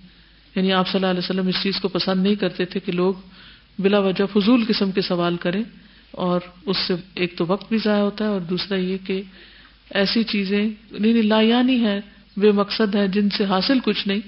یعنی 0.56 0.74
آپ 0.74 0.88
صلی 0.88 0.98
اللہ 0.98 1.10
علیہ 1.10 1.20
وسلم 1.20 1.48
اس 1.48 1.56
چیز 1.64 1.80
کو 1.82 1.88
پسند 1.88 2.24
نہیں 2.24 2.36
کرتے 2.36 2.66
تھے 2.66 2.80
کہ 2.80 2.92
لوگ 2.92 3.14
بلا 3.80 4.00
وجہ 4.00 4.26
فضول 4.34 4.66
قسم 4.68 4.92
کے 4.92 5.02
سوال 5.02 5.38
کریں۔ 5.38 5.64
اور 6.16 6.42
اس 6.66 6.78
سے 6.88 6.94
ایک 7.16 7.38
تو 7.38 7.46
وقت 7.48 7.70
بھی 7.70 7.78
ضائع 7.78 8.02
ہوتا 8.02 8.26
ہے 8.26 8.30
اور 8.30 8.42
دوسرا 8.42 8.78
یہ 8.78 8.98
کہ 9.06 9.22
ایسی 9.90 10.24
چیزیں، 10.24 10.70
نہیں 10.92 11.22
لا 11.22 11.42
یعنی 11.42 11.86
ہے 11.86 12.02
بے 12.38 12.52
مقصد 12.52 12.96
ہے 12.96 13.08
جن 13.08 13.30
سے 13.30 13.46
حاصل 13.46 13.80
کچھ 13.80 14.08
نہیں۔ 14.08 14.20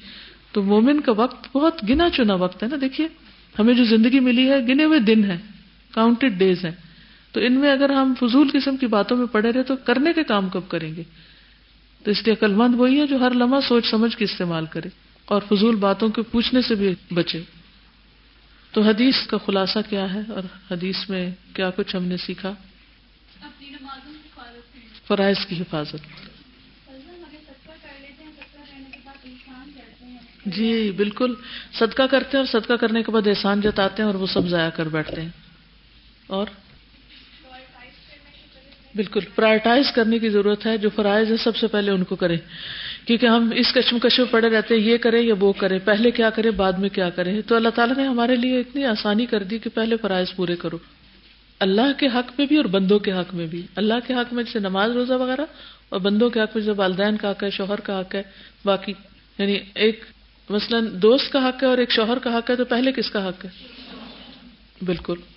تو 0.52 0.64
مومن 0.64 1.02
کا 1.02 1.12
وقت 1.12 1.48
بہت 1.58 1.90
گنا 1.90 2.10
چنا 2.10 2.34
وقت 2.34 2.64
ہے 2.64 2.68
نا، 2.68 2.76
دیکھیے۔ 2.82 3.08
ہمیں 3.60 3.74
جو 3.74 3.84
زندگی 3.84 4.20
ملی 4.20 4.50
ہے، 4.50 4.60
گنے 4.60 4.84
ہوئے 4.84 5.00
دن 5.00 5.24
ہے 5.26 5.38
کاؤنٹڈ 5.92 6.32
ڈیز 6.38 6.66
ہیں۔ 6.66 6.72
تو 7.32 7.40
ان 7.40 7.54
میں 7.54 7.72
اگر 7.72 7.90
ہم 7.90 8.14
فضول 8.20 8.50
قسم 8.54 8.78
کی 8.78 8.88
باتوں 8.88 9.18
میں 9.18 9.26
پڑے 9.26 9.52
رہے 9.52 9.64
تو 9.64 9.76
کرنے 9.76 10.14
کے 10.14 10.24
کام 10.24 10.50
کب 10.50 10.62
کریں 10.68 10.96
گے؟ 10.96 11.04
تو 12.04 12.12
اس 12.12 12.24
لیے 12.26 12.34
عقل 12.34 12.54
مند 12.54 12.76
وہی 12.76 13.00
ہے 13.00 13.08
جو 13.08 13.18
ہر 13.18 13.32
لمحہ 13.34 13.60
سوچ 13.60 13.86
سمجھ 13.86 14.18
کے 14.18 14.24
استعمال 14.24 14.66
کرے 14.66 14.90
اور 15.26 15.42
فضول 15.50 15.76
باتوں 15.76 16.10
کے 16.10 16.22
پوچھنے 16.22 16.62
سے 16.62 16.76
بھی 16.76 16.96
بچے۔ 17.14 17.42
تو 18.72 18.82
حدیث 18.82 19.28
کا 19.28 19.38
خلاصہ 19.38 19.80
کیا 19.90 20.14
ہے 20.14 20.20
اور 20.30 20.44
حدیث 20.72 21.10
میں 21.10 21.30
کیا 21.54 21.70
کچھ 21.70 21.96
ہم 21.96 22.04
نے 22.04 22.18
سیکھا؟ 22.18 22.54
فرائض 25.08 25.46
کی 25.46 25.62
حفاظت۔ 25.62 25.96
جی 30.46 30.92
بالکل۔ 30.92 31.34
صدقہ 31.74 32.04
کرتے 32.12 32.38
ہیں 32.38 32.46
اور 32.46 32.62
صدقہ 32.62 32.74
کرنے 32.74 33.04
کے 33.04 33.12
بعد 33.12 33.28
احسان 33.28 33.62
جتاتے 33.62 34.04
ہیں 34.04 34.10
اور 34.10 34.20
وہ 34.20 34.28
سب 34.28 34.48
ضائع 34.48 34.70
کر 34.70 34.88
بیٹھتے 34.88 35.22
ہیں۔ 35.22 35.30
اور؟ 36.28 36.48
بالکل۔ 38.96 39.20
پرائرٹائز 39.36 39.86
کرنے 39.96 40.20
کی 40.20 40.30
ضرورت 40.30 40.66
ہے 40.66 40.78
جو 40.78 40.90
فرائض 40.96 41.32
ہے 41.32 41.38
سب 41.38 41.56
سے 41.56 41.68
پہلے 41.68 41.92
ان 41.92 42.04
کو 42.04 42.16
کریں۔ 42.16 42.38
کیونکہ 43.08 43.26
ہم 43.26 43.50
اس 43.56 43.74
کشمکش 43.74 44.20
میں 44.20 44.28
پڑے 44.32 44.50
رہتے 44.50 44.76
ہیں، 44.76 44.82
یہ 44.82 44.98
کریں 44.98 45.22
یا 45.22 45.34
وہ 45.40 45.54
کریں 45.54 45.80
پہلے 45.86 46.12
کیا 46.12 46.30
کریں 46.30 46.52
بعد 46.52 46.74
میں 46.74 46.90
کیا 46.90 47.10
کریں 47.10 47.42
تو 47.42 47.56
اللہ 47.56 47.70
تعالیٰ 47.70 47.98
نے 47.98 48.04
ہمارے 48.04 48.36
لیے 48.36 48.60
اتنی 48.60 48.86
آسانی 48.86 49.26
کر 49.26 49.44
دی 49.44 49.60
کہ 49.60 49.70
پہلے 49.74 49.98
فرائض 50.02 50.28
پورے 50.36 50.56
کرو۔ 50.56 50.78
اللہ 51.60 52.00
کے 52.00 52.08
حق 52.08 52.32
میں 52.38 52.46
بھی 52.46 52.58
اور 52.58 52.66
بندوں 52.66 53.00
کے 53.00 53.12
حق 53.12 53.34
میں 53.34 53.48
بھی۔ 53.48 53.62
اللہ 53.76 53.94
کے 54.08 54.14
حق 54.14 54.34
میں 54.34 54.44
جیسے 54.44 54.60
نماز، 54.60 54.92
روزہ 54.92 55.14
وغیرہ، 55.14 55.46
اور 55.90 56.00
بندوں 56.00 56.30
کے 56.30 56.40
حق 56.40 56.56
میں 56.56 56.64
جیسے 56.64 56.78
والدین 56.78 57.18
کا 57.18 57.32
حق 57.32 57.44
ہے، 57.44 57.50
شوہر 57.50 57.80
کا 57.80 58.00
حق 58.00 58.16
ہے، 58.16 58.24
باقی 58.66 58.94
یعنی 59.38 59.60
ایک 59.76 60.04
مثلاً 60.50 60.88
دوست 60.94 61.32
کا 61.32 61.50
حق 61.50 61.64
ہے 61.64 61.68
اور 61.68 61.78
ایک 61.78 61.92
شوہر 61.92 62.20
کا 62.20 62.38
حق 62.38 62.50
ہے، 62.50 62.56
تو 62.56 62.66
پہلے 62.66 62.92
کس 62.92 63.10
کا 63.12 63.30
حق 63.30 63.46
ہے؟ 63.46 63.50
بالکل۔ 64.82 65.37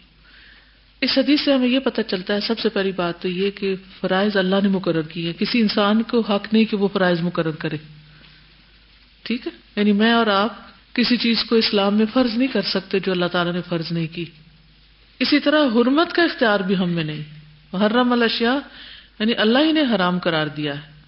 اس 1.00 1.18
حدیث 1.18 1.40
سے 1.44 1.52
ہمیں 1.52 1.68
یہ 1.68 1.78
پتہ 1.78 2.00
چلتا 2.06 2.34
ہے، 2.34 2.40
سب 2.40 2.58
سے 2.58 2.68
پہلی 2.68 2.92
بات 2.92 3.22
تو 3.22 3.28
یہ 3.28 3.50
کہ 3.50 3.74
فرائض 4.00 4.36
اللہ 4.36 4.56
نے 4.62 4.68
مقرر 4.68 5.02
کی 5.02 5.28
ہے 5.28 5.32
کسی 5.38 5.60
انسان 5.60 6.02
کو 6.02 6.20
حق 6.20 6.52
نہیں 6.52 6.64
کہ 6.64 6.76
وہ 6.76 6.88
فرائض 6.92 7.20
مقرر 7.20 7.50
کرے۔ 7.50 7.76
ٹھیک 9.22 9.46
ہے؟ 9.46 9.52
یعنی 9.76 9.92
میں 9.92 10.12
اور 10.12 10.26
آپ 10.26 10.56
کسی 10.94 11.16
چیز 11.16 11.44
کو 11.44 11.56
اسلام 11.56 11.94
میں 11.94 12.06
فرض 12.12 12.38
نہیں 12.38 12.48
کر 12.48 12.62
سکتے 12.62 12.98
جو 12.98 13.12
اللہ 13.12 13.26
تعالیٰ 13.26 13.52
نے 13.52 13.60
فرض 13.68 13.92
نہیں 13.92 14.06
کی۔ 14.14 14.24
اسی 15.18 15.40
طرح 15.40 15.64
حرمت 15.64 16.12
کا 16.12 16.22
اختیار 16.22 16.60
بھی 16.60 16.76
ہم 16.76 16.90
میں 16.90 17.04
نہیں۔ 17.04 17.22
محرم 17.72 18.12
الاشیاء 18.12 18.56
یعنی 19.18 19.32
اللہ 19.34 19.58
ہی 19.58 19.72
نے 19.72 19.80
حرام 19.80 20.18
قرار 20.18 20.46
دیا 20.46 20.74
ہے۔ 20.74 21.00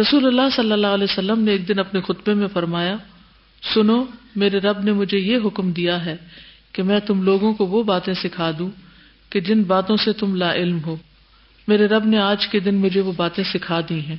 رسول 0.00 0.26
اللہ 0.26 0.56
صلی 0.56 0.72
اللہ 0.72 0.86
علیہ 0.86 1.06
وسلم 1.10 1.40
نے 1.40 1.52
ایک 1.52 1.68
دن 1.68 1.78
اپنے 1.78 2.00
خطبے 2.00 2.34
میں 2.34 2.48
فرمایا، 2.48 2.96
سنو، 3.74 4.04
میرے 4.36 4.58
رب 4.58 4.80
نے 4.80 4.92
مجھے 4.92 5.18
یہ 5.18 5.38
حکم 5.44 5.72
دیا 5.72 6.04
ہے 6.04 6.16
کہ 6.72 6.82
میں 6.82 7.00
تم 7.00 7.22
لوگوں 7.22 7.54
کو 7.54 7.66
وہ 7.66 7.82
باتیں 7.82 8.14
سکھا 8.14 8.50
دوں 8.58 8.70
کہ 9.30 9.40
جن 9.40 9.62
باتوں 9.62 9.96
سے 9.96 10.12
تم 10.12 10.34
لا 10.34 10.54
علم 10.54 10.78
ہو۔ 10.86 10.96
میرے 11.68 11.86
رب 11.86 12.06
نے 12.06 12.18
آج 12.18 12.48
کے 12.48 12.60
دن 12.60 12.74
مجھے 12.74 13.00
وہ 13.00 13.12
باتیں 13.16 13.44
سکھا 13.44 13.80
دی 13.88 14.00
ہیں۔ 14.00 14.16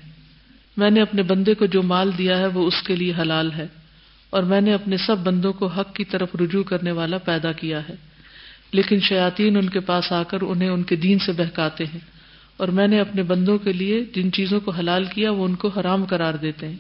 میں 0.78 0.90
نے 0.90 1.02
اپنے 1.02 1.24
بندے 1.24 1.54
کو 1.54 1.66
جو 1.66 1.82
مال 1.82 2.12
دیا 2.18 2.38
ہے 2.38 2.48
وہ 2.48 2.68
اس 2.68 2.84
کے 2.84 2.96
لیے 2.96 3.14
حلال 3.22 3.52
ہے 3.52 3.68
اور 4.30 4.44
میں 4.44 4.62
نے 4.62 4.74
اپنے 4.74 4.98
سب 4.98 5.18
بندوں 5.18 5.54
کو 5.54 5.68
حق 5.68 5.96
کی 5.96 6.06
طرف 6.06 6.30
رجوع 6.42 6.64
کرنے 6.64 6.92
والا 6.92 7.18
پیدا 7.18 7.52
کیا 7.52 7.90
ہے۔ 7.90 7.96
لیکن 8.72 9.00
شیاطین 9.00 9.58
ان 9.58 9.70
کے 9.70 9.80
پاس 9.80 10.12
آ 10.12 10.24
کر 10.24 10.42
انہیں 10.42 10.70
ان 10.70 10.84
کے 10.84 10.96
دین 10.96 11.20
سے 11.20 11.32
بہکاتے 11.32 11.86
ہیں 11.86 12.00
اور 12.58 12.68
میں 12.68 12.88
نے 12.88 13.00
اپنے 13.00 13.24
بندوں 13.24 13.58
کے 13.58 13.74
لیے 13.74 14.06
جن 14.16 14.32
چیزوں 14.32 14.60
کو 14.60 14.72
حلال 14.72 15.06
کیا 15.06 15.32
وہ 15.32 15.46
ان 15.46 15.56
کو 15.56 15.68
حرام 15.68 16.06
قرار 16.06 16.34
دیتے 16.34 16.68
ہیں۔ 16.68 16.76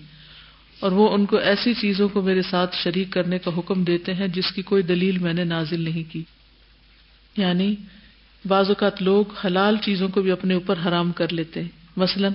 اور 0.81 0.91
وہ 0.91 1.13
ان 1.13 1.25
کو 1.25 1.37
ایسی 1.37 1.73
چیزوں 1.73 2.09
کو 2.09 2.21
میرے 2.21 2.41
ساتھ 2.41 2.75
شریک 2.83 3.07
کرنے 3.09 3.39
کا 3.39 3.51
حکم 3.57 3.83
دیتے 3.83 4.13
ہیں 4.13 4.27
جس 4.27 4.51
کی 4.51 4.61
کوئی 4.61 4.83
دلیل 4.83 5.17
میں 5.17 5.33
نے 5.33 5.43
نازل 5.43 5.81
نہیں 5.81 6.13
کی۔ 6.13 6.23
یعنی 7.37 7.75
بعض 8.47 8.67
اوقات 8.67 9.01
لوگ 9.01 9.25
حلال 9.45 9.77
چیزوں 9.77 10.07
کو 10.07 10.21
بھی 10.21 10.31
اپنے 10.31 10.53
اوپر 10.53 10.75
حرام 10.85 11.11
کر 11.11 11.33
لیتے 11.33 11.61
ہیں۔ 11.61 11.69
مثلاً 11.97 12.31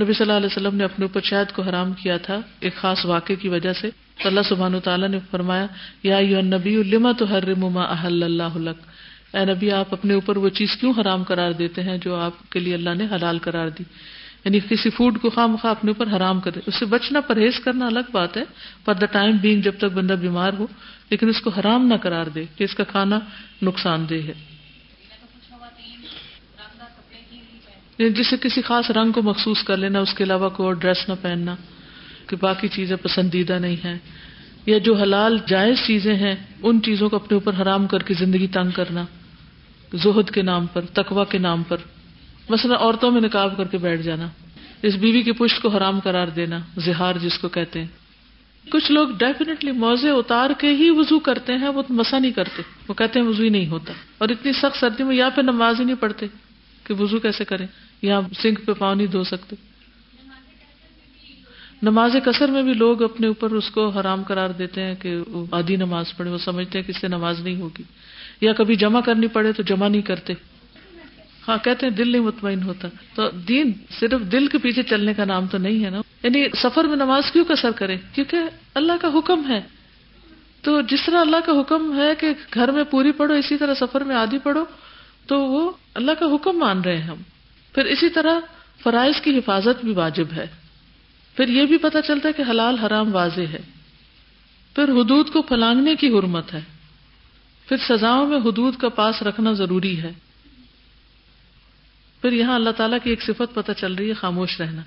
نبی 0.00 0.12
صلی 0.12 0.20
اللہ 0.20 0.32
علیہ 0.32 0.46
وسلم 0.46 0.76
نے 0.76 0.84
اپنے 0.84 1.04
اوپر 1.04 1.20
شاید 1.20 1.52
کو 1.52 1.62
حرام 1.62 1.92
کیا 1.92 2.16
تھا۔ 2.16 2.40
ایک 2.60 2.74
خاص 2.74 3.04
واقعے 3.04 3.36
کی 3.36 3.48
وجہ 3.48 3.72
سے 3.72 3.90
تو 3.90 4.28
اللہ 4.28 4.40
سبحانہ 4.48 4.76
تعالیٰ 4.76 5.08
نے 5.08 5.18
فرمایا، 5.30 5.66
یا 6.02 6.40
نبی 6.40 6.82
لما 6.82 7.12
تو 7.12 7.30
ہر 7.30 7.44
رما 7.44 7.82
احل 7.82 8.22
اللہ 8.22 8.72
اے 9.34 9.44
نبی، 9.44 9.70
آپ 9.70 9.92
اپنے 9.92 10.14
اوپر 10.14 10.36
وہ 10.36 10.48
چیز 10.48 10.76
کیوں 10.80 10.92
حرام 11.00 11.22
قرار 11.22 11.52
دیتے 11.52 11.82
ہیں 11.82 11.98
جو 11.98 12.14
آپ 12.16 12.50
کے 12.50 12.60
لیے 12.60 12.74
اللہ 12.74 12.90
نے 12.90 13.04
حلال 13.04 13.38
قرار 13.38 13.68
دی؟ 13.68 13.84
یعنی 14.44 14.60
کسی 14.60 14.90
فوڈ 14.90 15.20
کو 15.20 15.30
خواہ 15.30 15.46
مخواہ 15.46 15.70
اپنے 15.70 15.90
اوپر 15.90 16.16
حرام 16.16 16.40
کرے، 16.40 16.60
اس 16.66 16.74
سے 16.74 16.84
بچنا، 16.84 17.20
پرہیز 17.20 17.60
کرنا 17.60 17.86
الگ 17.86 18.10
بات 18.12 18.36
ہے 18.36 18.42
فار 18.84 18.94
دا 18.94 19.06
ٹائم 19.06 19.36
بینگ 19.36 19.62
جب 19.62 19.74
تک 19.78 19.84
بندہ 19.84 20.12
بیمار 20.12 20.52
ہو، 20.58 20.66
لیکن 21.10 21.28
اس 21.28 21.40
کو 21.40 21.50
حرام 21.50 21.86
نہ 21.86 21.94
قرار 21.94 22.26
دے 22.26 22.44
کہ 22.56 22.64
اس 22.64 22.74
کا 22.74 22.84
کھانا 22.84 23.18
نقصان 23.62 24.06
دہ 24.10 24.14
ہے۔ 24.14 24.32
یعنی 27.98 28.12
جسے 28.12 28.36
کسی 28.40 28.62
خاص 28.62 28.90
رنگ 28.90 29.12
کو 29.12 29.22
مخصوص 29.22 29.62
کر 29.62 29.76
لینا، 29.76 29.98
اس 29.98 30.14
کے 30.14 30.24
علاوہ 30.24 30.48
کوئی 30.48 30.66
اور 30.66 30.74
ڈریس 30.74 31.08
نہ 31.08 31.14
پہننا، 31.22 31.54
کہ 32.26 32.36
باقی 32.40 32.68
چیزیں 32.68 32.96
پسندیدہ 32.96 33.52
نہیں 33.52 33.76
ہیں، 33.84 33.98
یا 34.66 34.78
جو 34.78 34.94
حلال 34.94 35.38
جائز 35.46 35.76
چیزیں 35.86 36.14
ہیں، 36.14 36.34
ان 36.62 36.82
چیزوں 36.82 37.08
کو 37.08 37.16
اپنے 37.16 37.34
اوپر 37.34 37.52
حرام 37.62 37.86
کر 37.86 38.02
کے 38.02 38.14
زندگی 38.14 38.46
تنگ 38.46 38.70
کرنا۔ 38.70 39.04
زہد 39.94 40.30
کے 40.30 40.42
نام 40.42 40.66
پر 40.66 40.80
تقوا 40.80 41.24
کے 41.24 41.38
نام 41.38 41.62
پر۔ 41.62 41.76
مثلا 42.48 42.76
عورتوں 42.76 43.10
میں 43.10 43.20
نکاب 43.20 43.56
کر 43.56 43.64
کے 43.64 43.78
بیٹھ 43.78 44.02
جانا، 44.02 44.28
اس 44.82 44.94
بیوی 44.94 45.22
کی 45.22 45.32
پشت 45.32 45.62
کو 45.62 45.68
حرام 45.68 46.00
قرار 46.00 46.26
دینا، 46.26 46.58
زہار 46.76 47.14
جس 47.22 47.38
کو 47.38 47.48
کہتے 47.48 47.80
ہیں۔ 47.80 47.86
کچھ 48.70 48.92
لوگ 48.92 49.08
ڈیفینیٹلی 49.18 49.72
موزے 49.72 50.10
اتار 50.10 50.50
کے 50.58 50.68
ہی 50.68 50.90
وضو 50.90 51.18
کرتے 51.18 51.52
ہیں، 51.52 51.68
وہ 51.68 51.82
مسا 51.88 52.18
نہیں 52.18 52.32
کرتے۔ 52.32 52.62
وہ 52.88 52.94
کہتے 52.94 53.20
ہیں 53.20 53.26
وضو 53.26 53.42
ہی 53.42 53.48
نہیں 53.48 53.68
ہوتا۔ 53.68 53.92
اور 54.18 54.28
اتنی 54.28 54.52
سخت 54.52 54.80
سردی 54.80 55.02
میں 55.02 55.16
یا 55.16 55.28
پھر 55.28 55.42
نماز 55.42 55.80
ہی 55.80 55.84
نہیں 55.84 55.96
پڑھتے 56.00 56.26
کہ 56.84 56.94
وضو 56.94 57.18
کیسے 57.18 57.44
کریں۔ 57.44 57.66
یا 58.02 58.20
سنک 58.42 58.66
پہ 58.66 58.72
پاؤں 58.72 58.94
نہیں 58.94 59.06
دھو 59.06 59.24
سکتے۔ 59.24 59.56
نماز 61.82 62.16
کثر 62.24 62.48
میں 62.48 62.62
بھی 62.62 62.74
لوگ 62.74 63.02
اپنے 63.02 63.26
اوپر 63.26 63.50
اس 63.50 63.70
کو 63.70 63.88
حرام 63.88 64.22
قرار 64.22 64.50
دیتے 64.50 64.82
ہیں 64.82 64.94
کہ 64.94 65.16
وہ 65.26 65.46
آدھی 65.50 65.76
نماز 65.76 66.16
پڑھے 66.16 66.30
وہ 66.30 66.38
سمجھتے 66.38 66.78
ہیں 66.78 66.86
کہ 66.86 66.90
اس 66.90 67.00
سے 67.00 67.08
نماز 67.08 67.40
نہیں 67.40 67.60
ہوگی۔ 67.60 67.82
یا 68.44 68.52
کبھی 68.52 68.74
جمع 68.74 69.00
کرنی 69.00 69.26
پڑے 69.26 69.52
تو 69.52 69.62
جمع 69.62 69.88
نہیں 69.88 70.02
کرتے۔ 70.02 70.32
ہاں 71.48 71.58
کہتے 71.64 71.86
ہیں 71.86 71.92
دل 71.94 72.12
نہیں 72.12 72.22
مطمئن 72.22 72.62
ہوتا۔ 72.62 72.88
تو 73.14 73.30
دین 73.30 73.72
صرف 74.00 74.20
دل 74.32 74.46
کے 74.46 74.58
پیچھے 74.58 74.82
چلنے 74.82 75.14
کا 75.14 75.24
نام 75.24 75.46
تو 75.46 75.58
نہیں 75.58 75.84
ہے 75.84 75.90
نا۔ 75.90 76.00
یعنی 76.22 76.44
سفر 76.56 76.84
میں 76.84 76.96
نماز 76.96 77.32
کیوں 77.32 77.44
کسر 77.44 77.70
کرے 77.70 77.96
کیونکہ 78.12 78.38
اللہ 78.74 78.92
کا 79.00 79.08
حکم 79.14 79.48
ہے۔ 79.48 79.62
تو 80.62 80.80
جس 80.80 81.00
طرح 81.06 81.20
اللہ 81.20 81.36
کا 81.46 81.52
حکم 81.52 82.00
ہے 82.00 82.14
کہ 82.18 82.28
گھر 82.54 82.70
میں 82.70 82.84
پوری 82.84 83.12
پڑھو، 83.12 83.34
اسی 83.34 83.58
طرح 83.58 83.74
سفر 83.74 84.04
میں 84.04 84.16
آدھی 84.16 84.38
پڑھو، 84.38 84.64
تو 85.26 85.44
وہ 85.44 85.70
اللہ 85.94 86.12
کا 86.12 86.26
حکم 86.26 86.58
مان 86.58 86.80
رہے 86.80 86.96
ہیں 86.96 87.04
ہم۔ 87.04 87.16
پھر 87.74 87.84
اسی 87.84 88.08
طرح 88.08 88.40
فرائض 88.82 89.20
کی 89.20 89.38
حفاظت 89.38 89.84
بھی 89.84 89.92
واجب 89.92 90.26
ہے۔ 90.36 90.46
پھر 91.36 91.48
یہ 91.48 91.64
بھی 91.64 91.78
پتا 91.78 92.02
چلتا 92.02 92.28
ہے 92.28 92.32
کہ 92.32 92.42
حلال 92.50 92.78
حرام 92.78 93.14
واضح 93.14 93.40
ہے۔ 93.40 93.60
پھر 94.74 94.88
حدود 94.88 95.30
کو 95.30 95.42
پھلانگنے 95.42 95.96
کی 95.96 96.08
حرمت 96.08 96.54
ہے۔ 96.54 96.60
پھر 97.68 97.76
سزاؤں 97.88 98.28
میں 98.28 98.38
حدود 98.38 98.76
کا 98.76 98.88
پاس 98.88 99.22
رکھنا 99.22 99.52
ضروری 99.52 100.02
ہے۔ 100.02 100.12
پھر 102.20 102.32
یہاں 102.32 102.54
اللہ 102.54 102.70
تعالیٰ 102.70 102.98
کی 103.04 103.10
ایک 103.10 103.22
صفت 103.22 103.54
پتہ 103.54 103.72
چل 103.76 103.94
رہی 103.94 104.08
ہے، 104.08 104.14
خاموش 104.14 104.60
رہنا۔ 104.60 104.82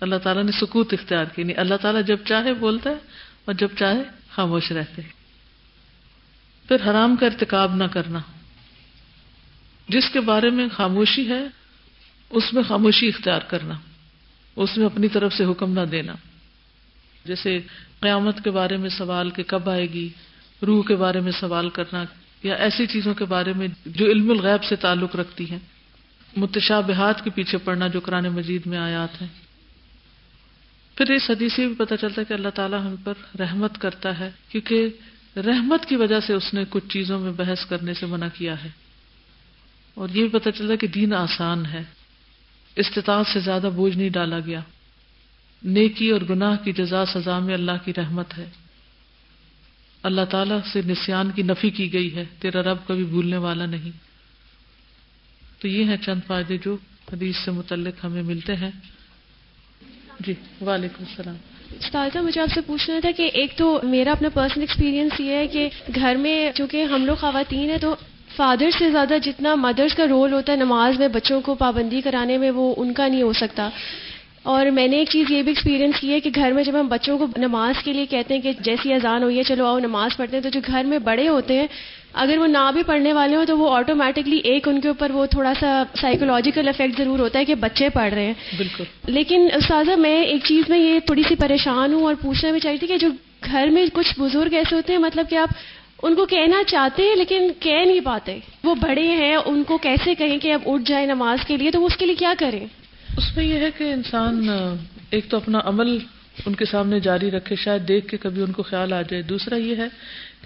اللہ 0.00 0.16
تعالیٰ 0.22 0.44
نے 0.44 0.52
سکوت 0.52 0.92
اختیار 0.92 1.24
کی 1.24 1.42
نہیں 1.42 1.56
اللہ 1.56 1.74
تعالیٰ 1.82 2.04
جب 2.04 2.16
چاہے 2.24 2.54
بولتا 2.54 2.90
ہے 2.90 2.94
اور 3.44 3.54
جب 3.54 3.68
چاہے 3.78 4.02
خاموش 4.30 4.72
رہتے۔ 4.72 5.02
پھر 6.68 6.90
حرام 6.90 7.16
کا 7.16 7.26
ارتکاب 7.26 7.74
نہ 7.74 7.84
کرنا۔ 7.84 8.18
جس 9.88 10.10
کے 10.12 10.20
بارے 10.20 10.50
میں 10.50 10.68
خاموشی 10.76 11.28
ہے، 11.28 11.46
اس 12.30 12.52
میں 12.52 12.62
خاموشی 12.62 13.08
اختیار 13.08 13.40
کرنا۔ 13.40 13.74
اس 14.56 14.76
میں 14.76 14.86
اپنی 14.86 15.08
طرف 15.08 15.34
سے 15.34 15.44
حکم 15.44 15.72
نہ 15.72 15.84
دینا۔ 15.84 16.12
جیسے 17.24 17.58
قیامت 18.00 18.44
کے 18.44 18.50
بارے 18.50 18.76
میں 18.76 18.90
سوال 18.90 19.30
کہ 19.30 19.42
کب 19.42 19.70
آئے 19.70 19.90
گی 19.90 20.08
روح 20.66 20.84
کے 20.84 20.96
بارے 20.96 21.20
میں 21.20 21.32
سوال 21.32 21.70
کرنا 21.70 22.04
یا 22.42 22.54
ایسی 22.54 22.86
چیزوں 22.86 23.14
کے 23.14 23.24
بارے 23.24 23.52
میں 23.52 23.68
جو 23.86 24.06
علم 24.06 24.30
الغیب 24.30 24.64
سے 24.64 24.76
تعلق 24.76 25.16
رکھتی 25.16 25.50
ہیں، 25.50 25.58
متشابہات 26.36 27.24
کے 27.24 27.30
پیچھے 27.30 27.58
پڑنا 27.58 27.86
جو 27.86 28.00
قرآن 28.00 28.24
مجید 28.24 28.62
میں 28.66 28.78
آیات 28.78 29.22
ہیں۔ 29.22 29.28
پھر 30.96 31.10
اس 31.10 31.30
حدیث 31.30 31.52
سے 31.52 31.66
بھی 31.66 31.74
پتہ 31.74 31.94
چلتا 32.00 32.20
ہے 32.20 32.24
کہ 32.24 32.32
اللہ 32.32 32.48
تعالیٰ 32.48 32.80
ہم 32.80 32.94
پر 33.04 33.14
رحمت 33.38 33.78
کرتا 33.78 34.18
ہے، 34.18 34.30
کیونکہ 34.48 34.88
رحمت 35.36 35.86
کی 35.86 35.96
وجہ 35.96 36.20
سے 36.20 36.32
اس 36.32 36.54
نے 36.54 36.64
کچھ 36.70 36.88
چیزوں 36.88 37.18
میں 37.18 37.32
بحث 37.32 37.66
کرنے 37.66 37.94
سے 37.94 38.06
منع 38.06 38.26
کیا 38.34 38.64
ہے۔ 38.64 38.68
اور 39.94 40.08
یہ 40.08 40.28
بھی 40.28 40.38
پتہ 40.38 40.50
چلتا 40.50 40.72
ہے 40.72 40.76
کہ 40.76 40.86
دین 40.86 41.14
آسان 41.14 41.66
ہے۔ 41.66 41.82
استطاعت 42.76 43.26
سے 43.26 43.40
زیادہ 43.40 43.70
بوجھ 43.74 43.96
نہیں 43.96 44.10
ڈالا 44.10 44.38
گیا۔ 44.40 44.60
نیکی 45.62 46.10
اور 46.10 46.20
گناہ 46.30 46.56
کی 46.64 46.72
جزا 46.72 47.06
سزا 47.06 47.38
میں 47.38 47.54
اللہ 47.54 47.72
کی 47.84 47.92
رحمت 47.96 48.38
ہے۔ 48.38 48.50
اللہ 50.02 50.24
تعالیٰ 50.30 50.58
سے 50.72 50.80
نسیان 50.86 51.30
کی 51.30 51.42
نفی 51.42 51.70
کی 51.70 51.92
گئی 51.92 52.14
ہے، 52.14 52.24
تیرا 52.38 52.62
رب 52.62 52.76
کبھی 52.86 53.04
بھولنے 53.04 53.36
والا 53.36 53.66
نہیں۔ 53.66 53.90
تو 55.62 55.68
یہ 55.68 55.84
ہیں 55.84 55.96
چند 55.96 56.20
فائدے 56.26 56.56
جو 56.64 56.76
حدیث 57.12 57.36
سے 57.44 57.50
متعلق 57.50 58.04
ہمیں 58.04 58.22
ملتے 58.22 58.56
ہیں۔ 58.56 58.70
جی 60.20 60.34
وعلیکم 60.60 61.04
السلام۔ 61.08 61.36
استاذہ 61.80 62.18
مجھے 62.18 62.40
آپ 62.40 62.48
سے 62.54 62.60
پوچھنا 62.60 63.00
تھا 63.00 63.10
کہ 63.10 63.30
ایک 63.34 63.52
تو 63.56 63.80
میرا 63.82 64.12
اپنا 64.12 64.28
پرسنل 64.28 64.62
ایکسپیرینس 64.62 65.20
یہ 65.20 65.36
ہے 65.36 65.46
کہ 65.46 65.68
گھر 65.94 66.14
میں 66.14 66.52
چونکہ 66.54 66.84
ہم 66.84 67.04
لوگ 67.04 67.16
خواتین 67.16 67.70
ہیں، 67.70 67.78
تو 67.78 67.94
فادر 68.36 68.70
سے 68.78 68.90
زیادہ 68.90 69.14
جتنا 69.22 69.54
مدرس 69.54 69.94
کا 69.94 70.06
رول 70.06 70.32
ہوتا 70.32 70.52
ہے 70.52 70.56
نماز 70.56 70.98
میں 70.98 71.08
بچوں 71.08 71.40
کو 71.40 71.54
پابندی 71.54 72.00
کرانے 72.00 72.38
میں، 72.38 72.50
وہ 72.50 72.74
ان 72.76 72.92
کا 72.92 73.08
نہیں 73.08 73.22
ہو 73.22 73.32
سکتا۔ 73.32 73.70
اور 74.42 74.66
میں 74.66 74.88
نے 74.88 74.96
ایک 74.96 75.08
چیز 75.10 75.30
یہ 75.30 75.42
بھی 75.42 75.50
ایکسپیرینس 75.50 76.00
کی 76.00 76.12
ہے 76.12 76.20
کہ 76.20 76.30
گھر 76.34 76.52
میں 76.52 76.64
جب 76.64 76.80
ہم 76.80 76.88
بچوں 76.88 77.18
کو 77.18 77.26
نماز 77.36 77.82
کے 77.84 77.92
لیے 77.92 78.06
کہتے 78.06 78.34
ہیں 78.34 78.40
کہ 78.40 78.52
جیسی 78.60 78.94
اذان 78.94 79.22
ہوئی 79.22 79.38
ہے 79.38 79.42
چلو 79.42 79.66
آؤ 79.66 79.78
نماز 79.78 80.16
پڑھتے 80.16 80.36
ہیں 80.36 80.42
تو 80.42 80.48
جو 80.48 80.60
گھر 80.66 80.84
میں 80.84 80.98
بڑے 80.98 81.28
ہوتے 81.28 81.58
ہیں 81.58 81.66
اگر 82.12 82.38
وہ 82.38 82.46
نہ 82.46 82.70
بھی 82.74 82.82
پڑھنے 82.82 83.12
والے 83.12 83.36
ہوں 83.36 83.44
تو 83.44 83.58
وہ 83.58 83.76
آٹومیٹکلی 83.76 84.36
ایک 84.36 84.68
ان 84.68 84.80
کے 84.80 84.88
اوپر 84.88 85.10
وہ 85.10 85.26
تھوڑا 85.26 85.52
سا 85.60 85.82
سائیکولوجیکل 86.00 86.68
افیکٹ 86.68 86.98
ضرور 86.98 87.18
ہوتا 87.18 87.38
ہے 87.38 87.44
کہ 87.44 87.54
بچے 87.54 87.88
پڑھ 87.88 88.14
رہے 88.14 88.26
ہیں۔ 88.26 88.34
بالکل۔ 88.56 88.84
لیکن 89.06 89.48
استاذہ 89.54 89.92
میں 89.96 90.22
ایک 90.24 90.40
چیز 90.44 90.64
میں 90.68 90.78
یہ 90.78 90.98
تھوڑی 90.98 91.22
سی 91.28 91.34
پریشان 91.34 91.94
ہوں 91.94 92.02
اور 92.02 92.14
پوچھنا 92.22 92.50
بھی 92.50 92.60
چاہیے 92.60 92.78
تھی 92.78 92.86
کہ 92.86 92.96
جو 92.96 93.08
گھر 93.44 93.66
میں 93.66 93.86
کچھ 93.92 94.20
بزرگ 94.20 94.54
ایسے 94.54 94.76
ہوتے 94.76 94.92
ہیں 94.92 95.00
مطلب 95.00 95.30
کہ 95.30 95.36
آپ 95.36 95.48
ان 96.02 96.14
کو 96.14 96.26
کہنا 96.26 96.62
چاہتے 96.66 97.02
ہیں 97.02 97.16
لیکن 97.16 97.48
کہہ 97.60 97.84
نہیں 97.86 98.00
پاتے۔ 98.00 98.38
وہ 98.64 98.74
بڑے 98.74 99.08
ہیں 99.08 99.36
ان 99.36 99.62
کو 99.62 99.78
کیسے 99.78 100.14
کہیں 100.14 100.38
کہ 100.38 100.52
اب 100.52 100.60
اٹھ 100.66 100.82
جائے 100.86 101.06
نماز 101.06 101.38
کے 101.46 101.56
لیے 101.56 101.70
تو 101.70 101.80
وہ 101.80 101.86
اس 101.86 101.96
کے 101.96 102.06
لیے 102.06 102.14
کیا 102.14 102.34
کریں؟ 102.38 102.66
اس 103.16 103.36
میں 103.36 103.44
یہ 103.44 103.54
ہے 103.54 103.70
کہ 103.78 103.92
انسان، 103.92 104.48
ایک 105.10 105.28
تو 105.28 105.36
اپنا 105.36 105.58
عمل 105.64 105.98
ان 106.46 106.54
کے 106.54 106.64
سامنے 106.64 107.00
جاری 107.00 107.30
رکھے، 107.30 107.56
شاید 107.56 107.88
دیکھ 107.88 108.08
کے 108.08 108.16
کبھی 108.16 108.42
ان 108.42 108.52
کو 108.52 108.62
خیال 108.62 108.92
آ 108.92 109.02
جائے۔ 109.02 109.22
دوسرا 109.22 109.56
یہ 109.56 109.76
ہے 109.76 109.88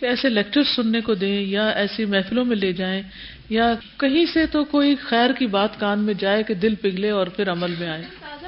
کہ 0.00 0.06
ایسے 0.06 0.28
لیکچر 0.28 0.62
سننے 0.76 1.00
کو 1.00 1.14
دیں 1.14 1.40
یا 1.40 1.68
ایسی 1.68 2.04
محفلوں 2.04 2.44
میں 2.44 2.56
لے 2.56 2.72
جائیں 2.72 3.02
یا 3.48 3.74
کہیں 3.96 4.24
سے 4.26 4.46
تو 4.46 4.64
کوئی 4.64 4.94
خیر 4.94 5.32
کی 5.32 5.46
بات 5.46 5.80
کان 5.80 5.98
میں 5.98 6.14
جائے 6.14 6.42
کہ 6.42 6.54
دل 6.54 6.74
پگھلے 6.74 7.10
اور 7.10 7.26
پھر 7.26 7.52
عمل 7.52 7.74
میں 7.78 7.88
آئے۔ 7.88 8.02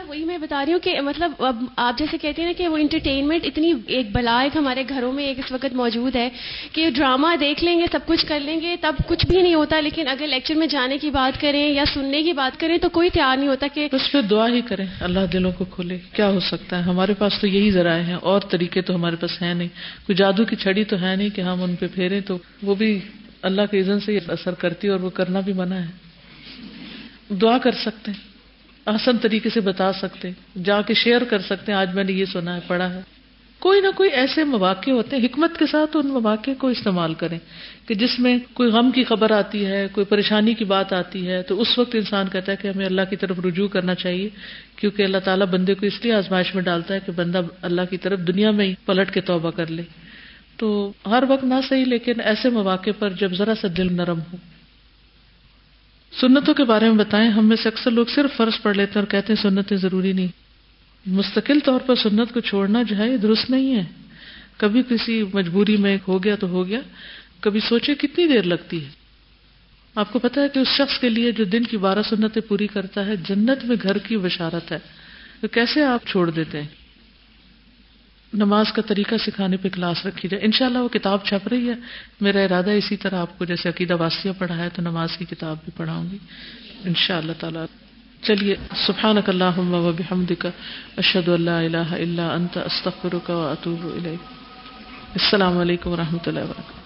وہی 0.07 0.25
میں 0.25 0.39
بتا 0.39 0.65
رہی 0.65 0.73
ہوں 0.73 0.81
کہ 0.81 1.01
مطلب 1.01 1.33
اب 1.39 1.65
آپ 1.77 1.99
جیسے 1.99 2.19
کہتے 2.19 2.43
ہیں 2.43 2.49
نا 2.49 2.53
کہ 2.59 2.69
وہ 2.69 2.77
انٹرٹینمنٹ 2.77 3.41
اتنی 3.45 3.73
ایک 3.87 4.07
بلا 4.13 4.41
ایک 4.41 4.57
ہمارے 4.57 4.85
گھروں 4.89 5.13
میں 5.13 5.25
ایک 5.25 5.39
اس 5.39 5.53
وقت 5.53 5.73
موجود 5.73 6.17
ہے 6.17 6.29
کہ 6.73 6.91
ڈرامہ 6.91 7.27
دیکھ 7.41 7.65
لیں 7.65 7.79
گے، 7.79 7.85
سب 7.93 8.01
کچھ 8.07 8.27
کر 8.27 8.41
لیں 8.41 8.61
گے، 8.61 8.77
تب 8.81 8.95
کچھ 9.07 9.27
بھی 9.27 9.43
نہیں 9.43 9.55
ہوتا۔ 9.55 9.81
لیکن 9.81 10.09
اگر 10.09 10.27
لیکچر 10.27 10.55
میں 10.55 10.67
جانے 10.67 10.99
کی 10.99 11.11
بات 11.11 11.41
کریں 11.41 11.71
یا 11.71 11.85
سننے 11.95 12.23
کی 12.23 12.33
بات 12.33 12.61
کریں 12.61 12.79
تو 12.79 12.89
کوئی 12.89 13.11
تیار 13.11 13.37
نہیں 13.37 13.49
ہوتا 13.49 13.67
کہ 13.75 13.89
اس 13.93 14.13
پہ 14.13 14.23
دعا 14.23 14.49
ہی 14.49 14.61
کریں۔ 14.61 14.87
اللہ 15.01 15.21
دلوں 15.33 15.53
کو 15.53 15.65
کھولے۔ 15.65 15.99
کیا 16.13 16.29
ہو 16.31 16.41
سکتا 16.41 16.79
ہے؟ 16.79 16.83
ہمارے 16.83 17.15
پاس 17.15 17.33
تو 17.41 17.47
یہی 17.47 17.71
ذرائع 17.71 18.03
ہیں۔ 18.03 18.15
اور 18.15 18.41
طریقے 18.41 18.83
تو 18.83 18.95
ہمارے 18.95 19.17
پاس 19.17 19.43
ہیں 19.43 19.55
نہیں۔ 19.55 19.69
کوئی 20.07 20.17
جادو 20.17 20.45
کی 20.45 20.57
چھڑی 20.57 20.85
تو 20.85 21.01
ہے 21.01 21.17
نہیں 21.17 21.29
کہ 21.29 21.41
ہم 21.41 21.63
ان 21.63 21.77
پہ 21.77 21.87
پھیریں 21.95 22.21
تو 22.21 22.39
وہ 22.63 22.75
بھی 22.75 23.01
اللہ 23.43 23.63
کے 23.71 23.81
عزن 23.81 24.01
سے 24.01 24.19
اثر 24.29 24.55
کرتی 24.55 24.89
اور 24.89 25.01
وہ 25.01 25.11
کرنا 25.11 25.41
بھی 25.41 25.53
منع 25.53 25.75
ہے۔ 25.75 25.87
دعا 27.35 27.59
کر 27.59 27.73
سکتے 27.73 28.11
ہیں۔ 28.13 28.36
آسن 28.87 29.17
طریقے 29.19 29.51
سے 29.51 29.61
بتا 29.61 29.93
سکتے 29.93 30.31
جا 30.65 30.83
کے 30.83 30.95
شیئر 30.95 31.25
کر 31.25 31.39
سکتے 31.39 31.73
ہیں، 31.73 31.79
آج 31.79 31.95
میں 31.95 32.05
نے 32.05 32.13
یہ 32.13 32.25
سنا 32.25 32.55
ہے، 32.55 32.61
پڑھا 32.67 32.95
ہے۔ 32.95 33.01
کوئی 33.59 33.81
نہ 33.81 33.87
کوئی 33.97 34.11
ایسے 34.11 34.45
مواقع 34.45 34.91
ہوتے 34.91 35.17
ہیں، 35.17 35.25
حکمت 35.25 35.59
کے 35.59 35.67
ساتھ 35.67 35.97
ان 35.97 36.07
مواقع 36.07 36.51
کو 36.59 36.67
استعمال 36.67 37.15
کریں 37.15 37.39
کہ 37.87 37.95
جس 37.95 38.19
میں 38.19 38.39
کوئی 38.53 38.71
غم 38.71 38.91
کی 38.91 39.05
خبر 39.05 39.31
آتی 39.31 39.67
ہے، 39.67 39.87
کوئی 39.93 40.05
پریشانی 40.05 40.55
کی 40.55 40.65
بات 40.65 40.93
آتی 40.93 41.29
ہے، 41.29 41.43
تو 41.43 41.61
اس 41.61 41.79
وقت 41.79 41.95
انسان 41.95 42.27
کہتا 42.33 42.53
ہے 42.53 42.57
کہ 42.63 42.69
ہمیں 42.69 42.87
اللہ 42.87 43.03
کی 43.11 43.17
طرف 43.17 43.39
رجوع 43.45 43.69
کرنا 43.69 43.95
چاہیے، 43.95 44.29
کیونکہ 44.77 45.03
اللہ 45.03 45.19
تعالیٰ 45.25 45.47
بندے 45.47 45.75
کو 45.75 45.87
اس 45.87 46.05
لیے 46.05 46.13
آزمائش 46.13 46.55
میں 46.55 46.63
ڈالتا 46.63 46.95
ہے 46.95 47.01
کہ 47.07 47.13
بندہ 47.13 47.41
اللہ 47.63 47.83
کی 47.91 47.97
طرف 47.97 48.19
دنیا 48.19 48.51
میں 48.51 48.67
ہی 48.67 48.75
پلٹ 48.85 49.15
کے 49.15 49.21
توبہ 49.21 49.51
کر 49.51 49.67
لے۔ 49.67 49.83
تو 50.57 50.93
ہر 51.07 51.25
وقت 51.29 51.45
نہ 51.45 51.55
صحیح، 51.69 51.85
لیکن 51.85 52.21
ایسے 52.21 52.49
مواقع 52.49 52.91
پر 52.99 53.11
جب 53.11 53.35
ذرا 53.35 53.55
سا 53.61 53.69
دل 53.77 53.93
نرم 53.93 54.19
ہو 54.33 54.37
سنتوں 56.13 56.55
کے 56.55 56.65
بارے 56.65 56.91
میں 56.91 57.05
بتائیں، 57.05 57.31
ہم 57.31 57.49
میں 57.49 57.57
سے 57.57 57.69
اکثر 57.69 57.91
لوگ 57.91 58.07
صرف 58.07 58.37
فرض 58.37 58.63
پڑھ 58.63 58.77
لیتے 58.77 58.93
ہیں 58.97 59.03
اور 59.03 59.11
کہتے 59.11 59.33
ہیں 59.33 59.43
سنتیں 59.43 59.77
ضروری 59.77 60.13
نہیں۔ 60.13 60.29
مستقل 61.07 61.61
طور 61.61 61.81
پر 61.87 61.95
سنت 61.95 62.35
کو 62.35 62.41
چھوڑنا 62.41 62.83
جو 62.83 62.97
ہے، 62.97 63.13
یہ 63.13 63.17
درست 63.17 63.51
نہیں 63.51 63.77
ہے۔ 63.77 63.85
کبھی 64.57 64.83
کسی 64.89 65.25
مجبوری 65.35 65.77
میں 65.77 65.99
ہو 66.09 66.25
گیا 66.25 66.37
تو 66.37 66.49
ہو 66.49 66.69
گیا، 66.69 66.81
کبھی 67.41 67.61
سوچے 67.61 67.95
کتنی 67.95 68.27
دیر 68.27 68.43
لگتی 68.43 68.85
ہے۔ 68.85 68.89
آپ 69.95 70.13
کو 70.13 70.19
پتا 70.19 70.43
ہے 70.43 70.49
کہ 70.49 70.59
اس 70.59 70.69
شخص 70.69 70.99
کے 70.99 71.09
لیے 71.09 71.33
جو 71.33 71.45
دن 71.45 71.65
کی 71.65 71.77
بارہ 71.77 72.03
سنتیں 72.03 72.43
پوری 72.43 72.67
کرتا 72.67 73.07
ہے، 73.07 73.17
جنت 73.17 73.65
میں 73.65 73.77
گھر 73.83 73.99
کی 73.99 74.17
بشارت 74.17 74.73
ہے۔ 74.73 74.79
تو 75.41 75.49
کیسے 75.49 75.83
آپ 75.83 76.07
چھوڑ 76.07 76.31
دیتے 76.31 76.61
ہیں؟ 76.61 76.86
نماز 78.35 78.73
کا 78.73 78.83
طریقہ 78.83 79.15
سکھانے 79.27 79.57
پہ 79.57 79.69
کلاس 79.69 80.07
رکھی 80.07 80.29
جائے۔ 80.29 80.45
انشاءاللہ 80.45 80.79
وہ 80.79 80.89
کتاب 80.89 81.25
چھپ 81.25 81.49
رہی 81.49 81.69
ہے۔ 81.69 81.75
میرا 82.21 82.41
ارادہ 82.41 82.71
اسی 82.71 82.97
طرح 82.97 83.17
آپ 83.21 83.39
کو 83.39 83.45
جیسے 83.45 83.69
عقیدہ 83.69 83.97
واسیہ 83.97 84.33
پڑھا 84.39 84.57
ہے 84.57 84.69
تو 84.69 84.83
نماز 84.83 85.17
کی 85.17 85.25
کتاب 85.25 85.57
بھی 85.65 85.73
پڑھاؤں 85.77 86.05
گی۔ 86.13 86.19
ان 86.85 86.95
شاء 86.95 87.19
اللہ 87.19 87.33
تعالیٰ۔ 87.41 87.65
چلیے 88.23 88.57
سبحان 88.87 89.17
اللہ 89.27 89.59
و 89.59 89.93
بحمد 89.99 90.33
کا 90.39 90.49
اشد 90.97 91.29
اللہ 91.29 91.51
اللہ 91.51 91.93
اللہ 91.93 92.23
انت 92.23 92.59
استخر 92.59 93.15
کا 93.25 93.51
اطوب 93.51 94.07
السلام 94.07 95.59
علیکم 95.59 95.91
و 95.91 95.97
رحمۃ 95.97 96.27
اللہ 96.27 96.41
وبرکاتہ۔ 96.41 96.86